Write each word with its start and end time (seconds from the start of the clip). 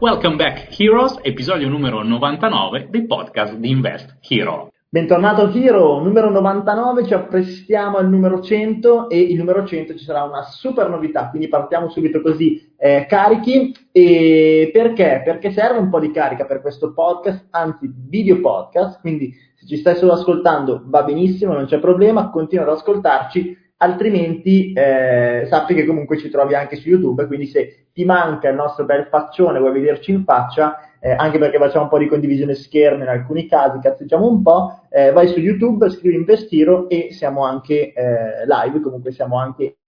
Welcome 0.00 0.36
back 0.36 0.78
Heroes, 0.78 1.18
episodio 1.22 1.68
numero 1.68 2.04
99 2.04 2.86
dei 2.88 3.04
podcast 3.04 3.56
di 3.56 3.68
Invest 3.68 4.16
Hero. 4.28 4.70
Bentornato 4.88 5.52
Hero, 5.52 6.00
numero 6.00 6.30
99, 6.30 7.04
ci 7.04 7.14
apprestiamo 7.14 7.96
al 7.96 8.08
numero 8.08 8.40
100 8.40 9.10
e 9.10 9.18
il 9.18 9.36
numero 9.36 9.66
100 9.66 9.96
ci 9.96 10.04
sarà 10.04 10.22
una 10.22 10.42
super 10.42 10.88
novità, 10.88 11.30
quindi 11.30 11.48
partiamo 11.48 11.88
subito 11.88 12.20
così 12.20 12.72
eh, 12.78 13.06
carichi. 13.08 13.74
E 13.90 14.70
perché? 14.72 15.22
Perché 15.24 15.50
serve 15.50 15.80
un 15.80 15.90
po' 15.90 15.98
di 15.98 16.12
carica 16.12 16.44
per 16.44 16.60
questo 16.60 16.92
podcast, 16.92 17.48
anzi 17.50 17.92
video 17.92 18.38
podcast, 18.40 19.00
quindi 19.00 19.34
se 19.56 19.66
ci 19.66 19.78
stai 19.78 19.96
solo 19.96 20.12
ascoltando 20.12 20.80
va 20.84 21.02
benissimo, 21.02 21.54
non 21.54 21.66
c'è 21.66 21.80
problema, 21.80 22.30
continua 22.30 22.64
ad 22.66 22.70
ascoltarci 22.70 23.66
altrimenti 23.78 24.72
eh, 24.72 25.46
sappi 25.48 25.74
che 25.74 25.84
comunque 25.84 26.18
ci 26.18 26.30
trovi 26.30 26.54
anche 26.54 26.76
su 26.76 26.88
YouTube, 26.88 27.26
quindi 27.26 27.46
se 27.46 27.86
ti 27.92 28.04
manca 28.04 28.48
il 28.48 28.54
nostro 28.54 28.84
bel 28.84 29.06
faccione, 29.06 29.58
vuoi 29.58 29.72
vederci 29.72 30.10
in 30.10 30.24
faccia, 30.24 30.78
eh, 31.00 31.12
anche 31.12 31.38
perché 31.38 31.58
facciamo 31.58 31.84
un 31.84 31.90
po' 31.90 31.98
di 31.98 32.08
condivisione 32.08 32.54
schermo 32.54 33.02
in 33.02 33.08
alcuni 33.08 33.46
casi, 33.46 33.78
cazzeggiamo 33.78 34.26
un 34.26 34.42
po', 34.42 34.82
eh, 34.90 35.12
vai 35.12 35.28
su 35.28 35.38
YouTube, 35.38 35.90
scrivi 35.90 36.16
Investiro 36.16 36.88
e 36.88 37.08
siamo 37.12 37.44
anche 37.44 37.92
eh, 37.92 38.46
live, 38.46 38.80
comunque 38.80 39.12
siamo 39.12 39.38
anche 39.38 39.78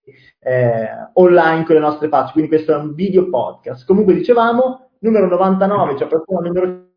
eh, 0.40 0.88
online 1.14 1.64
con 1.64 1.74
le 1.74 1.80
nostre 1.80 2.09
facce, 2.09 2.32
quindi 2.32 2.50
questo 2.50 2.72
è 2.72 2.76
un 2.76 2.95
video 2.95 3.28
podcast. 3.28 3.84
Comunque 3.86 4.14
dicevamo, 4.14 4.90
numero 5.00 5.26
99, 5.28 5.96
cioè 5.96 6.09
proprio 6.09 6.40
il 6.40 6.89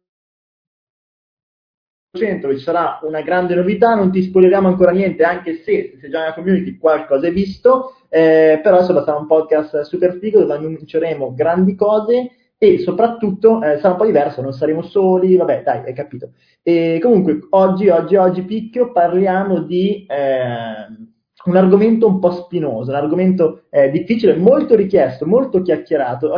numero 2.19 2.55
ci 2.55 2.63
sarà 2.63 2.99
una 3.03 3.21
grande 3.21 3.55
novità, 3.55 3.95
non 3.95 4.11
ti 4.11 4.21
spoileriamo 4.21 4.67
ancora 4.67 4.91
niente, 4.91 5.23
anche 5.23 5.63
se 5.63 5.97
se 5.99 6.09
già 6.09 6.19
nella 6.19 6.33
community 6.33 6.77
qualcosa 6.77 7.25
hai 7.25 7.33
visto, 7.33 7.95
eh, 8.09 8.59
però 8.61 8.79
insomma 8.79 9.03
sarà 9.03 9.17
un 9.17 9.25
podcast 9.25 9.81
super 9.81 10.17
figo 10.19 10.39
dove 10.39 10.53
annunceremo 10.53 11.33
grandi 11.33 11.73
cose 11.75 12.31
e 12.57 12.79
soprattutto 12.79 13.61
eh, 13.63 13.77
sarà 13.79 13.93
un 13.93 13.97
po' 13.97 14.05
diverso, 14.05 14.41
non 14.41 14.53
saremo 14.53 14.83
soli, 14.83 15.35
vabbè 15.35 15.63
dai, 15.63 15.85
hai 15.85 15.93
capito. 15.93 16.33
E 16.61 16.99
comunque 17.01 17.39
oggi, 17.49 17.89
oggi, 17.89 18.15
oggi 18.15 18.43
Picchio 18.43 18.91
parliamo 18.91 19.61
di 19.61 20.05
eh, 20.07 21.11
un 21.45 21.55
argomento 21.57 22.07
un 22.07 22.19
po' 22.19 22.31
spinoso, 22.31 22.91
un 22.91 22.97
argomento 22.97 23.63
eh, 23.71 23.89
difficile, 23.89 24.35
molto 24.35 24.75
richiesto, 24.75 25.25
molto 25.25 25.61
chiacchierato 25.63 26.31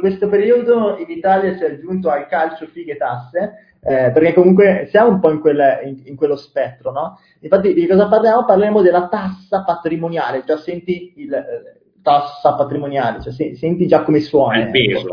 in 0.00 0.08
questo 0.08 0.28
periodo 0.28 0.96
in 0.96 1.10
Italia 1.10 1.54
si 1.56 1.62
è 1.62 1.72
aggiunto 1.72 2.08
al 2.08 2.26
calcio 2.26 2.66
fighe 2.66 2.96
tasse, 2.96 3.76
eh, 3.82 4.10
perché 4.10 4.32
comunque 4.32 4.88
siamo 4.90 5.10
un 5.10 5.20
po' 5.20 5.30
in, 5.30 5.40
quel, 5.40 5.80
in, 5.84 6.02
in, 6.06 6.16
quello 6.16 6.36
spettro, 6.36 6.90
no? 6.90 7.18
Infatti 7.40 7.74
di 7.74 7.86
cosa 7.86 8.08
parliamo? 8.08 8.46
Parleremo 8.46 8.80
della 8.80 9.08
tassa 9.08 9.62
patrimoniale, 9.62 10.42
già 10.46 10.56
senti 10.56 11.12
il 11.16 11.32
eh, 11.34 11.80
tassa 12.02 12.54
patrimoniale, 12.54 13.20
cioè 13.20 13.32
se, 13.32 13.54
senti 13.56 13.86
già 13.86 14.02
come 14.02 14.20
suona. 14.20 14.54
È 14.54 14.64
il 14.64 14.70
peso. 14.70 15.08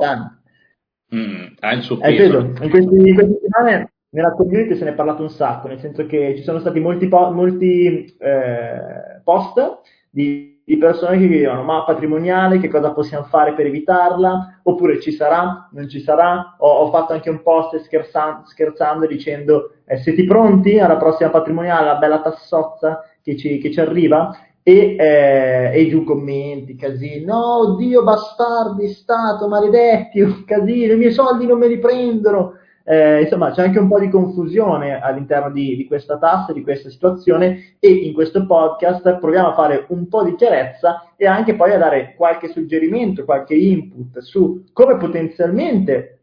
Mm, 1.13 1.45
ha 1.59 1.73
il 1.73 1.81
suo 1.81 1.97
peso. 1.97 2.45
Peso. 2.45 2.63
In 2.63 2.69
questi 2.69 3.15
settimane 3.15 3.91
nella 4.09 4.31
community 4.31 4.75
se 4.75 4.85
ne 4.85 4.91
è 4.91 4.95
parlato 4.95 5.21
un 5.21 5.29
sacco, 5.29 5.67
nel 5.67 5.79
senso 5.79 6.05
che 6.05 6.35
ci 6.37 6.43
sono 6.43 6.59
stati 6.59 6.79
molti, 6.79 7.07
po- 7.07 7.31
molti 7.31 8.15
eh, 8.19 9.21
post 9.23 9.81
di 10.09 10.56
di 10.67 10.75
persone 10.75 11.17
che 11.17 11.29
chiedevano 11.29 11.63
ma 11.63 11.85
patrimoniale, 11.85 12.59
che 12.59 12.67
cosa 12.67 12.91
possiamo 12.91 13.23
fare 13.23 13.53
per 13.53 13.67
evitarla, 13.67 14.59
oppure 14.63 14.99
ci 14.99 15.13
sarà, 15.13 15.69
non 15.71 15.87
ci 15.87 16.01
sarà, 16.01 16.57
ho, 16.57 16.69
ho 16.69 16.91
fatto 16.91 17.13
anche 17.13 17.29
un 17.29 17.41
post 17.41 17.77
scherzando, 17.77 18.45
scherzando 18.47 19.07
dicendo 19.07 19.75
eh, 19.85 19.95
siete 19.95 20.25
pronti 20.25 20.77
alla 20.77 20.97
prossima 20.97 21.29
patrimoniale, 21.29 21.85
la 21.85 21.95
bella 21.95 22.19
tassozza 22.19 23.01
che 23.21 23.37
ci, 23.37 23.59
che 23.59 23.71
ci 23.71 23.79
arriva? 23.79 24.37
E, 24.61 24.97
eh, 24.99 25.71
e, 25.73 25.87
giù 25.87 26.03
commenti, 26.03 26.75
casini, 26.75 27.23
no, 27.23 27.75
Dio 27.77 28.03
bastardi, 28.03 28.89
Stato, 28.89 29.47
maledetti, 29.47 30.43
casino, 30.45 30.91
i 30.91 30.97
miei 30.97 31.13
soldi 31.13 31.45
non 31.45 31.59
me 31.59 31.69
li 31.69 31.79
prendono, 31.79 32.55
eh, 32.89 33.23
insomma, 33.23 33.51
c'è 33.51 33.63
anche 33.63 33.79
un 33.79 33.89
po' 33.89 33.99
di 33.99 34.07
confusione 34.07 34.97
all'interno 35.01 35.51
di, 35.51 35.75
di, 35.75 35.85
questa 35.85 36.17
tassa, 36.17 36.53
di 36.53 36.63
questa 36.63 36.89
situazione 36.89 37.75
e 37.79 37.91
in 37.91 38.13
questo 38.13 38.45
podcast 38.45 39.17
proviamo 39.17 39.49
a 39.49 39.53
fare 39.53 39.85
un 39.89 40.07
po' 40.07 40.23
di 40.23 40.35
chiarezza 40.35 41.11
e 41.17 41.27
anche 41.27 41.55
poi 41.55 41.73
a 41.73 41.77
dare 41.77 42.13
qualche 42.15 42.47
suggerimento, 42.47 43.25
qualche 43.25 43.55
input 43.55 44.19
su 44.19 44.63
come 44.71 44.95
potenzialmente 44.95 46.16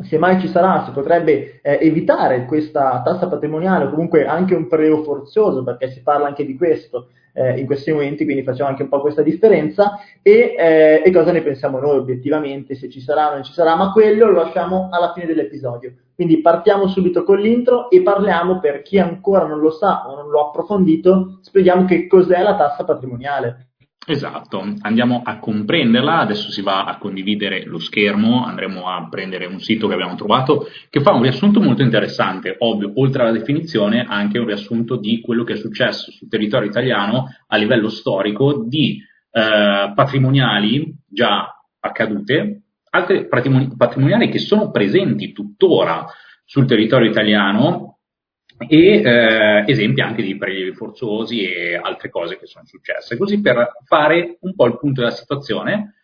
se 0.00 0.18
mai 0.18 0.40
ci 0.40 0.48
sarà, 0.48 0.84
si 0.84 0.90
potrebbe 0.90 1.60
eh, 1.62 1.78
evitare 1.80 2.46
questa 2.46 3.02
tassa 3.04 3.28
patrimoniale 3.28 3.84
o 3.84 3.90
comunque 3.90 4.26
anche 4.26 4.54
un 4.54 4.66
prelievo 4.66 5.02
forzoso, 5.02 5.62
perché 5.62 5.90
si 5.90 6.02
parla 6.02 6.26
anche 6.26 6.44
di 6.44 6.56
questo 6.56 7.08
eh, 7.34 7.58
in 7.58 7.66
questi 7.66 7.92
momenti, 7.92 8.24
quindi 8.24 8.42
facciamo 8.42 8.70
anche 8.70 8.82
un 8.82 8.88
po' 8.88 9.00
questa 9.00 9.22
differenza 9.22 9.98
e, 10.22 10.54
eh, 10.56 11.02
e, 11.04 11.10
cosa 11.12 11.32
ne 11.32 11.42
pensiamo 11.42 11.78
noi 11.78 11.98
obiettivamente, 11.98 12.74
se 12.74 12.88
ci 12.88 13.00
sarà 13.00 13.30
o 13.30 13.34
non 13.34 13.42
ci 13.42 13.52
sarà, 13.52 13.74
ma 13.76 13.92
quello 13.92 14.26
lo 14.26 14.42
lasciamo 14.42 14.88
alla 14.90 15.12
fine 15.12 15.26
dell'episodio. 15.26 15.94
Quindi 16.14 16.40
partiamo 16.40 16.86
subito 16.86 17.24
con 17.24 17.38
l'intro 17.38 17.90
e 17.90 18.02
parliamo, 18.02 18.60
per 18.60 18.82
chi 18.82 18.98
ancora 18.98 19.46
non 19.46 19.58
lo 19.58 19.70
sa 19.70 20.08
o 20.08 20.14
non 20.14 20.30
lo 20.30 20.40
ha 20.40 20.48
approfondito, 20.48 21.38
spieghiamo 21.40 21.84
che 21.86 22.06
cos'è 22.06 22.40
la 22.40 22.54
tassa 22.56 22.84
patrimoniale. 22.84 23.70
Esatto, 24.06 24.62
andiamo 24.82 25.22
a 25.24 25.38
comprenderla, 25.38 26.18
adesso 26.18 26.50
si 26.50 26.60
va 26.60 26.84
a 26.84 26.98
condividere 26.98 27.64
lo 27.64 27.78
schermo, 27.78 28.44
andremo 28.44 28.86
a 28.86 29.08
prendere 29.08 29.46
un 29.46 29.60
sito 29.60 29.88
che 29.88 29.94
abbiamo 29.94 30.14
trovato 30.14 30.68
che 30.90 31.00
fa 31.00 31.12
un 31.12 31.22
riassunto 31.22 31.58
molto 31.58 31.80
interessante, 31.80 32.54
ovvio, 32.58 32.92
oltre 32.96 33.22
alla 33.22 33.32
definizione 33.32 34.04
anche 34.06 34.38
un 34.38 34.44
riassunto 34.44 34.96
di 34.96 35.22
quello 35.22 35.42
che 35.42 35.54
è 35.54 35.56
successo 35.56 36.10
sul 36.10 36.28
territorio 36.28 36.68
italiano 36.68 37.28
a 37.46 37.56
livello 37.56 37.88
storico 37.88 38.64
di 38.66 39.00
eh, 39.30 39.92
patrimoniali 39.94 40.94
già 41.08 41.58
accadute, 41.80 42.64
altre 42.90 43.26
patrimoniali 43.26 44.28
che 44.28 44.38
sono 44.38 44.70
presenti 44.70 45.32
tuttora 45.32 46.04
sul 46.44 46.66
territorio 46.66 47.08
italiano 47.08 47.93
e 48.56 49.02
eh, 49.02 49.64
esempi 49.66 50.00
anche 50.00 50.22
di 50.22 50.36
prelievi 50.36 50.72
forzosi 50.72 51.44
e 51.44 51.76
altre 51.76 52.08
cose 52.10 52.38
che 52.38 52.46
sono 52.46 52.64
successe, 52.66 53.16
così 53.16 53.40
per 53.40 53.72
fare 53.86 54.38
un 54.40 54.54
po' 54.54 54.66
il 54.66 54.78
punto 54.78 55.00
della 55.00 55.12
situazione 55.12 55.94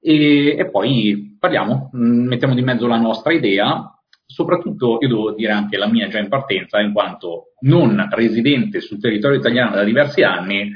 e, 0.00 0.56
e 0.56 0.70
poi 0.70 1.36
parliamo, 1.38 1.90
mm, 1.96 2.26
mettiamo 2.26 2.54
di 2.54 2.62
mezzo 2.62 2.86
la 2.86 2.98
nostra 2.98 3.32
idea, 3.32 3.92
soprattutto 4.24 4.98
io 5.00 5.08
devo 5.08 5.32
dire 5.32 5.52
anche 5.52 5.76
la 5.76 5.88
mia 5.88 6.08
già 6.08 6.18
in 6.18 6.28
partenza, 6.28 6.80
in 6.80 6.92
quanto 6.92 7.54
non 7.60 8.08
residente 8.10 8.80
sul 8.80 9.00
territorio 9.00 9.38
italiano 9.38 9.74
da 9.74 9.84
diversi 9.84 10.22
anni, 10.22 10.70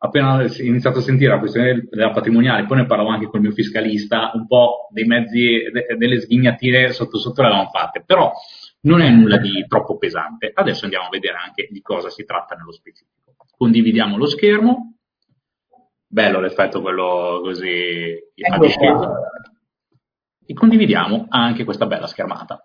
appena 0.00 0.36
ho 0.36 0.46
iniziato 0.58 0.98
a 0.98 1.02
sentire 1.02 1.32
la 1.32 1.38
questione 1.38 1.86
della 1.90 2.12
patrimoniale, 2.12 2.66
poi 2.66 2.78
ne 2.78 2.86
parlavo 2.86 3.10
anche 3.10 3.26
con 3.26 3.40
il 3.40 3.46
mio 3.46 3.54
fiscalista, 3.54 4.30
un 4.34 4.46
po' 4.46 4.88
dei 4.92 5.04
mezzi, 5.04 5.70
de, 5.72 5.96
delle 5.96 6.20
sghignatine 6.20 6.92
sotto 6.92 7.18
sotto 7.18 7.42
le 7.42 7.48
avevamo 7.48 7.70
fatte, 7.70 8.02
però 8.06 8.32
non 8.80 9.00
è 9.00 9.10
nulla 9.10 9.38
di 9.38 9.66
troppo 9.66 9.96
pesante. 9.98 10.50
Adesso 10.54 10.84
andiamo 10.84 11.06
a 11.06 11.10
vedere 11.10 11.36
anche 11.36 11.68
di 11.70 11.80
cosa 11.80 12.10
si 12.10 12.24
tratta 12.24 12.54
nello 12.54 12.72
specifico. 12.72 13.34
Condividiamo 13.56 14.16
lo 14.16 14.26
schermo. 14.26 14.94
Bello 16.06 16.40
l'effetto 16.40 16.80
quello 16.80 17.40
così 17.42 18.16
discesa. 18.60 19.20
E 20.46 20.54
condividiamo 20.54 21.26
anche 21.28 21.64
questa 21.64 21.86
bella 21.86 22.06
schermata, 22.06 22.62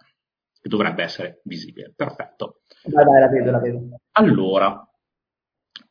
che 0.62 0.70
dovrebbe 0.70 1.04
essere 1.04 1.42
visibile. 1.44 1.92
Perfetto. 1.94 2.62
Dai, 2.84 3.04
dai, 3.04 3.20
la 3.20 3.28
vedo, 3.28 3.52
la 3.52 3.60
vedo. 3.60 3.80
Allora, 4.12 4.88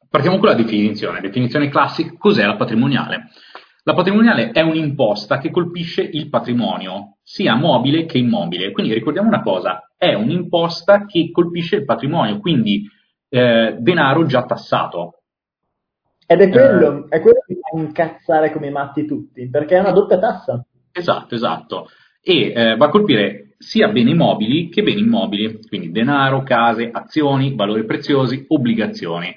partiamo 0.08 0.38
con 0.38 0.48
la 0.48 0.54
definizione. 0.54 1.20
Definizione 1.20 1.68
classica, 1.68 2.14
cos'è 2.16 2.46
la 2.46 2.56
patrimoniale? 2.56 3.28
La 3.84 3.94
patrimoniale 3.94 4.52
è 4.52 4.60
un'imposta 4.60 5.38
che 5.38 5.50
colpisce 5.50 6.00
il 6.00 6.30
patrimonio, 6.30 7.18
sia 7.22 7.56
mobile 7.56 8.06
che 8.06 8.16
immobile. 8.16 8.70
Quindi 8.70 8.94
ricordiamo 8.94 9.28
una 9.28 9.42
cosa, 9.42 9.91
è 10.02 10.14
un'imposta 10.14 11.06
che 11.06 11.30
colpisce 11.30 11.76
il 11.76 11.84
patrimonio, 11.84 12.40
quindi 12.40 12.90
eh, 13.28 13.76
denaro 13.78 14.26
già 14.26 14.44
tassato. 14.44 15.20
Ed 16.26 16.40
è 16.40 16.48
quello, 16.48 17.04
eh, 17.08 17.18
è 17.18 17.20
quello 17.20 17.44
che 17.46 17.54
fa 17.54 17.78
incazzare 17.78 18.50
come 18.50 18.70
matti 18.70 19.06
tutti, 19.06 19.48
perché 19.48 19.76
è 19.76 19.78
una 19.80 19.92
doppia 19.92 20.18
tassa. 20.18 20.66
Esatto, 20.90 21.36
esatto. 21.36 21.88
E 22.20 22.52
eh, 22.52 22.76
va 22.76 22.86
a 22.86 22.90
colpire 22.90 23.54
sia 23.58 23.86
beni 23.90 24.14
mobili 24.14 24.70
che 24.70 24.82
beni 24.82 25.02
immobili, 25.02 25.60
quindi 25.68 25.92
denaro, 25.92 26.42
case, 26.42 26.90
azioni, 26.92 27.54
valori 27.54 27.84
preziosi, 27.84 28.44
obbligazioni 28.48 29.32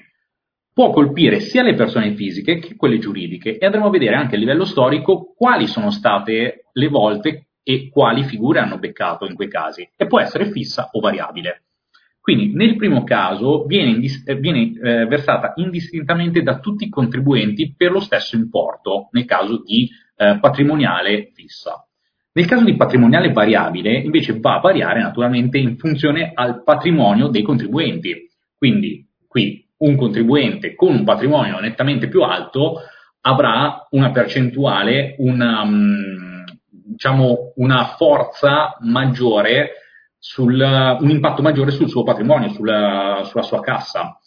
può 0.72 0.90
colpire 0.90 1.40
sia 1.40 1.62
le 1.62 1.72
persone 1.72 2.14
fisiche 2.16 2.58
che 2.58 2.76
quelle 2.76 2.98
giuridiche 2.98 3.56
e 3.56 3.64
andremo 3.64 3.86
a 3.86 3.90
vedere 3.90 4.14
anche 4.14 4.36
a 4.36 4.38
livello 4.38 4.66
storico 4.66 5.32
quali 5.34 5.66
sono 5.66 5.90
state 5.90 6.66
le 6.70 6.88
volte 6.88 7.45
e 7.68 7.88
quali 7.90 8.22
figure 8.22 8.60
hanno 8.60 8.78
beccato 8.78 9.26
in 9.26 9.34
quei 9.34 9.48
casi 9.48 9.90
e 9.96 10.06
può 10.06 10.20
essere 10.20 10.52
fissa 10.52 10.90
o 10.92 11.00
variabile. 11.00 11.64
Quindi 12.20 12.52
nel 12.54 12.76
primo 12.76 13.02
caso 13.02 13.64
viene, 13.64 13.90
indis- 13.90 14.22
eh, 14.24 14.36
viene 14.36 14.72
eh, 14.80 15.06
versata 15.06 15.52
indistintamente 15.56 16.42
da 16.42 16.60
tutti 16.60 16.84
i 16.84 16.88
contribuenti 16.88 17.74
per 17.76 17.90
lo 17.90 17.98
stesso 17.98 18.36
importo 18.36 19.08
nel 19.10 19.24
caso 19.24 19.64
di 19.64 19.88
eh, 20.16 20.38
patrimoniale 20.40 21.32
fissa. 21.34 21.84
Nel 22.34 22.46
caso 22.46 22.62
di 22.62 22.76
patrimoniale 22.76 23.32
variabile 23.32 23.98
invece 23.98 24.38
va 24.38 24.58
a 24.58 24.60
variare 24.60 25.02
naturalmente 25.02 25.58
in 25.58 25.76
funzione 25.76 26.30
al 26.34 26.62
patrimonio 26.62 27.26
dei 27.26 27.42
contribuenti. 27.42 28.28
Quindi 28.56 29.08
qui 29.26 29.66
un 29.78 29.96
contribuente 29.96 30.76
con 30.76 30.94
un 30.94 31.02
patrimonio 31.02 31.58
nettamente 31.58 32.06
più 32.06 32.22
alto 32.22 32.76
avrà 33.22 33.86
una 33.90 34.12
percentuale, 34.12 35.16
una, 35.18 35.62
um, 35.62 36.35
diciamo, 36.86 37.52
una 37.56 37.94
forza 37.96 38.76
maggiore, 38.80 39.72
sul, 40.18 40.60
un 41.00 41.10
impatto 41.10 41.42
maggiore 41.42 41.70
sul 41.70 41.88
suo 41.88 42.02
patrimonio, 42.02 42.48
sulla, 42.48 43.22
sulla 43.24 43.42
sua 43.42 43.60
cassa. 43.60 44.18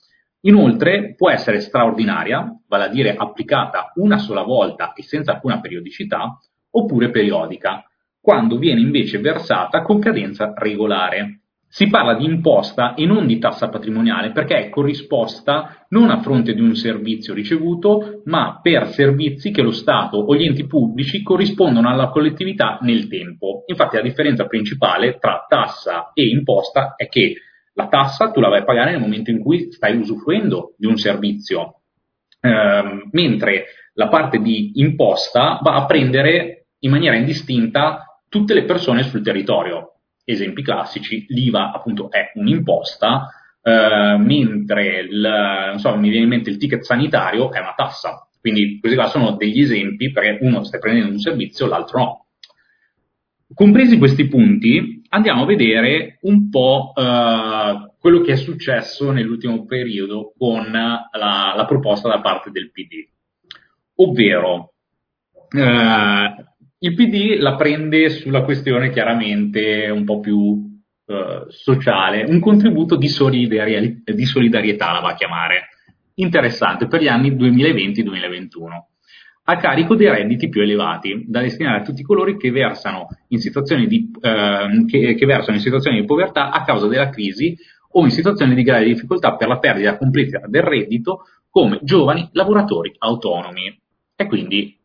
Inoltre 0.42 1.16
può 1.16 1.30
essere 1.30 1.60
straordinaria, 1.60 2.50
vale 2.68 2.84
a 2.86 2.90
dire 2.90 3.16
applicata 3.16 3.92
una 3.96 4.18
sola 4.18 4.44
volta 4.44 4.94
e 4.94 5.04
senza 5.04 5.34
alcuna 5.34 5.60
periodicità, 5.60 6.38
oppure 6.72 7.10
periodica, 7.10 7.84
quando 8.22 8.58
viene 8.58 8.82
invece 8.82 9.20
versata 9.20 9.82
con 9.82 10.00
cadenza 10.00 10.54
regolare. 10.56 11.39
Si 11.72 11.88
parla 11.88 12.16
di 12.16 12.26
imposta 12.26 12.96
e 12.96 13.06
non 13.06 13.28
di 13.28 13.38
tassa 13.38 13.70
patrimoniale 13.70 14.32
perché 14.32 14.58
è 14.58 14.70
corrisposta 14.70 15.86
non 15.90 16.10
a 16.10 16.20
fronte 16.20 16.56
di 16.56 16.62
un 16.62 16.74
servizio 16.74 17.36
ricevuto, 17.36 18.24
ma 18.26 18.60
per 18.60 18.88
servizi 18.88 19.52
che 19.52 19.62
lo 19.62 19.70
Stato 19.70 20.18
o 20.18 20.36
gli 20.36 20.46
enti 20.46 20.66
pubblici 20.66 21.22
corrispondono 21.22 21.88
alla 21.88 22.10
collettività 22.10 22.80
nel 22.82 23.08
tempo. 23.08 23.66
Infatti 23.68 23.98
la 23.98 24.02
differenza 24.02 24.48
principale 24.48 25.20
tra 25.20 25.46
tassa 25.48 26.10
e 26.16 26.28
imposta 26.28 26.96
è 26.96 27.08
che 27.08 27.36
la 27.74 27.88
tassa 27.88 28.32
tu 28.32 28.40
la 28.40 28.50
vai 28.50 28.62
a 28.62 28.66
pagare 28.66 28.90
nel 28.90 29.00
momento 29.00 29.30
in 29.30 29.40
cui 29.40 29.72
stai 29.72 29.96
usufruendo 29.96 30.74
di 30.76 30.88
un 30.88 30.98
servizio, 30.98 31.82
ehm, 32.42 33.10
mentre 33.12 33.66
la 33.94 34.08
parte 34.08 34.40
di 34.40 34.72
imposta 34.80 35.60
va 35.62 35.76
a 35.76 35.86
prendere 35.86 36.66
in 36.80 36.90
maniera 36.90 37.16
indistinta 37.16 38.22
tutte 38.28 38.56
le 38.56 38.64
persone 38.64 39.04
sul 39.04 39.22
territorio 39.22 39.99
esempi 40.30 40.62
classici, 40.62 41.26
l'IVA 41.30 41.72
appunto 41.72 42.12
è 42.12 42.32
un'imposta, 42.36 43.28
eh, 43.62 44.18
mentre 44.18 45.00
il, 45.00 45.74
so, 45.78 45.96
mi 45.96 46.10
viene 46.10 46.24
in 46.24 46.30
mente 46.30 46.50
il 46.50 46.58
ticket 46.58 46.82
sanitario 46.82 47.52
è 47.52 47.60
una 47.60 47.74
tassa. 47.76 48.28
Quindi 48.40 48.80
questi 48.80 48.98
qua 48.98 49.08
sono 49.08 49.32
degli 49.32 49.62
esempi 49.62 50.12
perché 50.12 50.38
uno 50.46 50.64
sta 50.64 50.78
prendendo 50.78 51.12
un 51.12 51.20
servizio, 51.20 51.68
l'altro 51.68 52.00
no. 52.00 52.26
Compresi 53.54 53.98
questi 53.98 54.28
punti, 54.28 55.02
andiamo 55.10 55.42
a 55.42 55.46
vedere 55.46 56.20
un 56.22 56.50
po' 56.50 56.94
eh, 56.96 57.92
quello 58.00 58.22
che 58.22 58.34
è 58.34 58.36
successo 58.36 59.12
nell'ultimo 59.12 59.66
periodo 59.66 60.34
con 60.38 60.72
la, 60.72 61.10
la 61.12 61.66
proposta 61.68 62.08
da 62.08 62.22
parte 62.22 62.52
del 62.52 62.72
PD. 62.72 63.08
Ovvero, 63.96 64.74
eh, 65.50 66.36
il 66.80 66.94
PD 66.94 67.38
la 67.40 67.56
prende 67.56 68.10
sulla 68.10 68.44
questione 68.44 68.90
chiaramente 68.90 69.90
un 69.90 70.06
po' 70.06 70.20
più 70.20 70.82
eh, 71.06 71.46
sociale, 71.50 72.24
un 72.24 72.40
contributo 72.40 72.96
di, 72.96 73.08
solidari- 73.08 74.02
di 74.04 74.26
solidarietà 74.26 74.92
la 74.92 75.00
va 75.00 75.10
a 75.10 75.16
chiamare, 75.16 75.70
interessante 76.16 76.88
per 76.88 77.02
gli 77.02 77.08
anni 77.08 77.32
2020-2021 77.32 78.88
a 79.50 79.58
carico 79.58 79.96
dei 79.96 80.10
redditi 80.10 80.48
più 80.48 80.62
elevati, 80.62 81.26
da 81.28 81.42
destinare 81.42 81.80
a 81.80 81.82
tutti 81.82 82.04
coloro 82.04 82.38
che 82.38 82.52
versano 82.52 83.08
in 83.30 83.40
situazioni 83.40 83.88
di, 83.88 84.12
eh, 84.22 84.86
che, 84.88 85.16
che 85.16 85.26
versano 85.26 85.56
in 85.56 85.64
situazioni 85.64 86.00
di 86.00 86.06
povertà 86.06 86.52
a 86.52 86.64
causa 86.64 86.88
della 86.88 87.10
crisi 87.10 87.58
o 87.94 88.04
in 88.04 88.12
situazioni 88.12 88.54
di 88.54 88.62
grave 88.62 88.86
difficoltà 88.86 89.36
per 89.36 89.48
la 89.48 89.58
perdita 89.58 89.98
completa 89.98 90.42
del 90.46 90.62
reddito, 90.62 91.24
come 91.50 91.80
giovani 91.82 92.30
lavoratori 92.34 92.94
autonomi. 93.00 93.76
E 94.16 94.28
quindi 94.28 94.79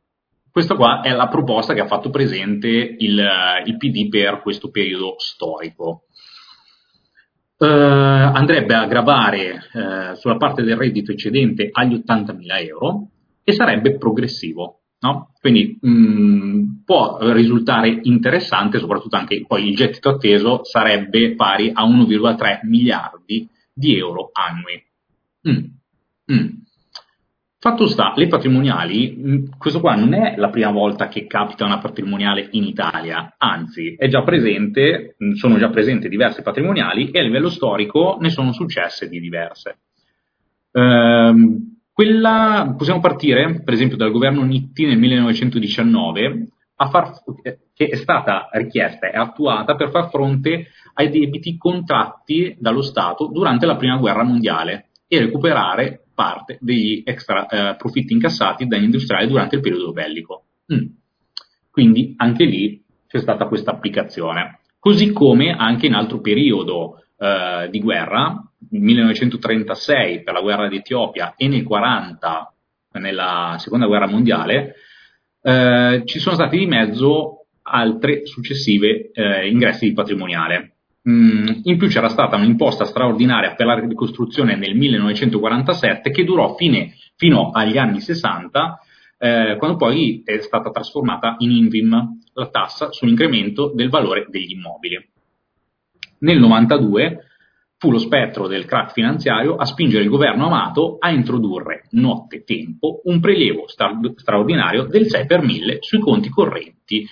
questa 0.55 0.77
qua 0.77 1.01
è 1.01 1.11
la 1.11 1.27
proposta 1.27 1.75
che 1.75 1.81
ha 1.81 1.89
fatto 1.89 2.11
presente 2.11 2.69
il, 2.69 3.29
il 3.65 3.77
PD 3.77 4.09
per 4.09 4.41
questo 4.41 4.71
periodo 4.71 5.17
storico. 5.19 6.05
Uh, 7.57 7.67
andrebbe 7.67 8.73
a 8.73 8.87
gravare 8.87 9.65
uh, 9.73 10.15
sulla 10.15 10.37
parte 10.37 10.63
del 10.63 10.77
reddito 10.77 11.11
eccedente 11.11 11.71
agli 11.73 11.95
80.000 11.95 12.69
euro 12.69 13.09
e 13.43 13.51
sarebbe 13.53 13.99
progressivo. 13.99 14.83
No? 15.01 15.33
Quindi 15.41 15.77
mh, 15.81 15.91
mm, 15.91 16.65
può 16.85 17.19
risultare 17.33 17.99
interessante, 18.03 18.79
soprattutto 18.79 19.17
anche 19.17 19.45
poi 19.45 19.69
il 19.69 19.75
gettito 19.75 20.11
atteso 20.11 20.61
sarebbe 20.63 21.35
pari 21.35 21.73
a 21.75 21.85
1,3 21.85 22.61
miliardi 22.63 23.49
di 23.73 23.99
euro 23.99 24.31
annui. 24.33 24.81
Mm. 25.49 25.65
Mm. 26.33 26.49
Fatto 27.65 27.87
sta, 27.87 28.13
le 28.15 28.27
patrimoniali, 28.27 29.49
questo 29.57 29.81
qua 29.81 29.95
non 29.95 30.13
è 30.13 30.35
la 30.37 30.51
prima 30.51 30.71
volta 30.71 31.09
che 31.09 31.27
capita 31.27 31.65
una 31.65 31.79
patrimoniale 31.79 32.49
in 32.51 32.65
Italia, 32.65 33.37
anzi 33.39 33.97
già 34.07 34.23
presente, 34.23 35.17
sono 35.37 35.57
già 35.57 35.71
presenti 35.71 36.11
diverse 36.11 36.43
patrimoniali 36.43 37.11
e 37.11 37.21
a 37.21 37.23
livello 37.23 37.49
storico 37.49 38.19
ne 38.21 38.29
sono 38.29 38.53
successe 38.53 39.09
di 39.09 39.19
diverse. 39.19 39.79
Ehm, 40.73 41.79
quella, 41.91 42.75
possiamo 42.77 43.01
partire 43.01 43.63
per 43.65 43.73
esempio 43.73 43.97
dal 43.97 44.13
governo 44.13 44.43
Nitti 44.43 44.85
nel 44.85 44.99
1919 44.99 46.49
far, 46.91 47.13
che 47.73 47.87
è 47.87 47.97
stata 47.97 48.51
richiesta 48.53 49.09
e 49.09 49.17
attuata 49.17 49.75
per 49.75 49.89
far 49.89 50.11
fronte 50.11 50.67
ai 50.93 51.09
debiti 51.09 51.57
contratti 51.57 52.59
dallo 52.59 52.83
Stato 52.83 53.29
durante 53.29 53.65
la 53.65 53.77
prima 53.77 53.97
guerra 53.97 54.23
mondiale 54.23 54.91
e 55.09 55.19
recuperare 55.19 56.04
parte 56.15 56.59
degli 56.61 57.03
extra 57.05 57.47
eh, 57.47 57.77
profitti 57.77 58.13
incassati 58.13 58.67
dagli 58.67 58.85
industriali 58.85 59.27
durante 59.27 59.57
il 59.57 59.61
periodo 59.61 59.93
bellico. 59.93 60.45
Mm. 60.73 60.87
Quindi 61.71 62.15
anche 62.17 62.45
lì 62.45 62.83
c'è 63.07 63.19
stata 63.19 63.47
questa 63.47 63.73
applicazione. 63.73 64.61
Così 64.79 65.13
come 65.13 65.51
anche 65.51 65.87
in 65.87 65.95
altro 65.95 66.21
periodo 66.21 67.05
eh, 67.19 67.69
di 67.71 67.81
guerra, 67.81 68.43
1936 68.71 70.23
per 70.23 70.35
la 70.35 70.41
guerra 70.41 70.69
d'Etiopia 70.69 71.35
e 71.37 71.49
nel 71.49 71.63
1940 71.63 72.55
nella 73.01 73.57
seconda 73.59 73.87
guerra 73.87 74.07
mondiale, 74.07 74.75
eh, 75.43 76.03
ci 76.05 76.19
sono 76.19 76.35
stati 76.35 76.59
di 76.59 76.67
mezzo 76.67 77.47
altre 77.63 78.27
successive 78.27 79.11
eh, 79.13 79.49
ingressi 79.49 79.89
di 79.89 79.95
patrimoniale. 79.95 80.74
Mm, 81.09 81.61
in 81.65 81.77
più 81.77 81.89
c'era 81.89 82.09
stata 82.09 82.37
un'imposta 82.37 82.87
straordinaria 82.87 83.55
per 83.55 83.67
la 83.67 83.79
ricostruzione 83.79 84.57
nel 84.57 84.75
1947 84.75 86.11
che 86.11 86.25
durò 86.25 86.55
fine, 86.55 86.95
fino 87.17 87.51
agli 87.51 87.77
anni 87.77 88.01
60, 88.01 88.79
eh, 89.19 89.57
quando 89.59 89.77
poi 89.77 90.23
è 90.25 90.39
stata 90.39 90.71
trasformata 90.71 91.37
in 91.39 91.51
INVIM, 91.51 92.21
la 92.33 92.49
tassa 92.49 92.91
sull'incremento 92.91 93.73
del 93.75 93.91
valore 93.91 94.27
degli 94.31 94.53
immobili. 94.53 95.07
Nel 96.21 96.39
92 96.39 97.19
fu 97.77 97.91
lo 97.91 97.99
spettro 97.99 98.47
del 98.47 98.65
crack 98.65 98.93
finanziario 98.93 99.57
a 99.57 99.67
spingere 99.67 100.05
il 100.05 100.09
governo 100.09 100.47
Amato 100.47 100.97
a 100.99 101.11
introdurre 101.11 101.87
notte 101.91 102.45
tempo 102.45 103.03
un 103.05 103.21
prelievo 103.21 103.69
stra- 103.69 103.99
straordinario 104.17 104.85
del 104.85 105.07
6 105.07 105.27
per 105.27 105.43
1000 105.43 105.79
sui 105.81 105.99
conti 105.99 106.31
correnti 106.31 107.07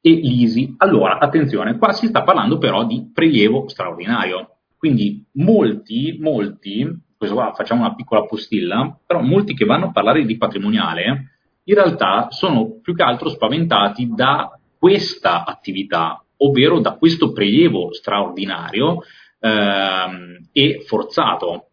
e 0.00 0.10
l'ISI. 0.10 0.74
Allora, 0.78 1.18
attenzione, 1.18 1.78
qua 1.78 1.92
si 1.92 2.06
sta 2.06 2.22
parlando 2.22 2.58
però 2.58 2.84
di 2.84 3.10
prelievo 3.12 3.68
straordinario. 3.68 4.50
Quindi 4.76 5.24
molti, 5.32 6.18
molti, 6.20 6.86
questo 7.16 7.34
qua 7.34 7.52
facciamo 7.54 7.80
una 7.80 7.94
piccola 7.94 8.24
postilla, 8.24 8.98
però 9.04 9.20
molti 9.20 9.54
che 9.54 9.64
vanno 9.64 9.86
a 9.86 9.92
parlare 9.92 10.24
di 10.24 10.36
patrimoniale 10.36 11.30
in 11.68 11.74
realtà 11.74 12.28
sono 12.30 12.78
più 12.80 12.94
che 12.94 13.02
altro 13.02 13.28
spaventati 13.28 14.10
da 14.14 14.56
questa 14.78 15.44
attività, 15.44 16.22
ovvero 16.38 16.80
da 16.80 16.92
questo 16.92 17.32
prelievo 17.32 17.92
straordinario 17.92 19.02
ehm, 19.40 20.48
e 20.52 20.84
forzato, 20.86 21.68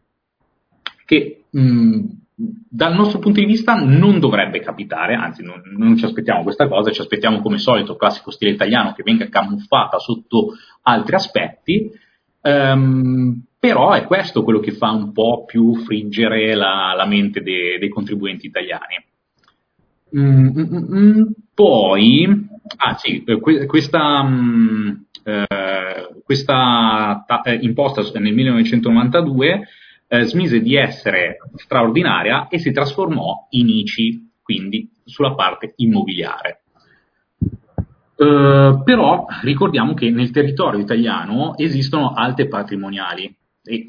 che 1.06 1.44
mh, 1.50 2.06
dal 2.36 2.96
nostro 2.96 3.20
punto 3.20 3.40
di 3.40 3.46
vista 3.46 3.76
non 3.76 4.20
dovrebbe 4.20 4.60
capitare, 4.60 5.14
anzi 5.14 5.44
non, 5.44 5.62
non, 5.78 5.96
ci 5.96 6.06
aspettiamo 6.06 6.44
questa 6.44 6.68
cosa, 6.68 6.92
ci 6.92 7.02
aspettiamo 7.02 7.42
come 7.42 7.58
solito 7.58 7.96
classico 7.96 8.32
stile 8.32 8.52
italiano 8.52 8.94
che 8.94 9.04
venga 9.04 9.30
camuffata 9.30 10.00
sotto 10.00 10.54
altri 10.82 11.16
aspetti, 11.16 11.92
ehm, 12.42 13.44
però 13.60 13.92
è 13.92 14.06
questo 14.06 14.44
quello 14.44 14.60
che 14.60 14.72
fa 14.72 14.90
un 14.90 15.12
po' 15.12 15.46
più 15.46 15.76
friggere 15.76 16.56
la, 16.56 16.94
la 16.96 17.06
mente 17.06 17.42
de, 17.42 17.78
dei 17.80 17.90
contribuenti 17.90 18.48
italiani. 18.48 19.06
Mm, 20.18 20.48
mm, 20.48 20.60
mm, 20.60 20.96
mm 20.96 21.22
poi, 21.54 22.48
ah 22.78 22.96
sì, 22.96 23.24
eh, 23.24 23.66
questa, 23.68 24.24
mm, 24.24 24.90
eh, 25.24 26.22
questa 26.24 27.24
ta- 27.28 27.42
eh, 27.44 27.60
imposta 27.62 28.02
nel 28.20 28.34
1992 28.34 29.68
eh, 30.14 30.26
smise 30.26 30.62
di 30.62 30.76
essere 30.76 31.38
straordinaria 31.56 32.48
e 32.48 32.60
si 32.60 32.72
trasformò 32.72 33.48
in 33.50 33.68
ICI, 33.68 34.32
quindi 34.44 34.92
sulla 35.04 35.34
parte 35.34 35.74
immobiliare. 35.78 36.62
Uh, 38.16 38.84
però 38.84 39.26
ricordiamo 39.42 39.96
che 39.96 40.12
nel 40.12 40.30
territorio 40.30 40.80
italiano 40.80 41.58
esistono 41.58 42.14
alte 42.14 42.48
patrimoniali 42.48 43.36
e 43.64 43.86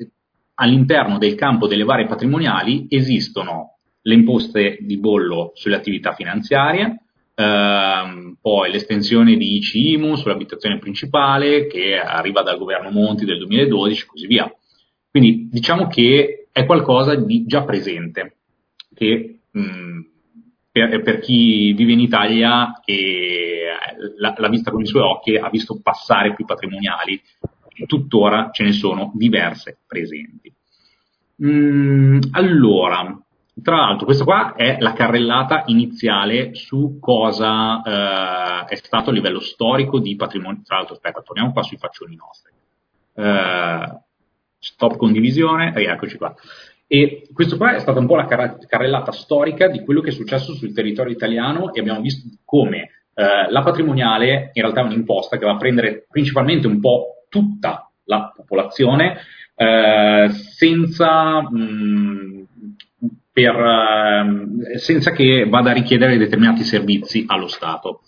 all'interno 0.54 1.18
del 1.18 1.34
campo 1.34 1.66
delle 1.66 1.84
varie 1.84 2.06
patrimoniali 2.06 2.86
esistono 2.88 3.76
le 4.00 4.14
imposte 4.14 4.78
di 4.80 4.98
bollo 4.98 5.52
sulle 5.54 5.76
attività 5.76 6.14
finanziarie, 6.14 7.02
ehm, 7.34 8.38
poi 8.40 8.70
l'estensione 8.70 9.36
di 9.36 9.56
ICI-IMU 9.56 10.16
sull'abitazione 10.16 10.78
principale 10.78 11.66
che 11.66 11.98
arriva 11.98 12.42
dal 12.42 12.56
governo 12.56 12.90
Monti 12.90 13.26
del 13.26 13.38
2012 13.38 14.02
e 14.02 14.06
così 14.06 14.26
via. 14.26 14.50
Quindi 15.14 15.48
diciamo 15.48 15.86
che 15.86 16.48
è 16.50 16.66
qualcosa 16.66 17.14
di 17.14 17.46
già 17.46 17.62
presente, 17.62 18.38
che 18.92 19.42
mh, 19.48 19.60
mm, 19.60 20.00
per, 20.72 21.02
per, 21.02 21.20
chi 21.20 21.72
vive 21.72 21.92
in 21.92 22.00
Italia 22.00 22.80
e 22.84 23.62
l'ha, 24.16 24.34
l'ha 24.36 24.48
vista 24.48 24.72
con 24.72 24.80
i 24.80 24.86
suoi 24.86 25.02
occhi, 25.02 25.36
ha 25.36 25.48
visto 25.50 25.78
passare 25.80 26.34
più 26.34 26.44
patrimoniali 26.44 27.22
tuttora 27.86 28.50
ce 28.50 28.64
ne 28.64 28.72
sono 28.72 29.12
diverse 29.14 29.78
presenti. 29.86 30.52
Mm, 31.44 32.18
allora, 32.32 33.16
tra 33.62 33.76
l'altro, 33.76 34.06
questa 34.06 34.24
qua 34.24 34.54
è 34.56 34.78
la 34.80 34.94
carrellata 34.94 35.62
iniziale 35.66 36.56
su 36.56 36.98
cosa 36.98 37.82
eh, 37.82 38.64
è 38.64 38.74
stato 38.74 39.10
a 39.10 39.12
livello 39.12 39.38
storico 39.38 40.00
di 40.00 40.16
patrimonio. 40.16 40.62
Tra 40.64 40.78
l'altro, 40.78 40.96
aspetta, 40.96 41.22
torniamo 41.22 41.52
qua 41.52 41.62
sui 41.62 41.76
faccioni 41.76 42.16
nostri. 42.16 42.50
Eh, 43.14 44.02
stop 44.64 44.96
condivisione, 44.96 45.72
eccoci 45.74 46.16
qua. 46.16 46.34
E 46.86 47.26
questo 47.32 47.56
qua 47.56 47.74
è 47.74 47.80
stata 47.80 47.98
un 47.98 48.06
po' 48.06 48.16
la 48.16 48.26
carrellata 48.26 49.12
storica 49.12 49.68
di 49.68 49.82
quello 49.82 50.00
che 50.00 50.10
è 50.10 50.12
successo 50.12 50.54
sul 50.54 50.72
territorio 50.72 51.12
italiano 51.12 51.72
e 51.72 51.80
abbiamo 51.80 52.00
visto 52.00 52.28
come 52.44 52.90
eh, 53.14 53.50
la 53.50 53.62
patrimoniale 53.62 54.50
in 54.52 54.62
realtà 54.62 54.80
è 54.80 54.84
un'imposta 54.84 55.38
che 55.38 55.44
va 55.44 55.52
a 55.52 55.56
prendere 55.56 56.06
principalmente 56.10 56.66
un 56.66 56.80
po' 56.80 57.26
tutta 57.28 57.90
la 58.04 58.32
popolazione 58.34 59.18
eh, 59.56 60.28
senza, 60.30 61.42
mh, 61.42 62.46
per, 63.32 63.56
eh, 63.56 64.78
senza 64.78 65.12
che 65.12 65.46
vada 65.48 65.70
a 65.70 65.74
richiedere 65.74 66.18
determinati 66.18 66.64
servizi 66.64 67.24
allo 67.26 67.48
Stato. 67.48 68.02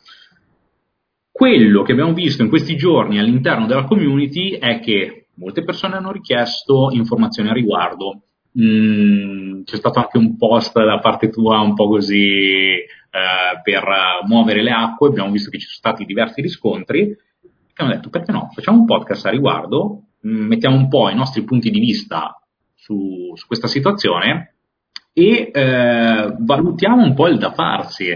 Quello 1.30 1.82
che 1.82 1.92
abbiamo 1.92 2.14
visto 2.14 2.42
in 2.42 2.48
questi 2.48 2.76
giorni 2.76 3.18
all'interno 3.18 3.66
della 3.66 3.84
community 3.84 4.52
è 4.52 4.80
che 4.80 5.25
molte 5.36 5.62
persone 5.62 5.96
hanno 5.96 6.12
richiesto 6.12 6.90
informazioni 6.92 7.48
a 7.48 7.52
riguardo, 7.52 8.22
Mm, 8.58 9.64
c'è 9.64 9.76
stato 9.76 9.98
anche 9.98 10.16
un 10.16 10.38
post 10.38 10.82
da 10.82 10.98
parte 10.98 11.28
tua 11.28 11.60
un 11.60 11.74
po' 11.74 11.88
così 11.88 12.72
eh, 12.72 13.60
per 13.62 13.84
muovere 14.26 14.62
le 14.62 14.70
acque, 14.70 15.08
abbiamo 15.08 15.30
visto 15.30 15.50
che 15.50 15.58
ci 15.58 15.66
sono 15.66 15.76
stati 15.76 16.06
diversi 16.06 16.40
riscontri. 16.40 17.14
Abbiamo 17.72 17.92
detto 17.92 18.08
perché 18.08 18.32
no, 18.32 18.50
facciamo 18.54 18.78
un 18.78 18.86
podcast 18.86 19.26
a 19.26 19.30
riguardo, 19.30 20.04
mm, 20.26 20.46
mettiamo 20.46 20.76
un 20.76 20.88
po' 20.88 21.10
i 21.10 21.14
nostri 21.14 21.44
punti 21.44 21.70
di 21.70 21.80
vista 21.80 22.40
su, 22.74 23.32
su 23.34 23.46
questa 23.46 23.66
situazione 23.66 24.54
e 25.12 25.50
eh, 25.52 26.34
valutiamo 26.38 27.02
un 27.02 27.14
po' 27.14 27.28
il 27.28 27.36
da 27.36 27.52
farsi, 27.52 28.08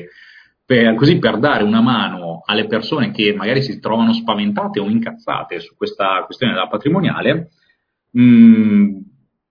per, 0.71 0.95
così 0.95 1.19
per 1.19 1.39
dare 1.39 1.65
una 1.65 1.81
mano 1.81 2.43
alle 2.45 2.69
persone 2.69 3.11
che 3.11 3.35
magari 3.35 3.61
si 3.61 3.81
trovano 3.81 4.13
spaventate 4.13 4.79
o 4.79 4.89
incazzate 4.89 5.59
su 5.59 5.75
questa 5.75 6.23
questione 6.25 6.53
della 6.53 6.69
patrimoniale. 6.69 7.51
Mh, 8.13 8.23
mm, 8.23 8.97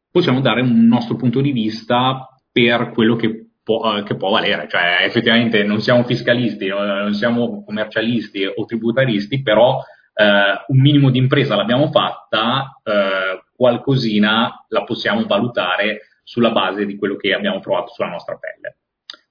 possiamo 0.10 0.40
dare 0.40 0.62
un 0.62 0.88
nostro 0.88 1.18
punto 1.18 1.42
di 1.42 1.52
vista 1.52 2.26
per 2.50 2.92
quello 2.92 3.18
che 3.18 3.50
può, 3.62 3.98
eh, 3.98 4.04
che 4.04 4.16
può 4.16 4.30
valere. 4.30 4.70
Cioè, 4.70 5.00
effettivamente 5.02 5.62
non 5.64 5.82
siamo 5.82 6.06
fiscalisti, 6.06 6.68
non 6.68 7.14
siamo 7.14 7.66
commercialisti 7.66 8.46
o 8.46 8.64
tributaristi, 8.64 9.42
però 9.42 9.82
eh, 10.14 10.24
un 10.68 10.80
minimo 10.80 11.10
di 11.10 11.18
impresa 11.18 11.58
l'abbiamo 11.58 11.92
fatta, 11.92 12.80
eh, 12.82 13.44
qualcosina 13.54 14.66
la 14.70 14.84
possiamo 14.86 15.26
valutare 15.26 16.00
sulla 16.24 16.52
base 16.52 16.86
di 16.86 16.96
quello 16.96 17.18
che 17.18 17.34
abbiamo 17.34 17.60
provato 17.60 17.92
sulla 17.92 18.08
nostra 18.08 18.38
pelle. 18.38 18.79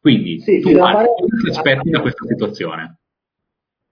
Quindi, 0.00 0.40
sì, 0.40 0.61
tu 0.61 0.69
hai 0.69 1.07
aspetti 1.49 1.90
da 1.90 2.00
questa 2.00 2.26
situazione? 2.26 2.99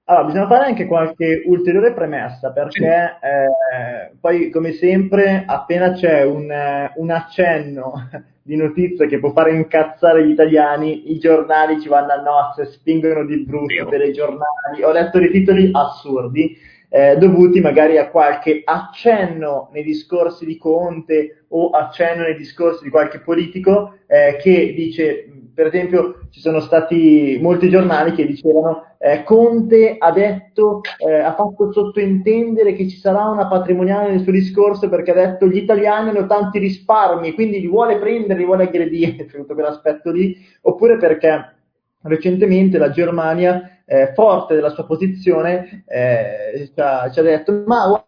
Allora, 0.09 0.25
bisogna 0.27 0.47
fare 0.47 0.65
anche 0.67 0.87
qualche 0.87 1.43
ulteriore 1.47 1.93
premessa 1.93 2.53
perché 2.53 3.19
eh, 3.21 4.13
poi, 4.21 4.51
come 4.51 4.71
sempre, 4.71 5.43
appena 5.45 5.93
c'è 5.93 6.23
un, 6.23 6.49
un, 6.95 7.11
accenno 7.11 8.09
di 8.43 8.55
notizia 8.55 9.07
che 9.07 9.19
può 9.19 9.33
fare 9.33 9.53
incazzare 9.53 10.25
gli 10.25 10.31
italiani, 10.31 11.11
i 11.11 11.19
giornali 11.19 11.81
ci 11.81 11.89
vanno 11.89 12.13
a 12.13 12.23
nozze, 12.23 12.67
spingono 12.67 13.25
di 13.25 13.43
brutto 13.43 13.89
per 13.89 14.03
i 14.03 14.13
giornali. 14.13 14.85
Ho 14.85 14.93
letto 14.93 15.19
dei 15.19 15.33
titoli 15.33 15.71
assurdi 15.73 16.57
eh, 16.89 17.17
dovuti 17.17 17.61
magari 17.61 17.99
a 17.99 18.09
qualche 18.09 18.63
accenno 18.65 19.71
nei 19.73 19.83
discorsi 19.83 20.47
di 20.47 20.57
Conte 20.57 21.47
o 21.49 21.71
accenno 21.71 22.23
nei 22.23 22.37
discorsi 22.37 22.85
di 22.85 22.91
qualche 22.91 23.19
politico 23.19 23.99
eh, 24.07 24.37
che 24.41 24.73
dice 24.73 25.31
per 25.57 25.69
esempio 25.69 26.29
ci 26.29 26.41
sono 26.41 26.61
stati 26.61 27.39
molti 27.41 27.71
giornali 27.71 28.13
che 28.13 28.27
dicevano 28.27 28.97
eh, 28.99 29.23
Conte 29.23 29.97
ha 29.99 30.13
detto, 30.13 30.83
eh, 30.99 31.15
ha 31.15 31.35
fatto 31.35 31.73
sottointendere 31.73 32.75
che 32.75 32.87
ci 32.87 32.99
sarà 32.99 33.25
una 33.25 33.49
patrimoniale 33.49 34.11
nel 34.11 34.21
suo 34.21 34.33
discorso 34.33 34.91
perché 34.91 35.13
ha 35.13 35.15
detto 35.15 35.47
gli 35.47 35.57
italiani 35.57 36.11
hanno 36.11 36.27
tanti 36.27 36.59
risparmi, 36.59 37.33
quindi 37.33 37.59
li 37.59 37.69
vuole 37.69 37.97
prendere, 37.97 38.39
li 38.39 38.45
vuole 38.45 38.65
aggredire, 38.65 39.25
tutto 39.33 39.55
quell'aspetto 39.55 40.11
lì, 40.11 40.37
oppure 40.61 40.99
perché 40.99 41.55
recentemente 42.03 42.77
la 42.77 42.91
Germania, 42.91 43.81
eh, 43.87 44.13
forte 44.13 44.55
della 44.55 44.71
sua 44.71 44.85
posizione, 44.85 45.85
eh, 45.87 46.71
ci 46.75 46.81
ha, 46.81 47.09
ci, 47.11 47.19
ha, 47.19 47.23
detto 47.23 47.63
ma 47.65 48.06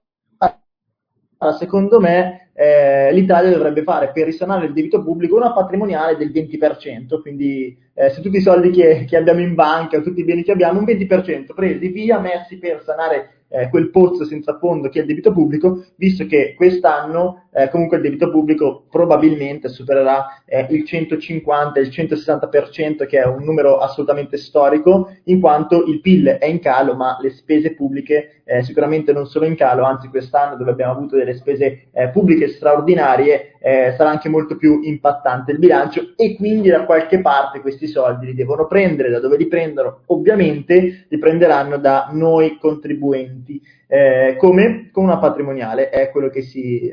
guarda, 1.38 1.56
secondo 1.56 2.00
me 2.00 2.48
eh, 2.52 3.12
l'Italia 3.12 3.52
dovrebbe 3.52 3.84
fare 3.84 4.10
per 4.12 4.24
risanare 4.24 4.66
il 4.66 4.72
debito 4.72 5.02
pubblico 5.02 5.36
una 5.36 5.52
patrimoniale 5.52 6.16
del 6.16 6.30
20%, 6.30 7.20
quindi 7.20 7.76
eh, 7.94 8.10
su 8.10 8.20
tutti 8.20 8.38
i 8.38 8.42
soldi 8.42 8.70
che, 8.70 9.04
che, 9.06 9.16
abbiamo 9.16 9.40
in 9.40 9.54
banca, 9.54 10.00
tutti 10.00 10.20
i 10.20 10.24
beni 10.24 10.42
che 10.42 10.52
abbiamo, 10.52 10.80
un 10.80 10.84
20% 10.84 11.54
presi 11.54 11.88
via, 11.88 12.18
messi 12.18 12.58
per 12.58 12.82
sanare 12.82 13.38
eh, 13.48 13.68
quel 13.68 13.90
pozzo 13.90 14.24
senza 14.24 14.58
fondo 14.58 14.88
che 14.88 14.98
è 14.98 15.02
il 15.02 15.08
debito 15.08 15.32
pubblico, 15.32 15.84
visto 15.96 16.26
che 16.26 16.54
quest'anno 16.56 17.48
eh, 17.52 17.68
comunque 17.70 17.96
il 17.96 18.02
debito 18.02 18.30
pubblico 18.30 18.84
probabilmente 18.90 19.68
supererà 19.68 20.42
eh, 20.44 20.66
il 20.70 20.84
150, 20.84 21.80
il 21.80 21.88
160%, 21.88 23.06
che 23.06 23.20
è 23.20 23.26
un 23.26 23.44
numero 23.44 23.78
assolutamente 23.78 24.36
storico, 24.36 25.14
in 25.24 25.40
quanto 25.40 25.84
il 25.84 26.00
PIL 26.00 26.26
è 26.40 26.46
in 26.46 26.60
calo, 26.60 26.94
ma 26.94 27.18
le 27.20 27.30
spese 27.30 27.74
pubbliche 27.74 28.37
eh, 28.48 28.62
sicuramente 28.62 29.12
non 29.12 29.26
sono 29.26 29.44
in 29.44 29.54
calo, 29.54 29.84
anzi 29.84 30.08
quest'anno 30.08 30.56
dove 30.56 30.70
abbiamo 30.70 30.92
avuto 30.92 31.16
delle 31.16 31.34
spese 31.34 31.88
eh, 31.92 32.08
pubbliche 32.08 32.48
straordinarie 32.48 33.58
eh, 33.60 33.92
sarà 33.94 34.08
anche 34.08 34.30
molto 34.30 34.56
più 34.56 34.80
impattante 34.82 35.52
il 35.52 35.58
bilancio 35.58 36.14
e 36.16 36.34
quindi 36.34 36.70
da 36.70 36.86
qualche 36.86 37.20
parte 37.20 37.60
questi 37.60 37.86
soldi 37.86 38.24
li 38.24 38.34
devono 38.34 38.66
prendere, 38.66 39.10
da 39.10 39.20
dove 39.20 39.36
li 39.36 39.48
prendono? 39.48 40.00
Ovviamente 40.06 41.04
li 41.08 41.18
prenderanno 41.18 41.76
da 41.76 42.08
noi 42.12 42.56
contribuenti, 42.58 43.60
eh, 43.86 44.36
come 44.38 44.88
con 44.92 45.04
una 45.04 45.18
patrimoniale, 45.18 45.90
è 45.90 46.08
quello 46.10 46.30
che 46.30 46.40
si, 46.40 46.90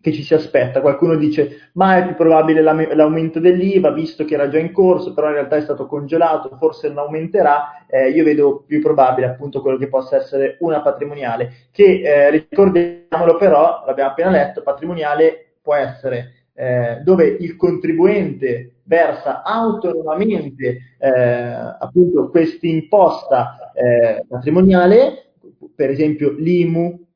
che 0.00 0.12
ci 0.12 0.22
si 0.22 0.34
aspetta. 0.34 0.80
Qualcuno 0.80 1.16
dice 1.16 1.70
ma 1.74 1.98
è 1.98 2.06
più 2.06 2.14
probabile 2.14 2.62
l'aumento 2.62 3.38
dell'IVA 3.38 3.92
visto 3.92 4.24
che 4.24 4.34
era 4.34 4.48
già 4.48 4.58
in 4.58 4.72
corso, 4.72 5.12
però 5.12 5.28
in 5.28 5.34
realtà 5.34 5.56
è 5.56 5.60
stato 5.60 5.86
congelato, 5.86 6.56
forse 6.56 6.88
non 6.88 6.98
aumenterà. 6.98 7.84
Eh, 7.86 8.10
io 8.10 8.24
vedo 8.24 8.64
più 8.66 8.80
probabile 8.80 9.26
appunto 9.26 9.60
quello 9.60 9.76
che 9.76 9.88
possa 9.88 10.16
essere 10.16 10.56
una 10.60 10.80
patrimoniale, 10.80 11.68
che 11.70 12.00
eh, 12.02 12.30
ricordiamolo 12.30 13.36
però, 13.36 13.82
l'abbiamo 13.86 14.10
appena 14.10 14.30
letto, 14.30 14.62
patrimoniale 14.62 15.54
può 15.62 15.74
essere 15.74 16.46
eh, 16.54 17.00
dove 17.02 17.26
il 17.26 17.56
contribuente 17.56 18.80
versa 18.84 19.42
autonomamente 19.42 20.96
eh, 20.98 21.10
appunto 21.10 22.28
questa 22.28 22.66
imposta 22.66 23.72
eh, 23.72 24.24
patrimoniale, 24.28 25.32
per 25.74 25.90
esempio 25.90 26.32
l'IMU, 26.32 27.06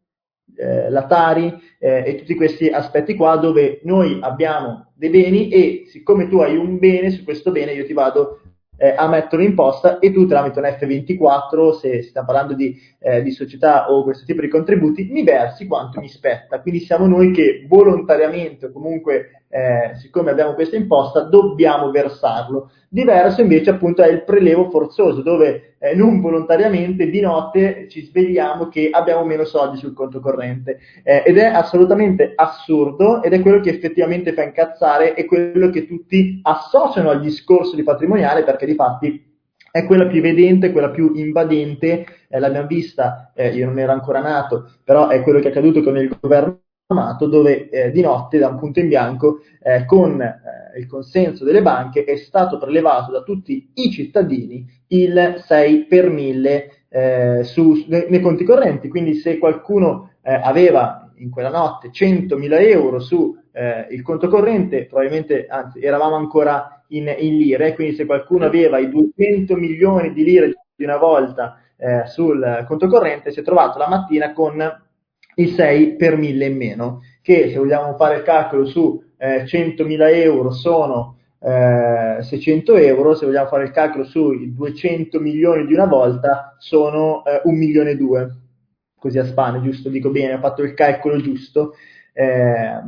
eh, 0.56 0.90
la 0.90 1.06
Tari 1.06 1.52
eh, 1.78 2.04
e 2.06 2.14
tutti 2.16 2.34
questi 2.34 2.68
aspetti 2.68 3.14
qua 3.14 3.36
dove 3.36 3.80
noi 3.84 4.18
abbiamo 4.20 4.92
dei 4.94 5.10
beni 5.10 5.48
e 5.48 5.84
siccome 5.86 6.28
tu 6.28 6.38
hai 6.38 6.56
un 6.56 6.78
bene, 6.78 7.10
su 7.10 7.24
questo 7.24 7.50
bene 7.50 7.72
io 7.72 7.84
ti 7.84 7.92
vado 7.92 8.40
eh, 8.76 8.94
a 8.96 9.08
metterlo 9.08 9.44
in 9.44 9.54
posta 9.54 9.98
e 9.98 10.12
tu 10.12 10.26
tramite 10.26 10.58
un 10.58 10.66
F24, 10.66 11.78
se 11.78 12.02
si 12.02 12.08
sta 12.08 12.24
parlando 12.24 12.54
di, 12.54 12.76
eh, 12.98 13.22
di, 13.22 13.30
società 13.30 13.90
o 13.90 14.02
questo 14.02 14.24
tipo 14.24 14.40
di 14.40 14.48
contributi, 14.48 15.08
mi 15.10 15.22
versi 15.22 15.66
quanto 15.66 16.00
mi 16.00 16.08
spetta. 16.08 16.60
Quindi 16.60 16.80
siamo 16.80 17.06
noi 17.06 17.30
che 17.30 17.64
volontariamente 17.68 18.66
o 18.66 18.72
comunque 18.72 19.43
eh, 19.54 19.94
siccome 19.94 20.32
abbiamo 20.32 20.54
questa 20.54 20.74
imposta, 20.74 21.20
dobbiamo 21.20 21.92
versarlo. 21.92 22.72
Diverso 22.88 23.40
invece 23.40 23.70
appunto 23.70 24.02
è 24.02 24.10
il 24.10 24.24
prelevo 24.24 24.68
forzoso, 24.68 25.22
dove 25.22 25.76
eh, 25.78 25.94
non 25.94 26.20
volontariamente 26.20 27.08
di 27.08 27.20
notte 27.20 27.86
ci 27.88 28.04
svegliamo 28.04 28.66
che 28.66 28.88
abbiamo 28.90 29.24
meno 29.24 29.44
soldi 29.44 29.76
sul 29.76 29.94
conto 29.94 30.18
corrente. 30.18 30.80
Eh, 31.04 31.22
ed 31.24 31.38
è 31.38 31.44
assolutamente 31.44 32.32
assurdo 32.34 33.22
ed 33.22 33.32
è 33.32 33.40
quello 33.40 33.60
che 33.60 33.70
effettivamente 33.70 34.32
fa 34.32 34.42
incazzare 34.42 35.14
e 35.14 35.24
quello 35.24 35.70
che 35.70 35.86
tutti 35.86 36.40
associano 36.42 37.10
al 37.10 37.20
discorso 37.20 37.76
di 37.76 37.84
patrimoniale 37.84 38.42
perché 38.42 38.66
di 38.66 38.74
fatti 38.74 39.32
è 39.70 39.84
quella 39.86 40.06
più 40.06 40.18
evidente, 40.18 40.72
quella 40.72 40.90
più 40.90 41.12
invadente, 41.14 42.06
eh, 42.28 42.38
l'abbiamo 42.40 42.66
vista, 42.66 43.30
eh, 43.36 43.50
io 43.50 43.66
non 43.66 43.78
ero 43.78 43.92
ancora 43.92 44.20
nato, 44.20 44.68
però 44.82 45.06
è 45.08 45.22
quello 45.22 45.38
che 45.38 45.46
è 45.46 45.50
accaduto 45.50 45.80
con 45.80 45.96
il 45.96 46.16
governo 46.20 46.63
dove 46.86 47.70
eh, 47.70 47.90
di 47.90 48.02
notte, 48.02 48.38
da 48.38 48.48
un 48.48 48.58
punto 48.58 48.78
in 48.78 48.88
bianco, 48.88 49.40
eh, 49.62 49.86
con 49.86 50.20
eh, 50.20 50.78
il 50.78 50.86
consenso 50.86 51.44
delle 51.44 51.62
banche, 51.62 52.04
è 52.04 52.16
stato 52.16 52.58
prelevato 52.58 53.10
da 53.10 53.22
tutti 53.22 53.70
i 53.74 53.90
cittadini 53.90 54.66
il 54.88 55.36
6 55.38 55.86
per 55.86 56.10
1000 56.10 56.70
eh, 56.90 57.40
su, 57.42 57.84
nei, 57.88 58.06
nei, 58.10 58.20
conti 58.20 58.44
correnti. 58.44 58.88
Quindi 58.88 59.14
se 59.14 59.38
qualcuno 59.38 60.10
eh, 60.22 60.34
aveva 60.34 61.10
in 61.16 61.30
quella 61.30 61.48
notte 61.48 61.88
100.000 61.88 62.60
euro 62.68 63.00
su 63.00 63.34
eh, 63.52 63.86
il 63.90 64.02
conto 64.02 64.28
corrente, 64.28 64.84
probabilmente, 64.84 65.46
anzi, 65.46 65.80
eravamo 65.80 66.16
ancora 66.16 66.84
in, 66.88 67.12
in, 67.18 67.38
lire, 67.38 67.74
quindi 67.74 67.94
se 67.94 68.04
qualcuno 68.04 68.44
aveva 68.44 68.78
i 68.78 68.90
200 68.90 69.56
milioni 69.56 70.12
di 70.12 70.22
lire 70.22 70.52
di 70.74 70.84
una 70.84 70.98
volta 70.98 71.58
sul 72.06 72.64
conto 72.66 72.86
corrente, 72.86 73.30
si 73.30 73.40
è 73.40 73.42
trovato 73.42 73.78
la 73.78 73.88
mattina 73.88 74.32
con 74.32 74.83
il 75.36 75.54
6 75.54 75.96
per 75.96 76.16
1000 76.16 76.44
in 76.46 76.56
meno, 76.56 77.00
che 77.22 77.50
se 77.50 77.58
vogliamo 77.58 77.96
fare 77.96 78.16
il 78.16 78.22
calcolo 78.22 78.66
su 78.66 79.02
eh, 79.16 79.44
100.000 79.44 80.14
euro 80.14 80.50
sono 80.50 81.16
eh, 81.40 82.22
600 82.22 82.76
euro, 82.76 83.14
se 83.14 83.26
vogliamo 83.26 83.48
fare 83.48 83.64
il 83.64 83.70
calcolo 83.70 84.04
sui 84.04 84.54
200 84.54 85.20
milioni 85.20 85.66
di 85.66 85.74
una 85.74 85.86
volta 85.86 86.56
sono 86.58 87.24
eh, 87.24 87.40
1 87.44 87.56
milione 87.56 87.90
e 87.90 87.96
2, 87.96 88.36
così 88.98 89.18
a 89.18 89.26
spane, 89.26 89.60
giusto? 89.60 89.88
Dico 89.90 90.10
bene, 90.10 90.34
ho 90.34 90.38
fatto 90.38 90.62
il 90.62 90.74
calcolo 90.74 91.20
giusto. 91.20 91.74
Eh, 92.16 92.80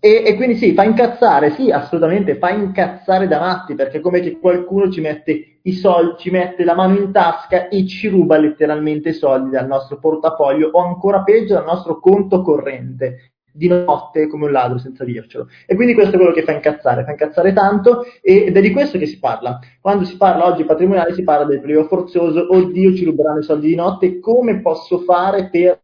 e, 0.00 0.22
e, 0.26 0.34
quindi 0.34 0.56
sì, 0.56 0.74
fa 0.74 0.82
incazzare, 0.82 1.50
sì, 1.50 1.70
assolutamente, 1.70 2.36
fa 2.36 2.50
incazzare 2.50 3.28
da 3.28 3.38
matti, 3.38 3.76
perché 3.76 4.00
come 4.00 4.18
che 4.18 4.40
qualcuno 4.40 4.90
ci 4.90 5.00
mette 5.00 5.58
i 5.62 5.72
soldi, 5.72 6.16
ci 6.18 6.30
mette 6.30 6.64
la 6.64 6.74
mano 6.74 6.96
in 6.96 7.12
tasca 7.12 7.68
e 7.68 7.86
ci 7.86 8.08
ruba 8.08 8.36
letteralmente 8.36 9.10
i 9.10 9.14
soldi 9.14 9.50
dal 9.50 9.68
nostro 9.68 9.98
portafoglio 9.98 10.70
o 10.72 10.80
ancora 10.80 11.22
peggio 11.22 11.54
dal 11.54 11.64
nostro 11.64 12.00
conto 12.00 12.42
corrente 12.42 13.30
di 13.52 13.68
notte 13.68 14.26
come 14.26 14.46
un 14.46 14.52
ladro 14.52 14.78
senza 14.78 15.04
dircelo. 15.04 15.48
E 15.64 15.76
quindi 15.76 15.94
questo 15.94 16.16
è 16.16 16.18
quello 16.18 16.34
che 16.34 16.42
fa 16.42 16.52
incazzare, 16.52 17.04
fa 17.04 17.12
incazzare 17.12 17.52
tanto 17.52 18.04
ed 18.20 18.56
è 18.56 18.60
di 18.60 18.72
questo 18.72 18.98
che 18.98 19.06
si 19.06 19.18
parla. 19.20 19.60
Quando 19.80 20.04
si 20.04 20.16
parla 20.16 20.44
oggi 20.44 20.64
patrimoniale 20.64 21.14
si 21.14 21.22
parla 21.22 21.46
del 21.46 21.60
periodo 21.60 21.86
forzoso, 21.86 22.48
oddio 22.50 22.94
ci 22.94 23.04
ruberanno 23.04 23.38
i 23.38 23.44
soldi 23.44 23.68
di 23.68 23.76
notte, 23.76 24.18
come 24.18 24.60
posso 24.60 24.98
fare 24.98 25.48
per 25.50 25.80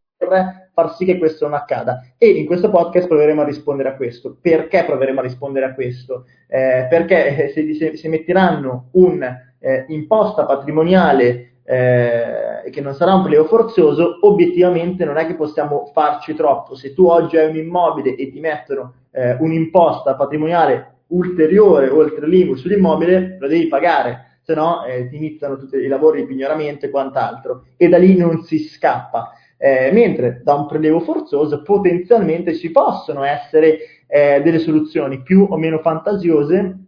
far 0.72 0.94
sì 0.94 1.04
che 1.04 1.18
questo 1.18 1.46
non 1.46 1.54
accada. 1.54 2.02
E 2.18 2.28
in 2.28 2.46
questo 2.46 2.70
podcast 2.70 3.06
proveremo 3.06 3.42
a 3.42 3.44
rispondere 3.44 3.90
a 3.90 3.94
questo. 3.94 4.36
Perché 4.40 4.84
proveremo 4.84 5.20
a 5.20 5.22
rispondere 5.22 5.66
a 5.66 5.74
questo? 5.74 6.26
Eh, 6.48 6.86
perché 6.88 7.50
se, 7.52 7.74
se, 7.74 7.96
se 7.96 8.08
metteranno 8.08 8.88
un'imposta 8.92 10.42
eh, 10.42 10.46
patrimoniale 10.46 11.52
eh, 11.64 12.70
che 12.70 12.80
non 12.80 12.94
sarà 12.94 13.14
un 13.14 13.24
pleo 13.24 13.44
forzoso, 13.44 14.18
obiettivamente 14.22 15.04
non 15.04 15.16
è 15.16 15.26
che 15.26 15.34
possiamo 15.34 15.90
farci 15.92 16.34
troppo. 16.34 16.74
Se 16.74 16.92
tu 16.92 17.06
oggi 17.06 17.36
hai 17.36 17.48
un 17.48 17.56
immobile 17.56 18.16
e 18.16 18.30
ti 18.30 18.40
mettono 18.40 18.94
eh, 19.12 19.36
un'imposta 19.38 20.14
patrimoniale 20.14 20.88
ulteriore 21.08 21.88
oltre 21.88 22.26
l'IMU 22.26 22.54
sull'immobile, 22.54 23.36
lo 23.38 23.46
devi 23.46 23.68
pagare, 23.68 24.38
se 24.42 24.54
no 24.54 24.84
eh, 24.84 25.08
ti 25.08 25.16
iniziano 25.16 25.56
tutti 25.56 25.76
i 25.76 25.86
lavori 25.86 26.22
di 26.22 26.26
pignoramento 26.26 26.86
e 26.86 26.90
quant'altro, 26.90 27.64
e 27.76 27.88
da 27.88 27.98
lì 27.98 28.16
non 28.16 28.42
si 28.42 28.58
scappa. 28.58 29.32
Eh, 29.64 29.92
mentre 29.92 30.40
da 30.42 30.54
un 30.54 30.66
prelievo 30.66 30.98
forzoso 30.98 31.62
potenzialmente 31.62 32.56
ci 32.56 32.72
possono 32.72 33.22
essere 33.22 33.78
eh, 34.08 34.42
delle 34.42 34.58
soluzioni 34.58 35.22
più 35.22 35.46
o 35.48 35.56
meno 35.56 35.78
fantasiose 35.78 36.78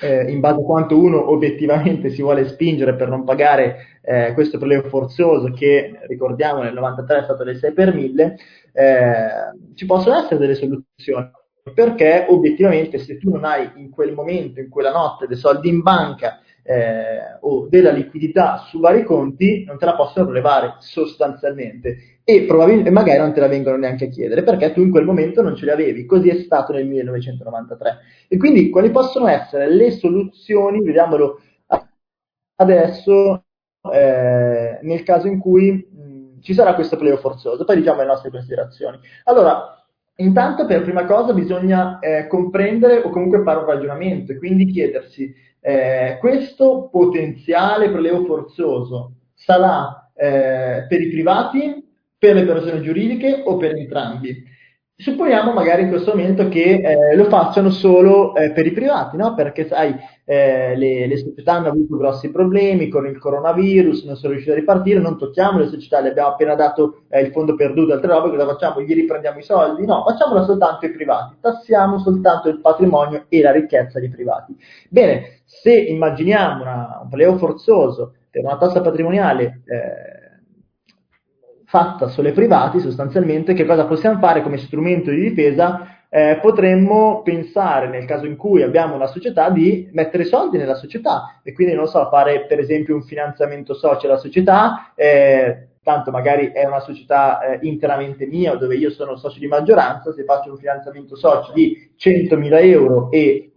eh, 0.00 0.30
in 0.30 0.40
base 0.40 0.60
a 0.60 0.64
quanto 0.64 0.98
uno 0.98 1.30
obiettivamente 1.30 2.08
si 2.08 2.22
vuole 2.22 2.48
spingere 2.48 2.94
per 2.94 3.10
non 3.10 3.24
pagare 3.24 3.98
eh, 4.00 4.32
questo 4.32 4.56
prelievo 4.56 4.88
forzoso 4.88 5.50
che 5.50 5.98
ricordiamo 6.08 6.62
nel 6.62 6.72
93 6.72 7.18
è 7.18 7.22
stato 7.24 7.44
del 7.44 7.58
6 7.58 7.72
per 7.72 7.94
1000, 7.94 8.36
eh, 8.72 9.28
ci 9.74 9.84
possono 9.84 10.16
essere 10.16 10.38
delle 10.38 10.54
soluzioni. 10.54 11.30
Perché 11.74 12.26
obiettivamente 12.28 12.98
se 12.98 13.18
tu 13.18 13.30
non 13.30 13.44
hai 13.44 13.70
in 13.76 13.90
quel 13.90 14.12
momento, 14.12 14.60
in 14.60 14.68
quella 14.70 14.90
notte, 14.90 15.26
dei 15.26 15.36
soldi 15.36 15.68
in 15.68 15.80
banca 15.80 16.40
eh, 16.64 17.36
o 17.40 17.68
della 17.68 17.90
liquidità 17.90 18.64
su 18.68 18.80
vari 18.80 19.04
conti, 19.04 19.64
non 19.64 19.78
te 19.78 19.84
la 19.84 19.94
possono 19.94 20.26
prelevare 20.26 20.76
sostanzialmente 20.78 22.18
e 22.24 22.44
probabilmente 22.44 22.90
magari 22.90 23.18
non 23.18 23.34
te 23.34 23.40
la 23.40 23.48
vengono 23.48 23.76
neanche 23.76 24.06
a 24.06 24.08
chiedere 24.08 24.42
perché 24.42 24.72
tu 24.72 24.80
in 24.80 24.90
quel 24.90 25.04
momento 25.04 25.42
non 25.42 25.54
ce 25.54 25.66
li 25.66 25.70
avevi, 25.70 26.06
così 26.06 26.30
è 26.30 26.36
stato 26.40 26.72
nel 26.72 26.86
1993. 26.86 27.98
E 28.28 28.36
quindi 28.38 28.70
quali 28.70 28.90
possono 28.90 29.28
essere 29.28 29.68
le 29.70 29.90
soluzioni, 29.90 30.82
vediamolo 30.82 31.40
adesso, 32.56 33.44
eh, 33.92 34.78
nel 34.80 35.02
caso 35.02 35.26
in 35.26 35.38
cui 35.38 35.72
mh, 35.72 36.40
ci 36.40 36.54
sarà 36.54 36.74
questo 36.74 36.96
pleo 36.96 37.16
forzoso, 37.18 37.64
poi 37.64 37.76
diciamo 37.76 38.00
le 38.00 38.06
nostre 38.06 38.30
considerazioni. 38.30 38.98
Allora, 39.24 39.78
Intanto, 40.18 40.64
per 40.64 40.82
prima 40.82 41.06
cosa, 41.06 41.32
bisogna 41.32 41.98
eh, 41.98 42.28
comprendere 42.28 42.98
o 42.98 43.10
comunque 43.10 43.42
fare 43.42 43.58
un 43.58 43.64
ragionamento 43.64 44.30
e 44.30 44.38
quindi 44.38 44.66
chiedersi 44.66 45.34
eh, 45.66 46.18
questo 46.20 46.90
potenziale 46.90 47.88
prelievo 47.88 48.26
forzoso 48.26 49.14
sarà 49.32 50.10
eh, 50.14 50.84
per 50.86 51.00
i 51.00 51.08
privati, 51.08 51.82
per 52.18 52.34
le 52.34 52.44
persone 52.44 52.82
giuridiche 52.82 53.42
o 53.46 53.56
per 53.56 53.74
entrambi? 53.74 54.44
Supponiamo 54.96 55.52
magari 55.52 55.82
in 55.82 55.88
questo 55.88 56.12
momento 56.14 56.48
che 56.48 56.80
eh, 56.80 57.16
lo 57.16 57.24
facciano 57.24 57.68
solo 57.70 58.32
eh, 58.36 58.52
per 58.52 58.64
i 58.64 58.70
privati, 58.70 59.16
no? 59.16 59.34
perché 59.34 59.66
sai, 59.66 59.92
eh, 60.24 60.76
le, 60.76 61.08
le, 61.08 61.16
società 61.16 61.54
hanno 61.54 61.70
avuto 61.70 61.96
grossi 61.96 62.30
problemi 62.30 62.88
con 62.88 63.04
il 63.08 63.18
coronavirus, 63.18 64.04
non 64.04 64.14
sono 64.14 64.34
riuscite 64.34 64.54
a 64.54 64.58
ripartire, 64.60 65.00
non 65.00 65.18
tocchiamo 65.18 65.58
le 65.58 65.66
società, 65.66 65.98
le 65.98 66.10
abbiamo 66.10 66.28
appena 66.28 66.54
dato 66.54 67.00
eh, 67.08 67.22
il 67.22 67.32
fondo 67.32 67.56
perduto, 67.56 67.92
altre 67.92 68.12
robe, 68.12 68.30
cosa 68.30 68.46
facciamo? 68.46 68.82
Gli 68.82 68.94
riprendiamo 68.94 69.40
i 69.40 69.42
soldi? 69.42 69.84
No, 69.84 70.04
facciamolo 70.06 70.44
soltanto 70.44 70.86
ai 70.86 70.92
privati, 70.92 71.34
tassiamo 71.40 71.98
soltanto 71.98 72.48
il 72.48 72.60
patrimonio 72.60 73.24
e 73.28 73.42
la 73.42 73.50
ricchezza 73.50 73.98
dei 73.98 74.10
privati. 74.10 74.56
Bene, 74.88 75.40
se 75.44 75.74
immaginiamo 75.74 76.62
una, 76.62 77.00
un 77.02 77.08
pleo 77.08 77.36
forzoso 77.36 78.14
per 78.30 78.44
una 78.44 78.56
tassa 78.58 78.80
patrimoniale 78.80 79.62
eh, 79.66 80.13
fatta 81.74 82.06
solo 82.06 82.30
privati, 82.30 82.78
sostanzialmente, 82.78 83.52
che 83.52 83.64
cosa 83.64 83.86
possiamo 83.86 84.20
fare 84.20 84.42
come 84.42 84.58
strumento 84.58 85.10
di 85.10 85.22
difesa? 85.22 86.04
Eh, 86.08 86.38
potremmo 86.40 87.22
pensare, 87.22 87.88
nel 87.88 88.04
caso 88.04 88.26
in 88.26 88.36
cui 88.36 88.62
abbiamo 88.62 88.94
una 88.94 89.08
società, 89.08 89.50
di 89.50 89.88
mettere 89.90 90.22
soldi 90.22 90.56
nella 90.56 90.76
società 90.76 91.40
e 91.42 91.52
quindi, 91.52 91.74
non 91.74 91.88
so, 91.88 92.08
fare 92.10 92.46
per 92.46 92.60
esempio 92.60 92.94
un 92.94 93.02
finanziamento 93.02 93.74
socio 93.74 94.06
alla 94.06 94.18
società, 94.18 94.92
eh, 94.94 95.66
tanto 95.82 96.12
magari 96.12 96.52
è 96.52 96.64
una 96.64 96.78
società 96.78 97.40
eh, 97.40 97.58
interamente 97.66 98.24
mia 98.24 98.54
dove 98.54 98.76
io 98.76 98.90
sono 98.90 99.16
socio 99.16 99.40
di 99.40 99.48
maggioranza, 99.48 100.12
se 100.12 100.22
faccio 100.22 100.52
un 100.52 100.56
finanziamento 100.56 101.16
socio 101.16 101.52
di 101.52 101.90
100.000 101.98 102.62
euro 102.62 103.10
e 103.10 103.50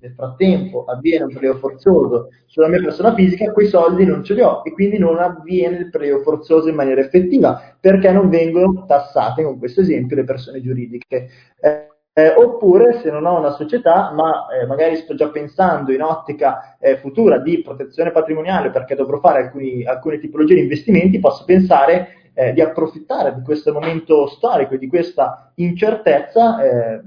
nel 0.00 0.12
frattempo 0.14 0.84
avviene 0.84 1.24
un 1.24 1.30
prelievo 1.30 1.58
forzoso 1.58 2.28
sulla 2.46 2.68
mia 2.68 2.80
persona 2.80 3.14
fisica, 3.14 3.52
quei 3.52 3.66
soldi 3.66 4.04
non 4.04 4.24
ce 4.24 4.34
li 4.34 4.40
ho 4.40 4.62
e 4.64 4.72
quindi 4.72 4.98
non 4.98 5.18
avviene 5.18 5.76
il 5.76 5.90
prelievo 5.90 6.22
forzoso 6.22 6.68
in 6.68 6.74
maniera 6.74 7.00
effettiva 7.00 7.76
perché 7.78 8.10
non 8.10 8.28
vengono 8.28 8.84
tassate, 8.86 9.42
con 9.42 9.58
questo 9.58 9.82
esempio, 9.82 10.16
le 10.16 10.24
persone 10.24 10.60
giuridiche. 10.60 11.28
Eh, 11.60 11.88
eh, 12.12 12.34
oppure 12.36 13.00
se 13.00 13.10
non 13.10 13.24
ho 13.24 13.38
una 13.38 13.52
società, 13.52 14.10
ma 14.12 14.46
eh, 14.48 14.66
magari 14.66 14.96
sto 14.96 15.14
già 15.14 15.28
pensando 15.28 15.92
in 15.92 16.02
ottica 16.02 16.76
eh, 16.80 16.96
futura 16.96 17.38
di 17.38 17.62
protezione 17.62 18.10
patrimoniale 18.10 18.70
perché 18.70 18.96
dovrò 18.96 19.20
fare 19.20 19.44
alcuni, 19.44 19.84
alcune 19.84 20.18
tipologie 20.18 20.54
di 20.54 20.62
investimenti, 20.62 21.20
posso 21.20 21.44
pensare 21.44 22.30
eh, 22.34 22.52
di 22.52 22.60
approfittare 22.60 23.34
di 23.34 23.42
questo 23.42 23.72
momento 23.72 24.26
storico 24.26 24.74
e 24.74 24.78
di 24.78 24.88
questa 24.88 25.52
incertezza 25.56 26.62
eh, 26.62 27.00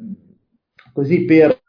così 0.93 1.25
per 1.25 1.61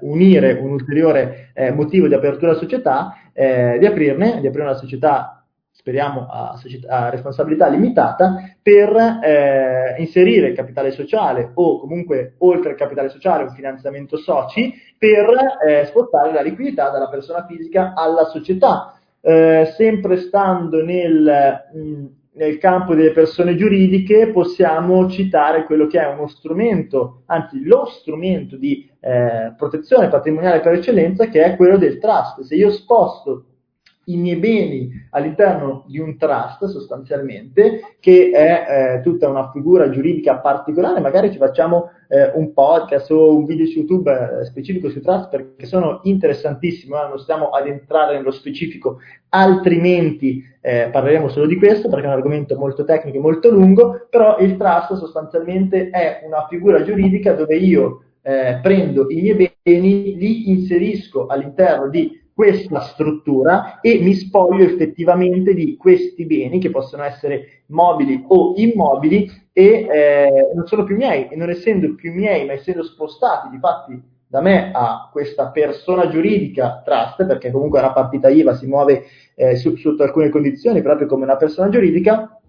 unire 0.00 0.52
un 0.52 0.70
ulteriore 0.70 1.50
eh, 1.54 1.70
motivo 1.70 2.08
di 2.08 2.14
apertura 2.14 2.54
società, 2.54 3.14
eh, 3.32 3.76
di 3.78 3.86
aprirne, 3.86 4.40
di 4.40 4.46
aprire 4.46 4.64
una 4.64 4.74
società, 4.74 5.44
speriamo 5.70 6.26
a, 6.30 6.56
società, 6.56 6.88
a 6.88 7.10
responsabilità 7.10 7.68
limitata, 7.68 8.54
per 8.62 8.94
eh, 9.22 9.96
inserire 9.98 10.48
il 10.48 10.56
capitale 10.56 10.90
sociale 10.92 11.50
o 11.54 11.78
comunque 11.78 12.34
oltre 12.38 12.70
il 12.70 12.76
capitale 12.76 13.10
sociale 13.10 13.44
un 13.44 13.50
finanziamento 13.50 14.16
soci 14.16 14.72
per 14.96 15.58
eh, 15.66 15.84
spostare 15.86 16.32
la 16.32 16.42
liquidità 16.42 16.90
dalla 16.90 17.08
persona 17.08 17.44
fisica 17.46 17.92
alla 17.94 18.24
società. 18.24 18.94
Eh, 19.22 19.72
sempre 19.76 20.16
stando 20.16 20.82
nel 20.82 21.68
mh, 21.74 22.06
nel 22.32 22.58
campo 22.58 22.94
delle 22.94 23.12
persone 23.12 23.56
giuridiche 23.56 24.30
possiamo 24.30 25.10
citare 25.10 25.64
quello 25.64 25.86
che 25.86 26.00
è 26.00 26.06
uno 26.06 26.28
strumento, 26.28 27.22
anzi 27.26 27.62
lo 27.64 27.84
strumento 27.86 28.56
di 28.56 28.89
eh, 29.00 29.54
protezione 29.56 30.08
patrimoniale 30.08 30.60
per 30.60 30.74
eccellenza 30.74 31.26
che 31.28 31.42
è 31.42 31.56
quello 31.56 31.76
del 31.76 31.98
trust. 31.98 32.42
Se 32.42 32.54
io 32.54 32.70
sposto 32.70 33.44
i 34.04 34.16
miei 34.16 34.36
beni 34.36 34.90
all'interno 35.10 35.84
di 35.86 35.98
un 35.98 36.16
trust 36.16 36.64
sostanzialmente, 36.66 37.96
che 38.00 38.30
è 38.30 38.96
eh, 38.96 39.00
tutta 39.02 39.28
una 39.28 39.50
figura 39.50 39.90
giuridica 39.90 40.38
particolare, 40.38 41.00
magari 41.00 41.30
ci 41.30 41.38
facciamo 41.38 41.90
eh, 42.08 42.32
un 42.34 42.52
podcast 42.52 43.10
o 43.12 43.36
un 43.36 43.44
video 43.44 43.66
su 43.66 43.78
YouTube 43.78 44.10
eh, 44.10 44.44
specifico 44.46 44.88
sui 44.88 45.00
trust 45.00 45.28
perché 45.28 45.66
sono 45.66 46.00
interessantissimi, 46.04 46.92
non 46.92 47.18
stiamo 47.18 47.50
ad 47.50 47.68
entrare 47.68 48.16
nello 48.16 48.32
specifico, 48.32 48.98
altrimenti 49.28 50.42
eh, 50.60 50.88
parleremo 50.90 51.28
solo 51.28 51.46
di 51.46 51.56
questo 51.56 51.88
perché 51.88 52.04
è 52.04 52.08
un 52.08 52.14
argomento 52.16 52.56
molto 52.56 52.84
tecnico 52.84 53.18
e 53.18 53.20
molto 53.20 53.50
lungo, 53.50 54.06
però 54.10 54.38
il 54.38 54.56
trust 54.56 54.94
sostanzialmente 54.94 55.90
è 55.90 56.22
una 56.26 56.46
figura 56.48 56.82
giuridica 56.82 57.34
dove 57.34 57.56
io 57.56 58.04
eh, 58.22 58.58
prendo 58.62 59.06
i 59.10 59.20
miei 59.20 59.54
beni, 59.62 60.16
li 60.16 60.50
inserisco 60.50 61.26
all'interno 61.26 61.88
di 61.88 62.18
questa 62.40 62.80
struttura 62.80 63.80
e 63.80 63.98
mi 64.00 64.14
spoglio 64.14 64.64
effettivamente 64.64 65.52
di 65.52 65.76
questi 65.76 66.24
beni 66.24 66.58
che 66.58 66.70
possono 66.70 67.02
essere 67.02 67.64
mobili 67.66 68.24
o 68.28 68.54
immobili 68.56 69.30
e 69.52 69.86
eh, 69.90 70.50
non 70.54 70.66
sono 70.66 70.84
più 70.84 70.96
miei 70.96 71.28
e 71.28 71.36
non 71.36 71.50
essendo 71.50 71.94
più 71.94 72.14
miei 72.14 72.46
ma 72.46 72.52
essendo 72.52 72.82
spostati 72.82 73.50
di 73.50 73.58
fatti 73.58 74.02
da 74.26 74.40
me 74.40 74.70
a 74.72 75.10
questa 75.12 75.48
persona 75.48 76.08
giuridica 76.08 76.80
trust 76.82 77.26
perché 77.26 77.50
comunque 77.50 77.80
la 77.80 77.92
partita 77.92 78.28
IVA 78.30 78.54
si 78.54 78.66
muove 78.66 79.02
eh, 79.34 79.56
su, 79.56 79.76
sotto 79.76 80.02
alcune 80.02 80.30
condizioni 80.30 80.80
proprio 80.80 81.08
come 81.08 81.24
una 81.24 81.36
persona 81.36 81.68
giuridica 81.68 82.39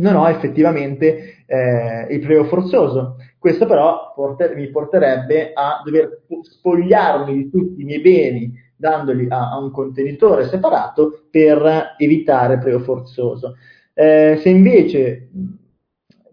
non 0.00 0.16
ho 0.16 0.28
effettivamente 0.28 1.44
eh, 1.46 2.06
il 2.10 2.20
prelievo 2.20 2.44
forzoso. 2.44 3.16
Questo 3.38 3.66
però 3.66 4.12
porter- 4.14 4.54
mi 4.54 4.68
porterebbe 4.68 5.52
a 5.54 5.80
dover 5.84 6.22
spogliarmi 6.42 7.32
di 7.32 7.50
tutti 7.50 7.80
i 7.80 7.84
miei 7.84 8.00
beni 8.00 8.52
dandoli 8.76 9.26
a, 9.28 9.50
a 9.50 9.58
un 9.58 9.70
contenitore 9.70 10.48
separato 10.48 11.26
per 11.30 11.94
evitare 11.98 12.54
il 12.54 12.60
prelievo 12.60 12.84
forzoso. 12.84 13.56
Eh, 13.94 14.38
se 14.40 14.48
invece 14.48 15.28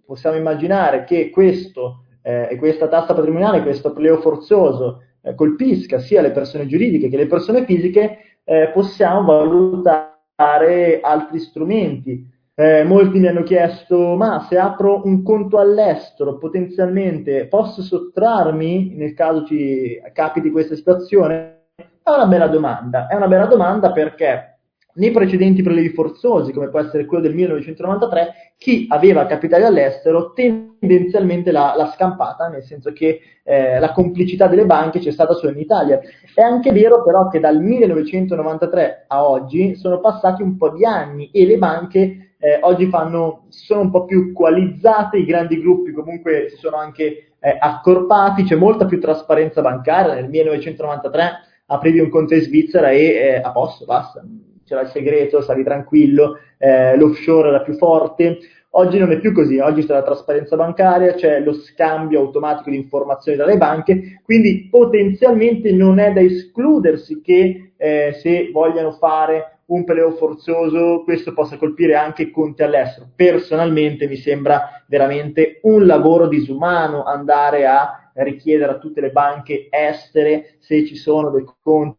possiamo 0.06 0.38
immaginare 0.38 1.04
che 1.04 1.30
questo 1.30 2.04
eh, 2.28 2.58
questa 2.58 2.90
tassa 2.90 3.14
patrimoniale, 3.14 3.62
questo 3.62 3.94
prelievo 3.94 4.20
forzoso 4.20 5.04
eh, 5.22 5.34
colpisca 5.34 6.00
sia 6.00 6.22
le 6.22 6.32
persone 6.32 6.68
giuridiche 6.68 7.08
che 7.08 7.16
le 7.16 7.26
persone 7.26 7.64
fisiche, 7.64 8.18
eh, 8.44 8.70
possiamo 8.74 9.24
valutare 9.24 11.00
altri 11.02 11.40
strumenti 11.40 12.30
eh, 12.60 12.84
molti 12.84 13.20
mi 13.20 13.28
hanno 13.28 13.44
chiesto, 13.44 14.16
ma 14.16 14.48
se 14.50 14.58
apro 14.58 15.06
un 15.06 15.22
conto 15.22 15.60
all'estero, 15.60 16.40
potenzialmente 16.40 17.46
posso 17.46 17.84
sottrarmi 17.84 18.96
nel 18.96 19.14
caso 19.14 19.46
ci 19.46 20.02
capiti 20.12 20.50
questa 20.50 20.74
situazione? 20.74 21.66
È 21.76 22.10
una 22.10 22.26
bella 22.26 22.48
domanda, 22.48 23.06
è 23.06 23.14
una 23.14 23.28
bella 23.28 23.46
domanda 23.46 23.92
perché 23.92 24.58
nei 24.96 25.12
precedenti 25.12 25.62
prelevi 25.62 25.90
forzosi, 25.90 26.52
come 26.52 26.70
può 26.70 26.80
essere 26.80 27.06
quello 27.06 27.22
del 27.22 27.36
1993, 27.36 28.54
chi 28.58 28.88
aveva 28.90 29.28
capitali 29.28 29.64
all'estero 29.64 30.34
tendenzialmente 30.34 31.52
l'ha, 31.52 31.76
l'ha 31.78 31.92
scampata, 31.92 32.48
nel 32.48 32.64
senso 32.64 32.92
che 32.92 33.20
eh, 33.44 33.78
la 33.78 33.92
complicità 33.92 34.48
delle 34.48 34.66
banche 34.66 34.98
c'è 34.98 35.12
stata 35.12 35.36
solo 35.36 35.52
in 35.52 35.60
Italia. 35.60 36.00
È 36.34 36.42
anche 36.42 36.72
vero 36.72 37.04
però 37.04 37.28
che 37.28 37.40
dal 37.40 37.62
1993 37.62 39.06
a 39.06 39.30
oggi 39.30 39.76
sono 39.76 40.00
passati 40.00 40.42
un 40.42 40.58
po' 40.58 40.72
di 40.72 40.84
anni 40.86 41.30
e 41.30 41.46
le 41.46 41.60
banche 41.60 42.27
eh, 42.40 42.60
oggi 42.62 42.88
fanno, 42.88 43.46
sono 43.50 43.82
un 43.82 43.92
po' 43.92 44.06
più 44.06 44.34
coalizzate, 44.34 45.18
i 45.18 45.26
grandi 45.26 45.60
gruppi 45.60 45.92
comunque 45.92 46.48
si 46.50 46.58
sono 46.58 46.78
anche 46.78 47.34
eh, 47.40 47.58
accorpati, 47.60 48.44
c'è 48.44 48.56
molta 48.56 48.86
più 48.86 49.00
trasparenza 49.00 49.62
bancaria, 49.62 50.14
nel 50.14 50.30
1993 50.30 51.32
aprivi 51.68 52.00
un 52.00 52.10
conto 52.10 52.34
in 52.34 52.42
Svizzera 52.42 52.92
e 52.92 53.04
eh, 53.04 53.36
a 53.36 53.52
posto, 53.52 53.86
basta, 53.86 54.24
c'era 54.66 54.82
il 54.82 54.90
segreto, 54.90 55.42
stavi 55.42 55.64
tranquillo, 55.64 56.38
eh, 56.58 56.96
l'offshore 56.98 57.50
era 57.50 57.62
più 57.62 57.74
forte, 57.74 58.40
Oggi 58.72 59.00
non 59.00 59.12
è 59.12 59.20
più 59.20 59.34
così, 59.34 59.58
oggi 59.58 59.84
c'è 59.86 59.94
la 59.94 60.04
trasparenza 60.04 60.56
bancaria, 60.56 61.16
c'è 61.16 61.40
lo 61.40 61.54
scambio 61.54 62.20
automatico 62.20 62.70
di 62.70 62.76
informazioni 62.76 63.36
tra 63.36 63.48
le 63.48 63.58
banche, 63.58 64.22
quindi 64.24 64.68
potenzialmente 64.70 65.72
non 65.72 65.98
è 65.98 66.12
da 66.14 66.22
escludersi 66.22 67.20
che 67.22 67.72
eh, 67.76 68.16
se 68.22 68.52
vogliano 68.52 68.92
fare 68.92 69.57
un 69.68 69.84
peleo 69.84 70.12
forzoso, 70.12 71.04
questo 71.04 71.34
possa 71.34 71.58
colpire 71.58 71.96
anche 71.96 72.30
conti 72.32 72.64
all'estero. 72.64 73.10
Personalmente 73.16 74.08
mi 74.08 74.16
sembra 74.16 74.84
veramente 74.88 75.60
un 75.64 75.86
lavoro 75.86 76.28
disumano 76.28 77.04
andare 77.04 77.66
a 77.66 78.12
richiedere 78.14 78.72
a 78.72 78.78
tutte 78.78 79.02
le 79.02 79.12
banche 79.12 79.68
estere 79.70 80.56
se 80.60 80.86
ci 80.86 80.96
sono 80.96 81.30
dei 81.30 81.46
conti 81.62 81.98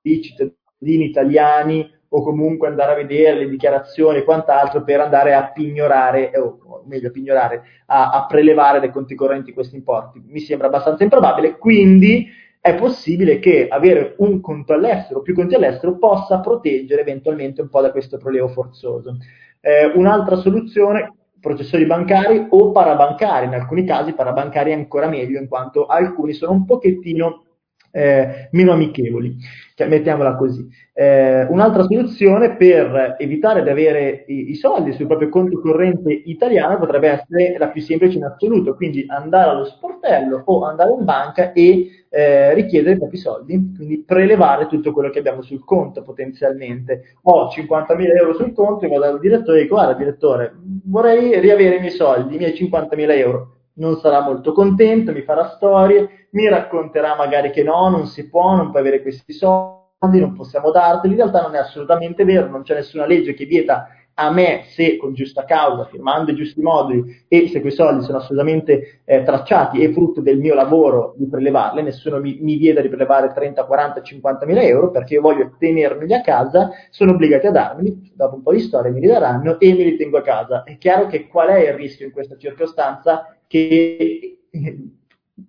di 0.00 0.22
cittadini 0.22 1.06
italiani 1.06 1.90
o 2.10 2.22
comunque 2.22 2.68
andare 2.68 2.92
a 2.92 2.96
vedere 2.96 3.40
le 3.40 3.48
dichiarazioni 3.48 4.18
e 4.18 4.24
quant'altro 4.24 4.82
per 4.82 5.00
andare 5.00 5.34
a 5.34 5.50
pignorare, 5.50 6.32
o 6.38 6.84
meglio 6.86 7.10
pignorare, 7.10 7.62
a, 7.86 8.10
a 8.10 8.26
prelevare 8.26 8.80
dai 8.80 8.90
conti 8.90 9.14
correnti 9.14 9.52
questi 9.52 9.76
importi. 9.76 10.22
Mi 10.26 10.40
sembra 10.40 10.68
abbastanza 10.68 11.02
improbabile, 11.02 11.58
quindi 11.58 12.26
è 12.68 12.74
possibile 12.74 13.38
che 13.38 13.68
avere 13.68 14.14
un 14.18 14.40
conto 14.40 14.72
all'estero, 14.72 15.22
più 15.22 15.34
conti 15.34 15.54
all'estero, 15.54 15.96
possa 15.96 16.40
proteggere 16.40 17.00
eventualmente 17.00 17.60
un 17.60 17.68
po' 17.68 17.80
da 17.80 17.90
questo 17.90 18.18
prelievo 18.18 18.48
forzoso. 18.48 19.16
Eh, 19.60 19.86
un'altra 19.94 20.36
soluzione, 20.36 21.14
processori 21.40 21.86
bancari 21.86 22.46
o 22.50 22.70
parabancari, 22.70 23.46
in 23.46 23.54
alcuni 23.54 23.84
casi 23.84 24.12
parabancari 24.12 24.70
è 24.70 24.74
ancora 24.74 25.08
meglio, 25.08 25.40
in 25.40 25.48
quanto 25.48 25.86
alcuni 25.86 26.32
sono 26.32 26.52
un 26.52 26.64
pochettino 26.64 27.44
eh, 27.90 28.48
meno 28.52 28.72
amichevoli, 28.72 29.36
cioè, 29.74 29.88
mettiamola 29.88 30.36
così. 30.36 30.66
Eh, 30.92 31.44
un'altra 31.44 31.84
soluzione 31.84 32.56
per 32.56 33.16
evitare 33.18 33.62
di 33.62 33.70
avere 33.70 34.24
i, 34.26 34.50
i, 34.50 34.54
soldi 34.54 34.92
sul 34.92 35.06
proprio 35.06 35.28
conto 35.28 35.60
corrente 35.60 36.12
italiano 36.12 36.78
potrebbe 36.78 37.08
essere 37.08 37.56
la 37.58 37.68
più 37.68 37.80
semplice 37.80 38.18
in 38.18 38.24
assoluto, 38.24 38.74
quindi 38.74 39.04
andare 39.08 39.50
allo 39.50 39.64
sportello 39.64 40.42
o 40.44 40.64
andare 40.64 40.92
in 40.92 41.04
banca 41.04 41.52
e 41.52 41.90
eh, 42.10 42.54
richiedere 42.54 42.94
i 42.94 42.98
propri 42.98 43.16
soldi, 43.16 43.72
quindi 43.76 44.02
prelevare 44.04 44.66
tutto 44.66 44.92
quello 44.92 45.10
che 45.10 45.20
abbiamo 45.20 45.42
sul 45.42 45.64
conto 45.64 46.02
potenzialmente. 46.02 47.16
Ho 47.22 47.48
50.000 47.48 48.16
euro 48.16 48.34
sul 48.34 48.52
conto 48.52 48.84
e 48.84 48.88
vado 48.88 49.02
dal 49.02 49.20
direttore 49.20 49.58
e 49.58 49.62
dico 49.62 49.76
guarda 49.76 49.94
direttore, 49.94 50.52
vorrei 50.84 51.38
riavere 51.38 51.76
i 51.76 51.80
miei 51.80 51.92
soldi, 51.92 52.34
i 52.34 52.38
miei 52.38 52.52
50.000 52.52 53.10
euro 53.18 53.57
non 53.78 53.96
sarà 53.98 54.20
molto 54.20 54.52
contento, 54.52 55.12
mi 55.12 55.22
farà 55.22 55.48
storie, 55.48 56.28
mi 56.30 56.48
racconterà 56.48 57.16
magari 57.16 57.50
che 57.50 57.62
no, 57.62 57.88
non 57.88 58.06
si 58.06 58.28
può, 58.28 58.54
non 58.54 58.70
puoi 58.70 58.82
avere 58.82 59.02
questi 59.02 59.32
soldi, 59.32 60.20
non 60.20 60.34
possiamo 60.34 60.70
darteli. 60.70 61.14
In 61.14 61.20
realtà 61.20 61.42
non 61.42 61.54
è 61.54 61.58
assolutamente 61.58 62.24
vero, 62.24 62.48
non 62.48 62.62
c'è 62.62 62.74
nessuna 62.74 63.06
legge 63.06 63.34
che 63.34 63.44
vieta 63.44 63.88
a 64.20 64.30
me 64.32 64.64
se 64.66 64.96
con 64.96 65.14
giusta 65.14 65.44
causa, 65.44 65.84
firmando 65.84 66.32
i 66.32 66.34
giusti 66.34 66.60
moduli 66.60 67.24
e 67.28 67.48
se 67.48 67.60
quei 67.60 67.72
soldi 67.72 68.04
sono 68.04 68.18
assolutamente 68.18 69.02
eh, 69.04 69.22
tracciati 69.22 69.80
e 69.80 69.92
frutto 69.92 70.20
del 70.20 70.38
mio 70.38 70.54
lavoro 70.54 71.14
di 71.16 71.28
prelevarli, 71.28 71.82
nessuno 71.82 72.18
mi, 72.18 72.38
mi 72.40 72.56
vieta 72.56 72.80
di 72.80 72.88
prelevare 72.88 73.32
30, 73.32 73.64
40, 73.64 74.02
50 74.02 74.46
mila 74.46 74.62
euro 74.62 74.90
perché 74.90 75.14
io 75.14 75.20
voglio 75.20 75.54
tenermeli 75.56 76.12
a 76.14 76.20
casa, 76.20 76.70
sono 76.90 77.12
obbligati 77.12 77.46
a 77.46 77.52
darmeli, 77.52 78.12
dopo 78.14 78.34
un 78.34 78.42
po' 78.42 78.52
di 78.52 78.60
storia 78.60 78.90
mi 78.90 79.00
li 79.00 79.06
daranno 79.06 79.58
e 79.60 79.72
me 79.72 79.84
li 79.84 79.96
tengo 79.96 80.18
a 80.18 80.22
casa. 80.22 80.64
È 80.64 80.76
chiaro 80.78 81.06
che 81.06 81.28
qual 81.28 81.50
è 81.50 81.68
il 81.68 81.74
rischio 81.74 82.04
in 82.04 82.12
questa 82.12 82.36
circostanza? 82.36 83.37
Che 83.48 84.38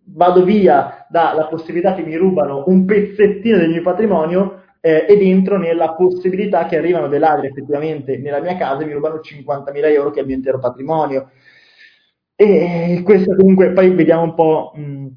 vado 0.06 0.44
via 0.44 1.06
dalla 1.10 1.46
possibilità 1.48 1.94
che 1.94 2.02
mi 2.02 2.16
rubano 2.16 2.64
un 2.68 2.86
pezzettino 2.86 3.58
del 3.58 3.70
mio 3.70 3.82
patrimonio 3.82 4.64
eh, 4.82 5.06
ed 5.08 5.22
entro 5.22 5.58
nella 5.58 5.94
possibilità 5.94 6.66
che 6.66 6.78
arrivano 6.78 7.08
dei 7.08 7.20
ladri 7.20 7.48
effettivamente 7.48 8.18
nella 8.18 8.40
mia 8.40 8.58
casa 8.58 8.82
e 8.82 8.86
mi 8.86 8.94
rubano 8.94 9.20
50.000 9.22 9.86
euro 9.92 10.10
che 10.12 10.20
è 10.20 10.22
il 10.22 10.28
mio 10.28 10.36
intero 10.36 10.60
patrimonio. 10.60 11.30
E 12.36 13.02
questo 13.04 13.36
comunque, 13.36 13.72
poi 13.74 13.90
vediamo 13.94 14.24
un 14.24 14.34
po' 14.34 14.72
mh, 14.74 15.08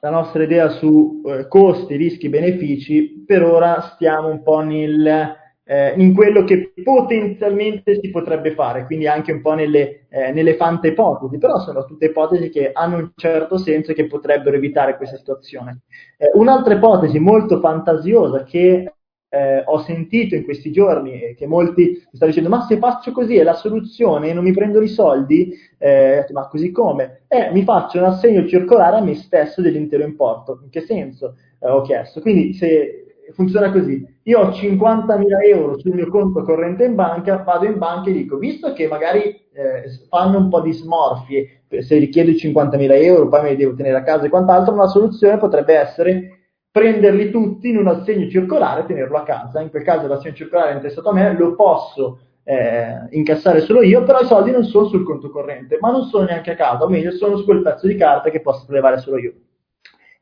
la 0.00 0.10
nostra 0.10 0.42
idea 0.42 0.68
su 0.68 1.22
eh, 1.26 1.48
costi, 1.48 1.96
rischi, 1.96 2.28
benefici. 2.28 3.24
Per 3.26 3.42
ora 3.42 3.80
stiamo 3.94 4.28
un 4.28 4.42
po' 4.42 4.60
nel, 4.60 5.34
eh, 5.68 5.94
in 5.96 6.14
quello 6.14 6.44
che 6.44 6.72
potenzialmente 6.82 7.98
si 8.00 8.10
potrebbe 8.10 8.52
fare, 8.54 8.86
quindi 8.86 9.08
anche 9.08 9.32
un 9.32 9.40
po' 9.40 9.54
nelle, 9.54 10.06
eh, 10.08 10.30
nelle 10.32 10.54
fante 10.54 10.88
ipotesi, 10.88 11.38
però 11.38 11.58
sono 11.58 11.84
tutte 11.84 12.06
ipotesi 12.06 12.50
che 12.50 12.70
hanno 12.72 12.96
un 12.98 13.10
certo 13.16 13.58
senso 13.58 13.90
e 13.90 13.94
che 13.94 14.06
potrebbero 14.06 14.56
evitare 14.56 14.96
questa 14.96 15.16
situazione. 15.16 15.80
Eh, 16.18 16.30
un'altra 16.34 16.74
ipotesi 16.74 17.18
molto 17.18 17.58
fantasiosa 17.58 18.44
che 18.44 18.92
eh, 19.28 19.62
ho 19.66 19.78
sentito 19.82 20.36
in 20.36 20.44
questi 20.44 20.70
giorni 20.70 21.34
che 21.36 21.46
molti 21.46 21.82
mi 21.82 22.08
stanno 22.12 22.30
dicendo 22.30 22.48
ma 22.48 22.64
se 22.64 22.78
faccio 22.78 23.10
così 23.10 23.36
è 23.36 23.42
la 23.42 23.54
soluzione 23.54 24.28
e 24.28 24.32
non 24.32 24.44
mi 24.44 24.52
prendo 24.52 24.80
i 24.80 24.88
soldi, 24.88 25.52
eh, 25.78 26.24
ma 26.30 26.46
così 26.46 26.70
come? 26.70 27.22
Eh, 27.26 27.50
mi 27.52 27.62
faccio 27.64 27.98
un 27.98 28.04
assegno 28.04 28.46
circolare 28.46 28.96
a 28.96 29.00
me 29.00 29.14
stesso 29.16 29.60
dell'intero 29.60 30.04
importo. 30.04 30.60
In 30.62 30.70
che 30.70 30.80
senso? 30.82 31.36
Eh, 31.58 31.68
ho 31.68 31.82
chiesto. 31.82 32.20
Quindi 32.20 32.54
se 32.54 33.05
funziona 33.32 33.70
così, 33.70 34.04
io 34.24 34.40
ho 34.40 34.50
50.000 34.50 35.24
euro 35.44 35.78
sul 35.78 35.94
mio 35.94 36.08
conto 36.08 36.42
corrente 36.42 36.84
in 36.84 36.94
banca, 36.94 37.42
vado 37.42 37.64
in 37.66 37.78
banca 37.78 38.10
e 38.10 38.12
dico, 38.12 38.36
visto 38.38 38.72
che 38.72 38.86
magari 38.88 39.22
eh, 39.22 39.84
fanno 40.08 40.38
un 40.38 40.48
po' 40.48 40.60
di 40.60 40.72
smorfie, 40.72 41.62
se 41.80 41.98
richiedo 41.98 42.30
50.000 42.30 43.02
euro, 43.02 43.28
poi 43.28 43.42
me 43.42 43.50
li 43.50 43.56
devo 43.56 43.74
tenere 43.74 43.96
a 43.98 44.02
casa 44.02 44.26
e 44.26 44.28
quant'altro, 44.28 44.74
una 44.74 44.86
soluzione 44.86 45.38
potrebbe 45.38 45.74
essere 45.74 46.30
prenderli 46.70 47.30
tutti 47.30 47.70
in 47.70 47.78
un 47.78 47.88
assegno 47.88 48.28
circolare 48.28 48.82
e 48.82 48.86
tenerlo 48.86 49.16
a 49.16 49.22
casa. 49.22 49.60
In 49.60 49.70
quel 49.70 49.82
caso 49.82 50.06
l'assegno 50.06 50.34
circolare 50.34 50.72
è 50.72 50.74
intestato 50.74 51.08
a 51.08 51.14
me, 51.14 51.34
lo 51.36 51.54
posso 51.54 52.18
eh, 52.44 53.08
incassare 53.10 53.60
solo 53.60 53.82
io, 53.82 54.04
però 54.04 54.20
i 54.20 54.26
soldi 54.26 54.50
non 54.50 54.64
sono 54.64 54.86
sul 54.86 55.04
conto 55.04 55.30
corrente, 55.30 55.78
ma 55.80 55.90
non 55.90 56.02
sono 56.04 56.24
neanche 56.24 56.52
a 56.52 56.54
casa, 56.54 56.84
o 56.84 56.88
meglio 56.88 57.10
sono 57.12 57.36
su 57.36 57.44
quel 57.44 57.62
pezzo 57.62 57.86
di 57.86 57.96
carta 57.96 58.30
che 58.30 58.40
posso 58.40 58.64
prelevare 58.66 58.98
solo 58.98 59.18
io. 59.18 59.32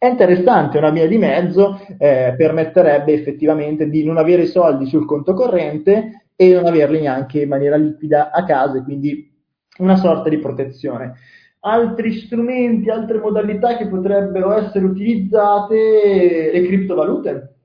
È 0.04 0.08
interessante, 0.08 0.76
una 0.76 0.90
via 0.90 1.08
di 1.08 1.16
mezzo 1.16 1.80
eh, 1.96 2.34
permetterebbe 2.36 3.14
effettivamente 3.14 3.88
di 3.88 4.04
non 4.04 4.18
avere 4.18 4.42
i 4.42 4.48
soldi 4.48 4.84
sul 4.84 5.06
conto 5.06 5.32
corrente 5.32 6.26
e 6.36 6.52
non 6.52 6.66
averli 6.66 7.00
neanche 7.00 7.40
in 7.40 7.48
maniera 7.48 7.76
liquida 7.76 8.30
a 8.30 8.44
casa, 8.44 8.82
quindi 8.82 9.32
una 9.78 9.96
sorta 9.96 10.28
di 10.28 10.38
protezione 10.38 11.14
altri 11.60 12.12
strumenti, 12.20 12.90
altre 12.90 13.18
modalità 13.18 13.78
che 13.78 13.88
potrebbero 13.88 14.52
essere 14.52 14.84
utilizzate, 14.84 16.50
le 16.52 16.66
criptovalute. 16.66 17.56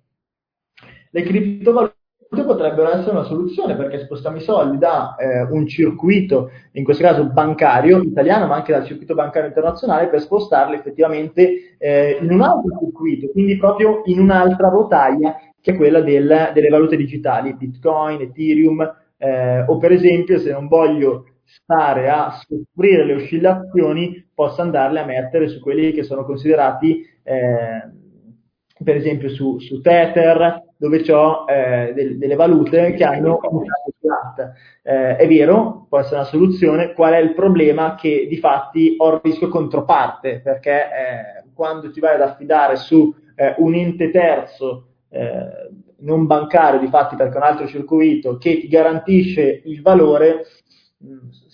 Le 1.12 1.22
criptovalute 1.24 1.98
potrebbero 2.30 2.90
essere 2.90 3.12
una 3.12 3.24
soluzione 3.24 3.76
perché 3.76 4.00
spostiamo 4.00 4.38
i 4.38 4.42
soldi 4.42 4.78
da 4.78 5.16
eh, 5.16 5.42
un 5.50 5.66
circuito, 5.68 6.52
in 6.74 6.84
questo 6.84 7.04
caso 7.04 7.26
bancario 7.26 8.02
italiano, 8.02 8.46
ma 8.46 8.56
anche 8.56 8.72
dal 8.72 8.86
circuito 8.86 9.16
bancario 9.16 9.48
internazionale, 9.48 10.10
per 10.10 10.22
spostarli 10.22 10.76
effettivamente 10.76 11.76
eh, 11.80 12.20
in 12.22 12.32
un 12.32 12.42
altro 12.42 12.78
circuito, 12.80 13.30
quindi 13.32 13.58
proprio 13.58 14.02
in 14.06 14.20
un'altra 14.20 14.70
rotaia 14.70 15.36
che 15.62 15.72
è 15.72 15.76
quella 15.76 16.02
del, 16.02 16.52
delle 16.54 16.70
valute 16.70 16.96
digitali, 16.96 17.56
Bitcoin, 17.56 18.22
Ethereum, 18.22 18.96
eh, 19.18 19.64
o 19.68 19.78
per 19.78 19.92
esempio 19.92 20.38
se 20.40 20.52
non 20.52 20.68
voglio 20.68 21.26
stare 21.44 22.10
a 22.10 22.32
soffrire 22.32 23.06
le 23.06 23.16
oscillazioni, 23.16 24.30
posso 24.34 24.62
andarle 24.62 25.00
a 25.00 25.06
mettere 25.06 25.48
su 25.48 25.60
quelli 25.60 25.92
che 25.92 26.04
sono 26.04 26.24
considerati, 26.24 27.02
eh, 27.24 27.90
per 28.82 28.96
esempio 28.96 29.30
su, 29.30 29.60
su 29.60 29.82
Tether, 29.82 30.68
dove 30.80 31.04
ho 31.12 31.44
eh, 31.46 31.92
del, 31.94 32.18
delle 32.18 32.36
valute 32.36 32.94
che 32.94 33.04
hanno 33.04 33.38
un 33.50 33.64
flat. 34.00 34.54
Eh, 34.82 35.18
è 35.18 35.28
vero, 35.28 35.88
può 35.90 36.00
essere 36.00 36.16
una 36.16 36.26
soluzione, 36.26 36.94
qual 36.94 37.14
è 37.14 37.18
il 37.18 37.34
problema? 37.34 37.96
Che 37.96 38.28
di 38.30 38.38
fatti 38.38 38.96
ho 38.98 39.16
il 39.16 39.20
rischio 39.22 39.50
controparte, 39.50 40.40
perché 40.42 40.72
eh, 40.72 41.44
quando 41.54 41.92
ti 41.92 42.00
vai 42.00 42.16
ad 42.16 42.22
affidare 42.22 42.78
su 42.78 43.14
eh, 43.36 43.56
un 43.58 43.76
ente 43.76 44.10
terzo 44.10 44.86
eh, 45.10 45.70
non 46.00 46.26
bancario, 46.26 46.80
di 46.80 46.88
fatti 46.88 47.18
perché 47.18 47.34
è 47.34 47.38
un 47.38 47.44
altro 47.44 47.68
circuito, 47.68 48.38
che 48.38 48.62
ti 48.62 48.70
garantisce 48.70 49.62
il 49.66 49.82
valore, 49.82 50.46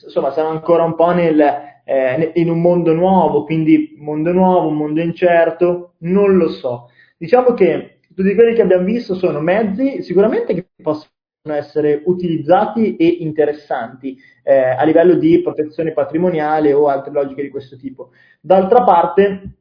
insomma 0.04 0.30
siamo 0.34 0.50
ancora 0.50 0.84
un 0.84 0.94
po' 0.94 1.12
nel, 1.14 1.40
eh, 1.84 2.32
in 2.36 2.52
un 2.52 2.62
mondo 2.62 2.94
nuovo, 2.94 3.44
quindi 3.44 3.96
mondo 3.98 4.32
nuovo, 4.32 4.68
un 4.68 4.76
mondo 4.76 5.02
incerto, 5.02 5.94
non 6.02 6.38
lo 6.38 6.50
so. 6.50 6.90
Diciamo 7.18 7.56
che 7.56 7.95
tutti 8.16 8.34
quelli 8.34 8.56
che 8.56 8.62
abbiamo 8.62 8.86
visto 8.86 9.14
sono 9.14 9.42
mezzi 9.42 10.02
sicuramente 10.02 10.54
che 10.54 10.68
possono 10.82 11.12
essere 11.44 12.02
utilizzati 12.06 12.96
e 12.96 13.06
interessanti 13.20 14.18
eh, 14.42 14.56
a 14.56 14.84
livello 14.84 15.16
di 15.16 15.42
protezione 15.42 15.92
patrimoniale 15.92 16.74
o 16.74 16.88
altre 16.88 17.12
logiche 17.12 17.44
di 17.44 17.50
questo 17.50 17.76
tipo. 17.76 18.12
D'altra 18.42 18.84
parte, 18.84 19.58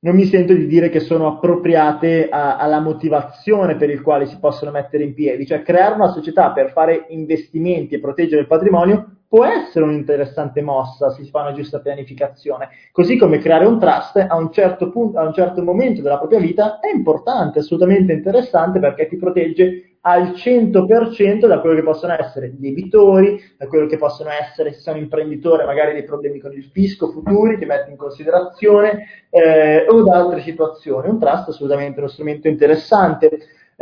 non 0.00 0.16
mi 0.16 0.24
sento 0.24 0.52
di 0.52 0.66
dire 0.66 0.88
che 0.88 1.00
sono 1.00 1.26
appropriate 1.26 2.28
a, 2.28 2.56
alla 2.56 2.80
motivazione 2.80 3.76
per 3.76 3.88
il 3.88 4.02
quale 4.02 4.26
si 4.26 4.38
possono 4.38 4.70
mettere 4.70 5.04
in 5.04 5.14
piedi, 5.14 5.46
cioè 5.46 5.62
creare 5.62 5.94
una 5.94 6.08
società 6.08 6.52
per 6.52 6.72
fare 6.72 7.06
investimenti 7.10 7.94
e 7.94 8.00
proteggere 8.00 8.42
il 8.42 8.46
patrimonio 8.46 9.19
può 9.30 9.44
essere 9.44 9.84
un'interessante 9.84 10.60
mossa 10.60 11.10
se 11.10 11.22
si 11.22 11.30
fa 11.30 11.42
una 11.42 11.52
giusta 11.52 11.78
pianificazione, 11.78 12.68
così 12.90 13.16
come 13.16 13.38
creare 13.38 13.64
un 13.64 13.78
trust 13.78 14.16
a 14.16 14.36
un 14.36 14.50
certo 14.50 14.90
punto, 14.90 15.20
a 15.20 15.24
un 15.24 15.32
certo 15.32 15.62
momento 15.62 16.02
della 16.02 16.18
propria 16.18 16.40
vita 16.40 16.80
è 16.80 16.92
importante, 16.92 17.60
assolutamente 17.60 18.12
interessante 18.12 18.80
perché 18.80 19.06
ti 19.06 19.16
protegge 19.16 19.98
al 20.00 20.30
100% 20.30 21.46
da 21.46 21.60
quello 21.60 21.76
che 21.76 21.84
possono 21.84 22.16
essere 22.18 22.52
debitori, 22.56 23.40
da 23.56 23.68
quello 23.68 23.86
che 23.86 23.98
possono 23.98 24.30
essere, 24.30 24.72
se 24.72 24.80
sei 24.80 24.94
un 24.94 25.02
imprenditore, 25.02 25.64
magari 25.64 25.92
dei 25.92 26.04
problemi 26.04 26.40
con 26.40 26.52
il 26.52 26.64
fisco 26.64 27.12
futuri, 27.12 27.56
ti 27.56 27.66
metti 27.66 27.90
in 27.90 27.96
considerazione, 27.96 29.28
eh, 29.30 29.86
o 29.88 30.02
da 30.02 30.16
altre 30.16 30.40
situazioni. 30.40 31.08
Un 31.08 31.20
trust 31.20 31.46
è 31.46 31.50
assolutamente 31.50 32.00
uno 32.00 32.08
strumento 32.08 32.48
interessante 32.48 33.30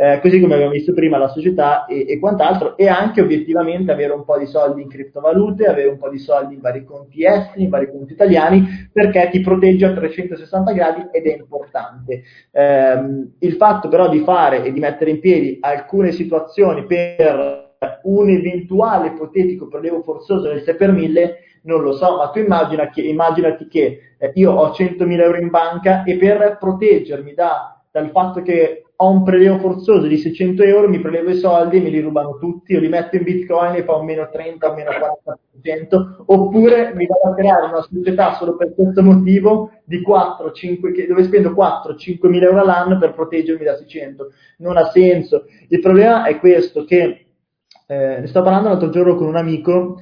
eh, 0.01 0.21
così 0.21 0.39
come 0.39 0.53
abbiamo 0.53 0.71
visto 0.71 0.93
prima 0.93 1.17
la 1.17 1.27
società 1.27 1.85
e, 1.85 2.05
e, 2.07 2.19
quant'altro, 2.19 2.77
e 2.77 2.87
anche 2.87 3.19
obiettivamente 3.19 3.91
avere 3.91 4.13
un 4.13 4.23
po' 4.23 4.37
di 4.37 4.45
soldi 4.45 4.81
in 4.81 4.87
criptovalute, 4.87 5.65
avere 5.65 5.89
un 5.89 5.97
po' 5.97 6.07
di 6.07 6.19
soldi 6.19 6.53
in 6.53 6.61
vari 6.61 6.85
conti 6.85 7.25
esteri, 7.25 7.63
in 7.63 7.69
vari 7.69 7.91
conti 7.91 8.13
italiani, 8.13 8.89
perché 8.93 9.27
ti 9.29 9.41
protegge 9.41 9.87
a 9.87 9.93
360 9.93 10.71
gradi 10.71 11.07
ed 11.11 11.25
è 11.25 11.35
importante. 11.35 12.23
Eh, 12.49 13.27
il 13.39 13.53
fatto 13.55 13.89
però 13.89 14.07
di 14.07 14.19
fare 14.19 14.63
e 14.63 14.71
di 14.71 14.79
mettere 14.79 15.11
in 15.11 15.19
piedi 15.19 15.57
alcune 15.59 16.13
situazioni 16.13 16.85
per 16.85 17.75
un 18.03 18.29
eventuale 18.29 19.07
ipotetico 19.07 19.67
prelievo 19.67 20.01
forzoso 20.01 20.47
del 20.47 20.61
6 20.61 20.75
per 20.75 20.91
1000 20.93 21.35
non 21.63 21.81
lo 21.81 21.91
so, 21.91 22.15
ma 22.15 22.29
tu 22.29 22.39
immagina 22.39 22.89
che, 22.89 23.01
immaginati 23.01 23.67
che 23.67 23.99
eh, 24.17 24.31
io 24.35 24.53
ho 24.53 24.69
100.000 24.71 25.19
euro 25.19 25.37
in 25.37 25.49
banca 25.49 26.03
e 26.03 26.15
per 26.15 26.55
proteggermi 26.57 27.33
da, 27.33 27.83
dal 27.91 28.11
fatto 28.11 28.41
che 28.41 28.85
ho 29.01 29.11
un 29.11 29.23
prelievo 29.23 29.59
forzoso 29.59 30.07
di 30.07 30.17
600 30.17 30.61
euro, 30.63 30.89
mi 30.89 30.99
prelevo 30.99 31.29
i 31.29 31.37
soldi 31.37 31.79
me 31.79 31.87
li 31.89 32.01
rubano 32.01 32.37
tutti, 32.37 32.73
io 32.73 32.81
li 32.81 32.89
metto 32.89 33.15
in 33.15 33.23
bitcoin 33.23 33.75
e 33.75 33.83
fa 33.83 33.95
un 33.95 34.03
meno 34.03 34.27
30 34.29 34.69
o 34.69 34.73
meno 34.75 34.89
40%, 35.61 36.23
oppure 36.25 36.93
mi 36.95 37.05
vado 37.05 37.31
a 37.31 37.35
creare 37.35 37.67
una 37.67 37.81
società 37.81 38.33
solo 38.33 38.57
per 38.57 38.73
questo 38.75 39.01
motivo 39.01 39.71
di 39.85 40.01
4, 40.01 40.51
5, 40.51 41.07
dove 41.07 41.23
spendo 41.23 41.53
4, 41.53 41.95
5 41.95 42.27
mila 42.27 42.47
euro 42.47 42.59
all'anno 42.59 42.97
per 42.97 43.13
proteggermi 43.13 43.63
da 43.63 43.77
600. 43.77 44.31
Non 44.57 44.75
ha 44.75 44.89
senso. 44.89 45.45
Il 45.69 45.79
problema 45.79 46.25
è 46.25 46.37
questo, 46.37 46.83
che 46.83 47.25
eh, 47.87 48.17
ne 48.19 48.27
sto 48.27 48.41
parlando 48.41 48.67
l'altro 48.67 48.89
giorno 48.89 49.15
con 49.15 49.27
un 49.27 49.37
amico 49.37 50.01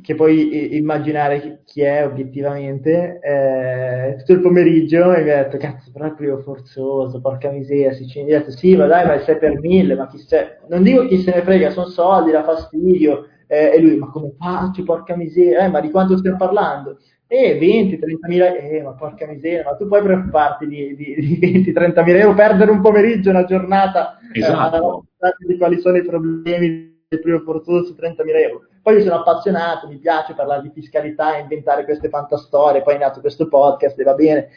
che 0.00 0.14
puoi 0.14 0.76
immaginare 0.76 1.60
chi 1.64 1.82
è 1.82 2.04
obiettivamente, 2.06 3.20
eh, 3.20 4.16
tutto 4.18 4.32
il 4.32 4.40
pomeriggio 4.40 5.12
e 5.12 5.22
mi 5.22 5.30
ha 5.30 5.44
detto, 5.44 5.58
cazzo, 5.58 5.92
più 6.16 6.38
forzoso, 6.38 7.20
porca 7.20 7.50
miseria, 7.50 7.92
si 7.92 8.06
ci 8.06 8.24
detto, 8.24 8.50
sì, 8.50 8.74
ma 8.74 8.86
dai, 8.86 9.06
ma 9.06 9.14
il 9.14 9.22
6 9.22 9.36
per 9.38 9.60
1000, 9.60 9.94
ma 9.94 10.06
chi 10.06 10.18
se... 10.18 10.58
non 10.68 10.82
dico 10.82 11.06
chi 11.06 11.18
se 11.18 11.34
ne 11.34 11.42
frega, 11.42 11.70
sono 11.70 11.86
soldi, 11.86 12.30
da 12.30 12.42
fastidio, 12.42 13.28
eh, 13.46 13.72
e 13.74 13.80
lui, 13.80 13.96
ma 13.96 14.10
come 14.10 14.32
faccio, 14.38 14.82
porca 14.82 15.14
miseria, 15.14 15.64
eh, 15.64 15.68
ma 15.68 15.80
di 15.80 15.90
quanto 15.90 16.16
stiamo 16.16 16.38
parlando? 16.38 16.98
Eh, 17.26 17.58
20, 17.58 17.98
30 17.98 18.28
mila, 18.28 18.56
eh, 18.56 18.82
ma 18.82 18.92
porca 18.94 19.26
miseria, 19.26 19.62
ma 19.64 19.76
tu 19.76 19.86
puoi 19.86 20.02
preoccuparti 20.02 20.66
di, 20.66 20.96
di, 20.96 21.14
di 21.14 21.38
20, 21.38 21.72
30 21.72 22.02
mila 22.02 22.18
euro, 22.18 22.34
perdere 22.34 22.70
un 22.70 22.80
pomeriggio, 22.80 23.30
una 23.30 23.44
giornata, 23.44 24.18
esatto. 24.32 25.06
eh, 25.18 25.46
di 25.46 25.58
quali 25.58 25.78
sono 25.80 25.98
i 25.98 26.04
problemi 26.04 27.04
del 27.08 27.20
primo 27.20 27.40
forzoso 27.40 27.84
su 27.84 27.94
30 27.94 28.24
mila 28.24 28.38
euro 28.38 28.66
poi 28.82 28.96
io 28.96 29.02
sono 29.02 29.20
appassionato, 29.20 29.86
mi 29.86 29.98
piace 29.98 30.34
parlare 30.34 30.62
di 30.62 30.70
fiscalità, 30.74 31.36
inventare 31.36 31.84
queste 31.84 32.08
fantastorie, 32.08 32.82
poi 32.82 32.96
è 32.96 32.98
nato 32.98 33.20
questo 33.20 33.48
podcast 33.48 33.98
e 33.98 34.02
va 34.02 34.14
bene, 34.14 34.48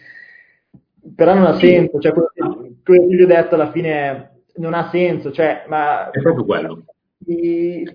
però 1.15 1.33
non 1.33 1.45
ha 1.45 1.57
senso, 1.57 1.99
cioè 1.99 2.11
quello 2.11 2.31
che, 2.33 2.41
quello 2.83 3.07
che 3.07 3.15
vi 3.15 3.23
ho 3.23 3.27
detto 3.27 3.55
alla 3.55 3.71
fine 3.71 4.41
non 4.55 4.73
ha 4.73 4.89
senso, 4.89 5.31
cioè, 5.31 5.65
ma... 5.67 6.09
È 6.09 6.19
proprio 6.21 6.45
quello. 6.45 6.83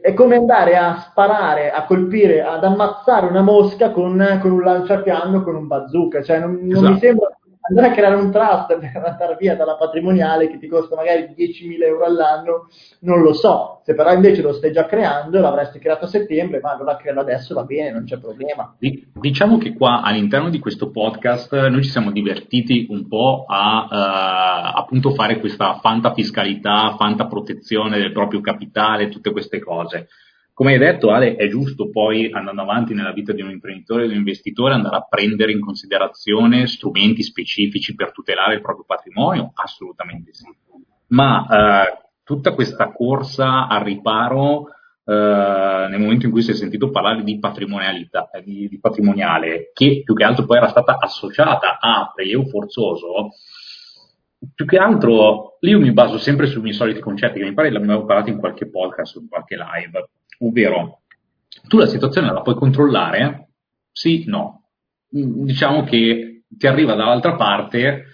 È 0.01 0.15
come 0.15 0.37
andare 0.37 0.77
a 0.77 0.99
sparare, 0.99 1.71
a 1.71 1.85
colpire, 1.85 2.43
ad 2.43 2.65
ammazzare 2.65 3.27
una 3.27 3.43
mosca 3.43 3.91
con, 3.91 4.39
con 4.41 4.51
un 4.51 4.63
lanciafiamme 4.63 5.43
con 5.43 5.55
un 5.57 5.67
bazooka, 5.67 6.23
cioè 6.23 6.39
non, 6.39 6.59
non 6.63 6.71
esatto. 6.71 6.93
mi 6.93 6.99
sembra 6.99 7.29
andare 7.71 7.89
a 7.89 7.93
creare 7.93 8.15
un 8.17 8.31
trust 8.31 8.77
per 8.79 9.03
andare 9.05 9.37
via 9.39 9.57
dalla 9.57 9.77
patrimoniale 9.77 10.51
che 10.51 10.59
ti 10.59 10.69
costa 10.69 10.95
magari 10.95 11.35
10.000 11.37 11.83
euro 11.83 12.05
all'anno, 12.05 12.69
non 13.01 13.21
lo 13.23 13.33
so. 13.33 13.81
Se 13.85 13.95
però 13.95 14.13
invece 14.13 14.43
lo 14.43 14.53
stai 14.53 14.73
già 14.73 14.87
creando, 14.87 15.41
l'avresti 15.41 15.79
creato 15.79 16.05
a 16.05 16.09
settembre, 16.09 16.61
ma 16.61 16.73
allora 16.73 16.97
crearlo 16.97 17.23
adesso 17.23 17.55
va 17.55 17.65
bene, 17.65 17.91
non 17.91 18.05
c'è 18.05 18.19
problema. 18.19 18.77
Diciamo 18.79 19.59
che 19.59 19.75
qua 19.75 20.03
all'interno 20.03 20.51
di 20.51 20.59
questo 20.59 20.91
podcast 20.91 21.69
noi 21.69 21.83
ci 21.83 21.91
siamo 21.91 22.11
divertiti 22.11 22.87
un 22.91 23.09
po' 23.09 23.45
a 23.49 23.89
uh, 23.91 24.79
appunto 24.79 25.11
fare 25.11 25.39
questa 25.41 25.79
fanta 25.81 26.13
fiscalità, 26.13 26.95
fanta 26.97 27.27
protezione 27.27 27.99
del 27.99 28.13
proprio 28.13 28.41
capitale, 28.41 29.09
tutte 29.09 29.33
queste 29.33 29.59
cose. 29.61 30.09
Come 30.61 30.75
hai 30.75 30.79
detto 30.79 31.09
Ale, 31.09 31.37
è 31.37 31.49
giusto 31.49 31.89
poi 31.89 32.31
andando 32.31 32.61
avanti 32.61 32.93
nella 32.93 33.13
vita 33.13 33.33
di 33.33 33.41
un 33.41 33.49
imprenditore 33.49 34.05
e 34.05 34.09
di 34.09 34.13
un 34.13 34.19
investitore 34.19 34.75
andare 34.75 34.97
a 34.97 35.07
prendere 35.09 35.53
in 35.53 35.61
considerazione 35.61 36.67
strumenti 36.67 37.23
specifici 37.23 37.95
per 37.95 38.13
tutelare 38.13 38.57
il 38.57 38.61
proprio 38.61 38.85
patrimonio? 38.87 39.53
Assolutamente 39.55 40.35
sì. 40.35 40.45
Ma 41.07 41.47
eh, 41.87 42.03
tutta 42.23 42.53
questa 42.53 42.93
corsa 42.93 43.69
al 43.69 43.85
riparo 43.85 44.67
eh, 45.03 45.87
nel 45.89 45.99
momento 45.99 46.27
in 46.27 46.31
cui 46.31 46.43
si 46.43 46.51
è 46.51 46.55
sentito 46.55 46.91
parlare 46.91 47.23
di 47.23 47.39
patrimonialità, 47.39 48.29
eh, 48.29 48.43
di, 48.43 48.69
di 48.69 48.79
patrimoniale, 48.79 49.71
che 49.73 50.03
più 50.05 50.13
che 50.13 50.25
altro 50.25 50.45
poi 50.45 50.59
era 50.59 50.69
stata 50.69 50.99
associata 50.99 51.79
a 51.81 52.13
prelievo 52.15 52.45
forzoso, 52.45 53.31
più 54.55 54.67
che 54.67 54.77
altro 54.77 55.57
io 55.61 55.81
mi 55.81 55.93
baso 55.95 56.19
sempre 56.19 56.49
sui 56.49 56.61
miei 56.61 56.75
soliti 56.75 57.01
concetti, 57.01 57.39
che 57.39 57.47
mi 57.47 57.55
pare 57.55 57.71
l'abbiamo 57.71 58.05
parlato 58.05 58.29
in 58.29 58.37
qualche 58.37 58.69
podcast 58.69 59.17
in 59.17 59.27
qualche 59.27 59.57
live 59.57 60.09
ovvero 60.41 61.01
tu 61.69 61.79
la 61.79 61.87
situazione 61.87 62.33
la 62.33 62.43
puoi 62.43 62.55
controllare? 62.55 63.49
Sì, 63.93 64.25
no. 64.27 64.69
Diciamo 65.09 65.85
che 65.85 66.45
ti 66.49 66.67
arriva 66.67 66.95
dall'altra 66.95 67.35
parte 67.37 68.07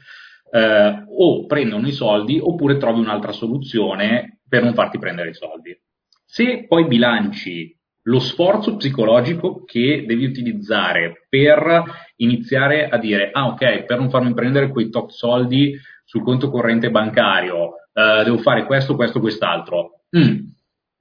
eh, 0.51 1.05
o 1.09 1.47
prendono 1.47 1.87
i 1.87 1.93
soldi 1.93 2.39
oppure 2.39 2.79
trovi 2.79 3.01
un'altra 3.01 3.33
soluzione 3.33 4.41
per 4.49 4.63
non 4.63 4.75
farti 4.75 4.99
prendere 4.99 5.31
i 5.31 5.35
soldi. 5.35 5.79
Se 6.25 6.67
poi 6.67 6.87
bilanci 6.87 7.75
lo 8.03 8.19
sforzo 8.21 8.77
psicologico 8.77 9.65
che 9.65 10.05
devi 10.07 10.25
utilizzare 10.25 11.27
per 11.29 11.83
iniziare 12.17 12.89
a 12.89 12.99
dire 12.99 13.31
ah 13.33 13.47
ok, 13.49 13.85
per 13.85 13.99
non 13.99 14.11
farmi 14.11 14.33
prendere 14.33 14.69
quei 14.69 14.91
top 14.91 15.11
soldi 15.11 15.77
sul 16.05 16.23
conto 16.23 16.51
corrente 16.51 16.91
bancario, 16.91 17.73
eh, 17.93 18.23
devo 18.25 18.39
fare 18.39 18.65
questo, 18.65 18.95
questo, 18.95 19.19
quest'altro. 19.19 20.03
Mm, 20.17 20.39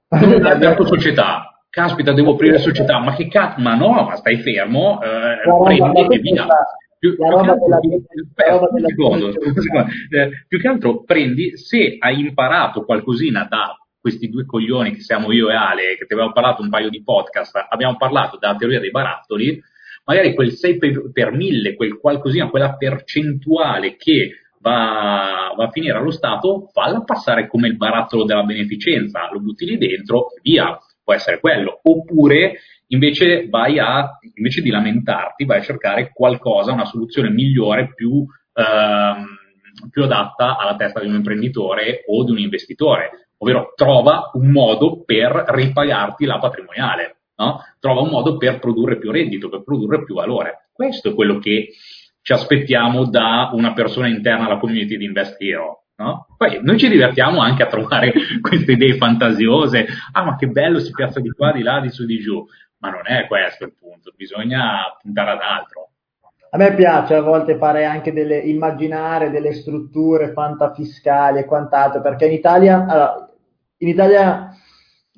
non 0.08 0.44
hai 0.44 0.52
aperto 0.52 0.86
società. 0.86 1.64
Caspita, 1.68 2.12
devo 2.12 2.32
aprire 2.32 2.58
società. 2.58 2.98
Ma 3.00 3.14
che 3.14 3.28
cazzo? 3.28 3.60
Ma 3.60 3.74
no, 3.74 4.04
ma 4.04 4.16
stai 4.16 4.38
fermo, 4.38 5.00
eh, 5.02 5.38
prendi 5.64 6.14
e 6.14 6.18
via. 6.20 6.46
più, 6.98 7.16
più, 7.16 7.26
che 7.26 7.34
altro, 7.34 9.30
più, 9.30 10.18
eh, 10.18 10.30
più 10.48 10.60
che 10.60 10.68
altro 10.68 11.04
prendi, 11.04 11.56
se 11.56 11.96
hai 11.98 12.20
imparato 12.20 12.84
qualcosina 12.84 13.46
da 13.48 13.76
questi 14.00 14.28
due 14.28 14.46
coglioni 14.46 14.92
che 14.92 15.00
siamo 15.00 15.32
io 15.32 15.50
e 15.50 15.54
Ale, 15.54 15.96
che 15.98 16.06
ti 16.06 16.14
avevo 16.14 16.32
parlato 16.32 16.62
un 16.62 16.70
paio 16.70 16.88
di 16.88 17.02
podcast, 17.02 17.66
abbiamo 17.68 17.96
parlato 17.96 18.38
della 18.38 18.54
teoria 18.54 18.78
dei 18.78 18.92
barattoli, 18.92 19.60
magari 20.04 20.32
quel 20.32 20.52
6 20.52 20.78
per, 20.78 21.10
per 21.12 21.32
1000, 21.32 21.74
quel 21.74 21.98
qualcosina, 21.98 22.48
quella 22.48 22.76
percentuale 22.76 23.96
che 23.96 24.30
va, 24.66 25.52
va, 25.56 25.64
a 25.64 25.70
finire 25.70 25.96
allo 25.96 26.10
Stato, 26.10 26.68
falla 26.72 27.02
passare 27.02 27.46
come 27.46 27.68
il 27.68 27.76
barattolo 27.76 28.24
della 28.24 28.42
beneficenza, 28.42 29.28
lo 29.30 29.40
butti 29.40 29.64
lì 29.64 29.78
dentro, 29.78 30.26
via, 30.42 30.76
può 31.04 31.14
essere 31.14 31.38
quello. 31.38 31.80
Oppure 31.82 32.54
invece 32.88 33.48
vai 33.48 33.78
a, 33.78 34.18
invece 34.34 34.62
di 34.62 34.70
lamentarti, 34.70 35.44
vai 35.44 35.58
a 35.58 35.62
cercare 35.62 36.10
qualcosa, 36.12 36.72
una 36.72 36.84
soluzione 36.84 37.30
migliore, 37.30 37.92
più, 37.94 38.26
ehm, 38.54 39.26
più 39.90 40.02
adatta 40.02 40.56
alla 40.58 40.74
testa 40.74 41.00
di 41.00 41.06
un 41.06 41.14
imprenditore 41.14 42.02
o 42.06 42.24
di 42.24 42.32
un 42.32 42.38
investitore, 42.38 43.28
ovvero 43.38 43.72
trova 43.76 44.30
un 44.34 44.50
modo 44.50 45.04
per 45.04 45.44
ripagarti 45.46 46.24
la 46.24 46.38
patrimoniale. 46.38 47.12
No? 47.36 47.60
Trova 47.78 48.00
un 48.00 48.08
modo 48.08 48.36
per 48.38 48.58
produrre 48.58 48.98
più 48.98 49.10
reddito, 49.12 49.48
per 49.48 49.62
produrre 49.62 50.02
più 50.04 50.14
valore. 50.14 50.70
Questo 50.72 51.10
è 51.10 51.14
quello 51.14 51.38
che 51.38 51.68
ci 52.26 52.32
aspettiamo 52.32 53.04
da 53.04 53.50
una 53.52 53.72
persona 53.72 54.08
interna 54.08 54.46
alla 54.46 54.58
community 54.58 54.96
di 54.96 55.04
Invest 55.04 55.40
Hero. 55.40 55.84
No? 55.94 56.26
Poi 56.36 56.58
noi 56.60 56.76
ci 56.76 56.88
divertiamo 56.88 57.40
anche 57.40 57.62
a 57.62 57.68
trovare 57.68 58.12
queste 58.42 58.72
idee 58.72 58.96
fantasiose, 58.96 59.86
ah 60.10 60.24
ma 60.24 60.34
che 60.34 60.48
bello 60.48 60.80
si 60.80 60.90
piazza 60.90 61.20
di 61.20 61.30
qua, 61.30 61.52
di 61.52 61.62
là, 61.62 61.78
di 61.78 61.88
su, 61.88 62.04
di 62.04 62.18
giù, 62.18 62.44
ma 62.78 62.90
non 62.90 63.02
è 63.04 63.28
questo 63.28 63.66
il 63.66 63.74
punto, 63.78 64.12
bisogna 64.16 64.92
puntare 65.00 65.30
ad 65.30 65.40
altro. 65.40 65.90
A 66.50 66.58
me 66.58 66.74
piace 66.74 67.14
a 67.14 67.20
volte 67.20 67.58
fare 67.58 67.84
anche 67.84 68.12
delle, 68.12 68.38
immaginare 68.38 69.30
delle 69.30 69.52
strutture 69.52 70.32
fantafiscali 70.32 71.38
e 71.38 71.44
quant'altro, 71.44 72.00
perché 72.00 72.26
in 72.26 72.32
Italia, 72.32 72.86
allora, 72.88 73.30
in 73.76 73.88
Italia 73.88 74.50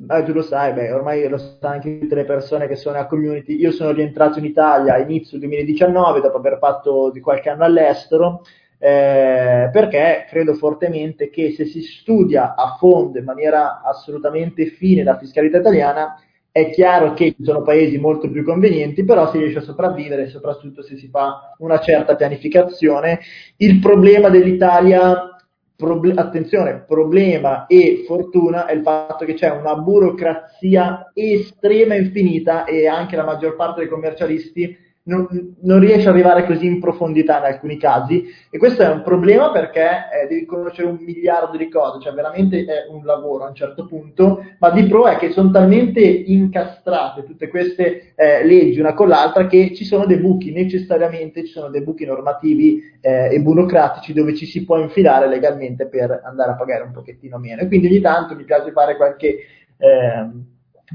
Ah, 0.06 0.22
tu 0.22 0.32
lo 0.32 0.42
sai, 0.42 0.72
beh, 0.74 0.92
ormai 0.92 1.28
lo 1.28 1.38
sanno 1.38 1.74
anche 1.74 1.98
tutte 1.98 2.14
le 2.14 2.24
persone 2.24 2.68
che 2.68 2.76
sono 2.76 2.98
a 2.98 3.06
community. 3.06 3.56
Io 3.56 3.72
sono 3.72 3.90
rientrato 3.90 4.38
in 4.38 4.44
Italia 4.44 4.94
a 4.94 4.98
inizio 4.98 5.38
2019 5.38 6.20
dopo 6.20 6.36
aver 6.36 6.58
fatto 6.58 7.10
di 7.10 7.18
qualche 7.20 7.50
anno 7.50 7.64
all'estero, 7.64 8.42
eh, 8.78 9.68
perché 9.72 10.26
credo 10.28 10.54
fortemente 10.54 11.30
che 11.30 11.50
se 11.50 11.64
si 11.64 11.82
studia 11.82 12.54
a 12.54 12.76
fondo 12.78 13.18
in 13.18 13.24
maniera 13.24 13.82
assolutamente 13.82 14.66
fine 14.66 15.02
la 15.02 15.18
fiscalità 15.18 15.58
italiana, 15.58 16.14
è 16.52 16.70
chiaro 16.70 17.12
che 17.12 17.34
ci 17.36 17.42
sono 17.44 17.62
paesi 17.62 17.98
molto 17.98 18.30
più 18.30 18.44
convenienti, 18.44 19.04
però 19.04 19.28
si 19.32 19.38
riesce 19.38 19.58
a 19.58 19.62
sopravvivere, 19.62 20.28
soprattutto 20.28 20.80
se 20.82 20.96
si 20.96 21.08
fa 21.08 21.54
una 21.58 21.80
certa 21.80 22.14
pianificazione. 22.14 23.18
Il 23.56 23.80
problema 23.80 24.28
dell'Italia 24.28 25.32
Proble- 25.78 26.14
attenzione, 26.14 26.82
problema 26.88 27.66
e 27.66 28.02
fortuna 28.04 28.66
è 28.66 28.72
il 28.72 28.82
fatto 28.82 29.24
che 29.24 29.34
c'è 29.34 29.48
una 29.48 29.76
burocrazia 29.76 31.12
estrema 31.14 31.94
e 31.94 31.98
infinita 31.98 32.64
e 32.64 32.88
anche 32.88 33.14
la 33.14 33.22
maggior 33.22 33.54
parte 33.54 33.82
dei 33.82 33.88
commercialisti 33.88 34.76
non, 35.08 35.56
non, 35.62 35.80
riesce 35.80 36.08
ad 36.08 36.14
arrivare 36.14 36.44
così 36.44 36.66
in 36.66 36.78
profondità 36.78 37.38
in 37.38 37.44
alcuni 37.44 37.78
casi. 37.78 38.26
E 38.50 38.58
questo 38.58 38.82
è 38.82 38.88
un 38.88 39.02
problema 39.02 39.50
perché 39.50 39.80
eh, 39.82 40.28
devi 40.28 40.44
conoscere 40.44 40.86
un 40.86 40.98
miliardo 41.00 41.56
di 41.56 41.68
cose, 41.68 42.00
cioè 42.00 42.12
veramente 42.12 42.64
è 42.64 42.86
un 42.90 43.04
lavoro 43.04 43.44
a 43.44 43.48
un 43.48 43.54
certo 43.54 43.86
punto, 43.86 44.44
ma 44.58 44.70
di 44.70 44.86
pro 44.86 45.06
è 45.06 45.16
che 45.16 45.30
sono 45.30 45.50
talmente 45.50 46.00
incastrate 46.00 47.24
tutte 47.24 47.48
queste 47.48 48.12
eh, 48.14 48.44
leggi 48.44 48.78
una 48.78 48.94
con 48.94 49.08
l'altra 49.08 49.46
che 49.46 49.74
ci 49.74 49.84
sono 49.84 50.04
dei 50.04 50.18
buchi, 50.18 50.52
necessariamente 50.52 51.44
ci 51.44 51.52
sono 51.52 51.70
dei 51.70 51.82
buchi 51.82 52.04
normativi 52.04 52.80
eh, 53.00 53.34
e 53.34 53.40
burocratici 53.40 54.12
dove 54.12 54.34
ci 54.34 54.44
si 54.44 54.64
può 54.64 54.78
infilare 54.78 55.26
legalmente 55.26 55.86
per 55.86 56.20
andare 56.22 56.50
a 56.52 56.56
pagare 56.56 56.84
un 56.84 56.92
pochettino 56.92 57.38
meno. 57.38 57.62
E 57.62 57.66
quindi 57.66 57.86
ogni 57.86 58.00
tanto 58.00 58.36
mi 58.36 58.44
piace 58.44 58.72
fare 58.72 58.96
qualche, 58.96 59.38
ehm, 59.78 60.44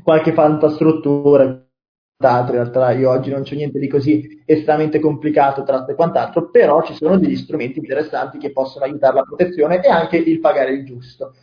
qualche 0.03 0.33
fantastruttura 0.33 1.62
in 2.29 2.51
realtà 2.51 2.91
io 2.91 3.09
oggi 3.09 3.31
non 3.31 3.43
c'è 3.43 3.55
niente 3.55 3.79
di 3.79 3.87
così 3.87 4.41
estremamente 4.45 4.99
complicato, 4.99 5.63
tratto 5.63 5.91
e 5.91 5.95
quant'altro, 5.95 6.49
però 6.49 6.83
ci 6.83 6.93
sono 6.93 7.17
degli 7.17 7.35
strumenti 7.35 7.79
interessanti 7.79 8.37
che 8.37 8.51
possono 8.51 8.85
aiutare 8.85 9.15
la 9.15 9.23
protezione 9.23 9.81
e 9.81 9.89
anche 9.89 10.17
il 10.17 10.39
pagare 10.39 10.71
il 10.71 10.85
giusto. 10.85 11.33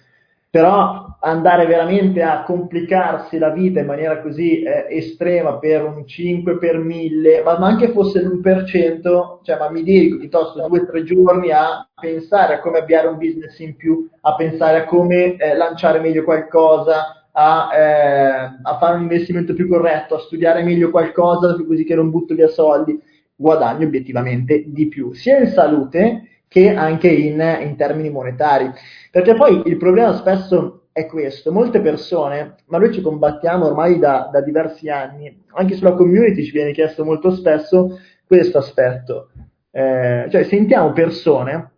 Però 0.51 1.16
andare 1.21 1.64
veramente 1.66 2.23
a 2.23 2.43
complicarsi 2.43 3.38
la 3.38 3.51
vita 3.51 3.79
in 3.81 3.87
maniera 3.87 4.21
così 4.21 4.62
eh, 4.62 4.87
estrema 4.90 5.59
per 5.59 5.85
un 5.85 6.05
5 6.05 6.59
per 6.59 6.79
1000, 6.79 7.43
ma 7.45 7.53
anche 7.53 7.93
fosse 7.93 8.21
l'1%, 8.21 9.38
cioè 9.45 9.59
ma 9.59 9.71
mi 9.71 9.85
dedico 9.85 10.19
piuttosto 10.19 10.66
due 10.66 10.81
o 10.81 10.87
tre 10.87 11.05
giorni 11.05 11.53
a 11.53 11.88
pensare 12.01 12.55
a 12.55 12.61
come 12.61 12.79
avviare 12.79 13.07
un 13.07 13.16
business 13.16 13.57
in 13.61 13.77
più, 13.77 14.09
a 14.23 14.35
pensare 14.35 14.79
a 14.79 14.85
come 14.87 15.37
eh, 15.37 15.55
lanciare 15.55 16.01
meglio 16.01 16.25
qualcosa, 16.25 17.19
a, 17.33 17.69
eh, 17.73 18.59
a, 18.62 18.79
fare 18.79 18.97
un 18.97 19.03
investimento 19.03 19.55
più 19.55 19.69
corretto, 19.69 20.16
a 20.16 20.21
studiare 20.21 20.62
meglio 20.62 20.90
qualcosa 20.90 21.57
così 21.66 21.85
che 21.85 21.95
non 21.95 22.11
butto 22.11 22.35
via 22.35 22.49
soldi, 22.49 23.01
guadagno 23.35 23.87
obiettivamente 23.87 24.64
di 24.66 24.88
più, 24.88 25.12
sia 25.12 25.38
in 25.38 25.49
salute 25.49 26.43
che 26.49 26.75
anche 26.75 27.09
in, 27.09 27.40
in 27.62 27.77
termini 27.77 28.11
monetari. 28.11 28.71
Perché 29.11 29.35
poi 29.35 29.62
il 29.66 29.77
problema 29.77 30.14
spesso 30.14 30.87
è 30.93 31.07
questo, 31.07 31.53
molte 31.53 31.81
persone, 31.81 32.57
ma 32.66 32.79
noi 32.79 32.93
ci 32.93 33.01
combattiamo 33.01 33.66
ormai 33.66 33.99
da, 33.99 34.29
da 34.33 34.40
diversi 34.40 34.88
anni, 34.88 35.45
anche 35.55 35.77
sulla 35.77 35.95
community 35.95 36.43
ci 36.43 36.51
viene 36.51 36.73
chiesto 36.73 37.05
molto 37.05 37.31
spesso 37.31 37.99
questo 38.27 38.59
aspetto, 38.59 39.31
eh, 39.71 40.27
cioè 40.31 40.43
sentiamo 40.45 40.93
persone 40.93 41.71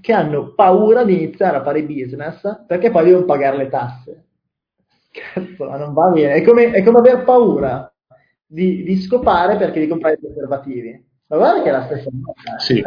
che 0.00 0.12
hanno 0.12 0.54
paura 0.54 1.04
di 1.04 1.14
iniziare 1.14 1.58
a 1.58 1.62
fare 1.62 1.82
business 1.82 2.64
perché 2.66 2.90
poi 2.90 3.04
devono 3.04 3.24
pagare 3.24 3.56
le 3.56 3.68
tasse. 3.68 4.24
Cazzo, 5.32 5.64
non 5.76 5.92
va 5.92 6.10
bene. 6.10 6.34
È 6.34 6.42
come, 6.42 6.70
è 6.70 6.82
come 6.82 6.98
aver 6.98 7.24
paura 7.24 7.92
di, 8.46 8.82
di, 8.82 8.96
scopare 8.96 9.56
perché 9.56 9.74
devi 9.74 9.88
comprare 9.88 10.14
i 10.14 10.18
preservativi. 10.18 11.06
Ma 11.28 11.36
guarda 11.36 11.62
che 11.62 11.68
è 11.68 11.72
la 11.72 11.84
stessa 11.84 12.08
cosa. 12.22 12.58
Sì. 12.58 12.82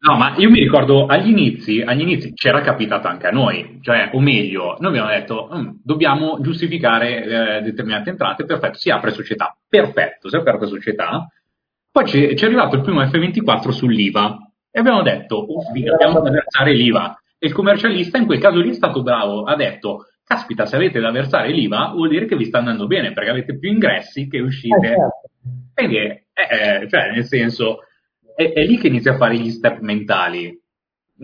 No, 0.00 0.16
ma 0.16 0.34
io 0.36 0.50
mi 0.50 0.60
ricordo 0.60 1.06
agli 1.06 1.30
inizi, 1.30 1.80
agli 1.80 2.02
inizi 2.02 2.34
c'era 2.34 2.60
capitato 2.60 3.08
anche 3.08 3.26
a 3.26 3.30
noi, 3.30 3.78
cioè, 3.80 4.10
o 4.12 4.20
meglio, 4.20 4.76
noi 4.80 4.90
abbiamo 4.90 5.08
detto 5.08 5.48
mm, 5.54 5.68
dobbiamo 5.82 6.38
giustificare 6.40 7.58
eh, 7.58 7.62
determinate 7.62 8.10
entrate, 8.10 8.44
perfetto, 8.44 8.76
si 8.76 8.90
apre 8.90 9.12
società, 9.12 9.56
perfetto, 9.66 10.28
si 10.28 10.36
è 10.36 10.38
aperta 10.38 10.66
società, 10.66 11.26
poi 11.90 12.06
ci 12.06 12.26
è 12.26 12.44
arrivato 12.44 12.76
il 12.76 12.82
primo 12.82 13.02
F24 13.02 13.70
sull'IVA 13.70 14.36
e 14.70 14.78
abbiamo 14.78 15.00
detto, 15.00 15.36
oh, 15.36 15.62
dobbiamo 15.72 16.20
versare 16.20 16.74
l'IVA. 16.74 17.18
E 17.38 17.46
il 17.46 17.54
commercialista 17.54 18.18
in 18.18 18.26
quel 18.26 18.38
caso 18.38 18.60
lì 18.60 18.68
è 18.68 18.74
stato 18.74 19.02
bravo, 19.02 19.44
ha 19.44 19.56
detto 19.56 20.08
caspita, 20.26 20.66
se 20.66 20.74
avete 20.74 20.98
da 20.98 21.12
versare 21.12 21.52
l'IVA 21.52 21.92
vuol 21.94 22.08
dire 22.08 22.26
che 22.26 22.36
vi 22.36 22.46
sta 22.46 22.58
andando 22.58 22.88
bene 22.88 23.12
perché 23.12 23.30
avete 23.30 23.56
più 23.58 23.70
ingressi 23.70 24.28
che 24.28 24.40
uscite. 24.40 24.74
Eh, 24.76 24.88
certo. 24.88 25.30
Quindi, 25.72 25.96
eh, 25.98 26.22
eh, 26.32 26.88
cioè, 26.88 27.12
nel 27.12 27.24
senso, 27.24 27.84
è, 28.34 28.52
è, 28.52 28.64
lì 28.64 28.76
che 28.76 28.88
inizi 28.88 29.08
a 29.08 29.16
fare 29.16 29.36
gli 29.36 29.50
step 29.50 29.78
mentali. 29.80 30.60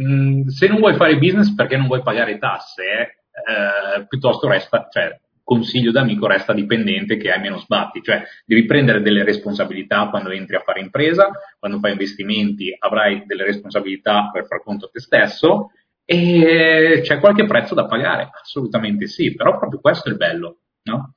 Mm, 0.01 0.47
se 0.47 0.69
non 0.69 0.79
vuoi 0.79 0.95
fare 0.95 1.19
business 1.19 1.53
perché 1.53 1.77
non 1.77 1.89
vuoi 1.89 2.03
pagare 2.03 2.39
tasse, 2.39 2.83
eh, 2.85 4.07
piuttosto 4.07 4.47
resta, 4.47 4.87
cioè, 4.89 5.19
consiglio 5.43 5.91
d'amico, 5.91 6.29
resta 6.29 6.53
dipendente 6.53 7.17
che 7.17 7.33
hai 7.33 7.41
meno 7.41 7.59
sbatti, 7.59 8.03
cioè 8.03 8.23
devi 8.47 8.65
prendere 8.67 9.03
delle 9.03 9.25
responsabilità 9.25 10.09
quando 10.11 10.31
entri 10.31 10.55
a 10.55 10.61
fare 10.61 10.79
impresa, 10.79 11.29
quando 11.59 11.81
fai 11.81 11.93
investimenti 11.93 12.75
avrai 12.79 13.25
delle 13.27 13.45
responsabilità 13.45 14.31
per 14.33 14.47
far 14.47 14.63
conto 14.63 14.87
a 14.87 14.91
te 14.91 15.01
stesso 15.01 15.73
e 16.05 17.01
c'è 17.03 17.21
qualche 17.21 17.47
prezzo 17.47 17.75
da 17.75 17.87
pagare? 17.87 18.31
Assolutamente 18.41 19.07
sì, 19.07 19.35
però 19.35 19.59
proprio 19.59 19.81
questo 19.81 20.09
è 20.09 20.13
il 20.13 20.19
bello, 20.19 20.59
no? 20.83 21.15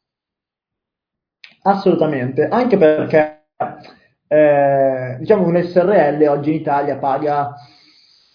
Assolutamente, 1.64 2.48
anche 2.48 2.78
perché 2.78 3.48
eh, 4.28 5.18
diciamo 5.20 5.48
un 5.48 5.62
SRL 5.62 6.26
oggi 6.28 6.50
in 6.50 6.56
Italia 6.56 6.98
paga 6.98 7.56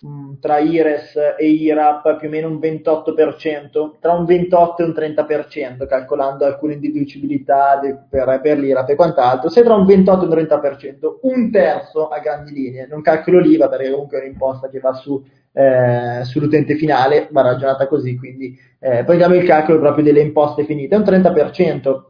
mh, 0.01 0.39
tra 0.41 0.59
IRES 0.59 1.17
e 1.39 1.47
IRAP 1.49 2.17
più 2.17 2.29
o 2.29 2.31
meno 2.31 2.49
un 2.49 2.59
28%, 2.59 3.99
tra 4.01 4.13
un 4.13 4.25
28 4.25 4.83
e 4.83 4.85
un 4.85 4.93
30%, 4.93 5.87
calcolando 5.87 6.45
alcune 6.45 6.79
deducibilità 6.79 7.79
per, 8.09 8.41
per 8.41 8.59
l'IRAP 8.59 8.91
e 8.91 8.95
quant'altro, 8.95 9.48
se 9.48 9.63
tra 9.63 9.75
un 9.75 9.87
28 9.87 10.25
e 10.25 10.27
un 10.27 10.46
30%, 10.46 11.19
un 11.23 11.51
terzo 11.51 12.09
a 12.09 12.19
grandi 12.19 12.53
linee, 12.53 12.87
non 12.87 13.03
calcolo 13.03 13.38
l'IVA 13.38 13.69
perché 13.69 13.90
comunque 13.90 14.19
è 14.19 14.23
un'imposta 14.23 14.69
che 14.69 14.81
va 14.81 14.92
su 14.92 15.23
eh, 15.53 16.25
sull'utente 16.25 16.77
finale, 16.77 17.29
va 17.31 17.42
ragionata 17.42 17.87
così, 17.87 18.17
quindi 18.17 18.59
eh, 18.79 19.05
poi 19.05 19.17
diamo 19.17 19.35
il 19.35 19.44
calcolo 19.44 19.79
proprio 19.79 20.05
delle 20.05 20.21
imposte 20.21 20.65
finite, 20.65 20.94
è 20.94 20.98
un 20.98 21.05
30%. 21.05 22.03